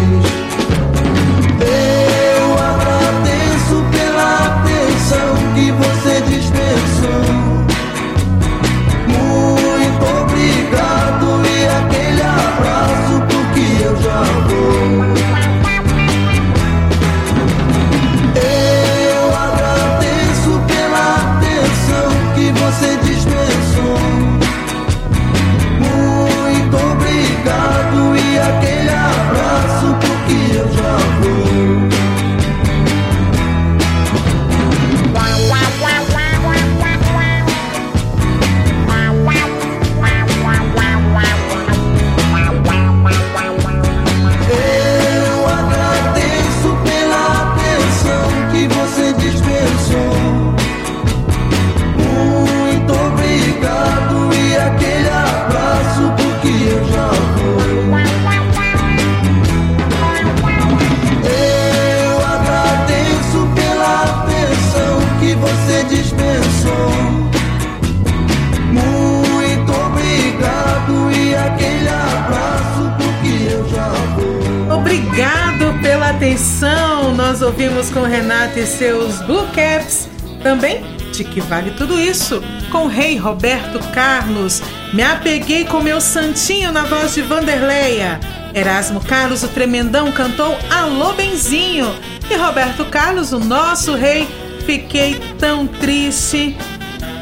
[78.71, 80.09] Seus Blue Caps.
[80.43, 80.83] Também
[81.13, 82.43] de que vale tudo isso?
[82.71, 84.63] Com o rei Roberto Carlos.
[84.93, 88.19] Me apeguei com meu santinho na voz de Vanderleia.
[88.55, 91.93] Erasmo Carlos, o tremendão, cantou Alô Benzinho.
[92.31, 94.27] E Roberto Carlos, o nosso rei,
[94.65, 96.57] fiquei tão triste.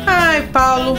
[0.06, 0.96] Ai, Paulo,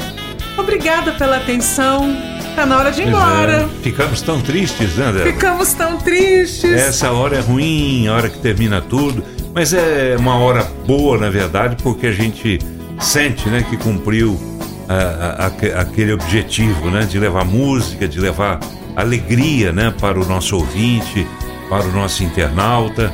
[0.57, 2.15] obrigada pela atenção.
[2.55, 3.69] Tá na hora de ir embora.
[3.79, 5.31] É, ficamos tão tristes, né, Débora?
[5.31, 6.71] Ficamos tão tristes.
[6.71, 9.23] Essa hora é ruim, a hora que termina tudo.
[9.53, 12.59] Mas é uma hora boa, na verdade, porque a gente
[12.99, 14.39] sente né, que cumpriu
[14.87, 18.59] a, a, aquele objetivo né, de levar música, de levar
[18.95, 21.25] alegria né, para o nosso ouvinte,
[21.69, 23.13] para o nosso internauta,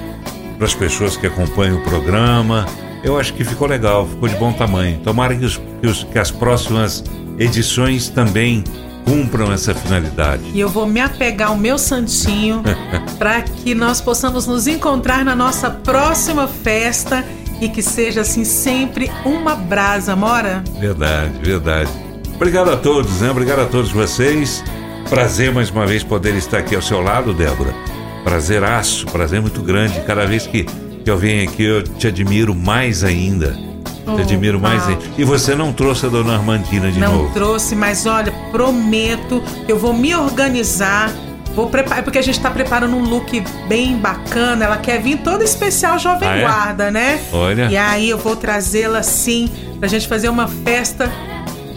[0.57, 2.65] para as pessoas que acompanham o programa.
[3.03, 4.99] Eu acho que ficou legal, ficou de bom tamanho.
[5.03, 7.03] Tomara que, os, que, os, que as próximas
[7.37, 8.63] edições também
[9.05, 10.43] cumpram essa finalidade.
[10.53, 12.63] E eu vou me apegar ao meu santinho
[13.17, 17.23] para que nós possamos nos encontrar na nossa próxima festa
[17.61, 20.63] e que seja assim sempre uma brasa, Mora?
[20.79, 21.89] Verdade, verdade.
[22.35, 23.31] Obrigado a todos, né?
[23.31, 24.63] Obrigado a todos vocês.
[25.09, 27.73] Prazer mais uma vez poder estar aqui ao seu lado, Débora.
[28.23, 30.01] Prazeraço, prazer muito grande.
[30.01, 30.65] Cada vez que
[31.05, 33.55] eu venho aqui eu te admiro mais ainda.
[34.15, 35.01] Te admiro mais ainda.
[35.17, 37.33] E você não trouxe a dona Armandina de Não novo.
[37.33, 41.11] trouxe, mas olha, prometo, eu vou me organizar.
[41.55, 44.65] Vou preparar, porque a gente tá preparando um look bem bacana.
[44.65, 46.41] Ela quer vir toda especial Jovem Ah, é?
[46.41, 47.19] Guarda, né?
[47.31, 47.67] Olha.
[47.71, 49.49] E aí eu vou trazê-la sim,
[49.79, 51.09] pra gente fazer uma festa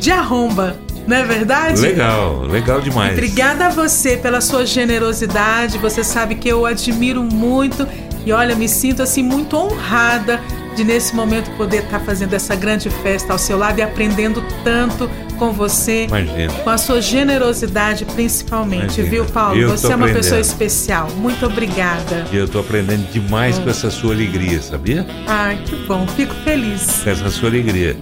[0.01, 0.77] de arromba,
[1.07, 1.81] não é verdade?
[1.81, 3.13] Legal, legal demais.
[3.13, 5.79] Obrigada a você pela sua generosidade.
[5.79, 7.87] Você sabe que eu admiro muito
[8.27, 10.41] e olha, me sinto assim muito honrada
[10.79, 15.11] de nesse momento poder estar fazendo essa grande festa ao seu lado e aprendendo tanto
[15.37, 16.53] com você, Imagina.
[16.53, 19.11] com a sua generosidade principalmente, Imagina.
[19.11, 19.59] viu, Paulo?
[19.59, 20.23] Eu Você é uma aprendendo.
[20.23, 21.09] pessoa especial.
[21.17, 22.25] Muito obrigada.
[22.33, 23.63] E eu tô aprendendo demais É.
[23.63, 25.05] com essa sua alegria, sabia?
[25.27, 26.07] Ai, que bom.
[26.17, 27.01] Fico feliz.
[27.03, 27.97] Com essa sua alegria.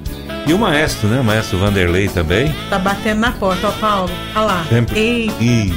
[0.46, 1.18] E o maestro, né?
[1.20, 2.54] O maestro Vanderlei também.
[2.68, 4.10] Tá batendo na porta, ó, Paulo.
[4.34, 4.66] Olha lá.
[4.68, 4.98] Sempre.
[5.00, 5.74] Ei, E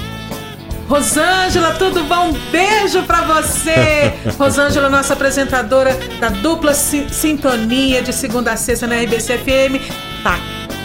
[0.89, 2.29] Rosângela, tudo bom?
[2.29, 4.11] Um beijo pra você!
[4.39, 10.23] Rosângela, nossa apresentadora da dupla Si- Sintonia de segunda a sexta na RBC FM.
[10.23, 10.39] Tá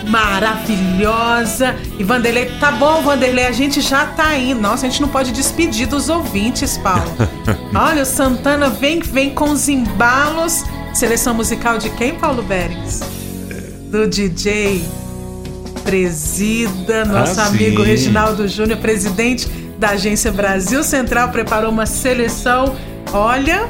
[0.07, 1.75] maravilhosa.
[1.99, 4.61] E Vanderlei, tá bom, Vanderlei, a gente já tá indo.
[4.61, 7.11] Nossa, a gente não pode despedir dos ouvintes, Paulo.
[7.75, 10.65] Olha, o Santana vem, vem com os embalos.
[10.93, 13.01] Seleção musical de quem, Paulo Berens?
[13.91, 14.85] Do DJ
[15.83, 17.83] Presida, nosso Ah, amigo.
[17.83, 19.49] Reginaldo Júnior, presidente
[19.85, 22.75] da Agência Brasil Central, preparou uma seleção.
[23.13, 23.69] Olha,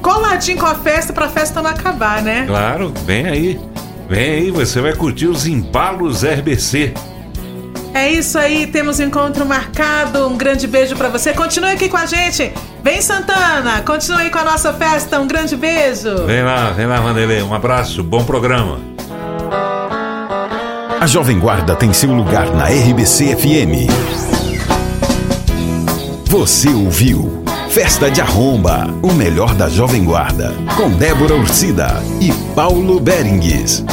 [0.00, 2.44] coladinho com a festa pra festa não acabar, né?
[2.46, 3.60] Claro, vem aí.
[4.08, 6.94] Vem aí, você vai curtir os embalos RBC.
[7.92, 10.28] É isso aí, temos encontro marcado.
[10.28, 11.32] Um grande beijo pra você.
[11.32, 12.52] Continue aqui com a gente.
[12.80, 15.18] Vem Santana, continue aí com a nossa festa.
[15.18, 16.24] Um grande beijo.
[16.24, 17.42] Vem lá, vem lá, Vanderlei.
[17.42, 18.78] Um abraço, bom programa.
[21.00, 24.33] A Jovem Guarda tem seu lugar na RBC FM.
[26.26, 33.00] Você ouviu Festa de Arromba, o melhor da Jovem Guarda, com Débora Ursida e Paulo
[33.00, 33.84] Berengues.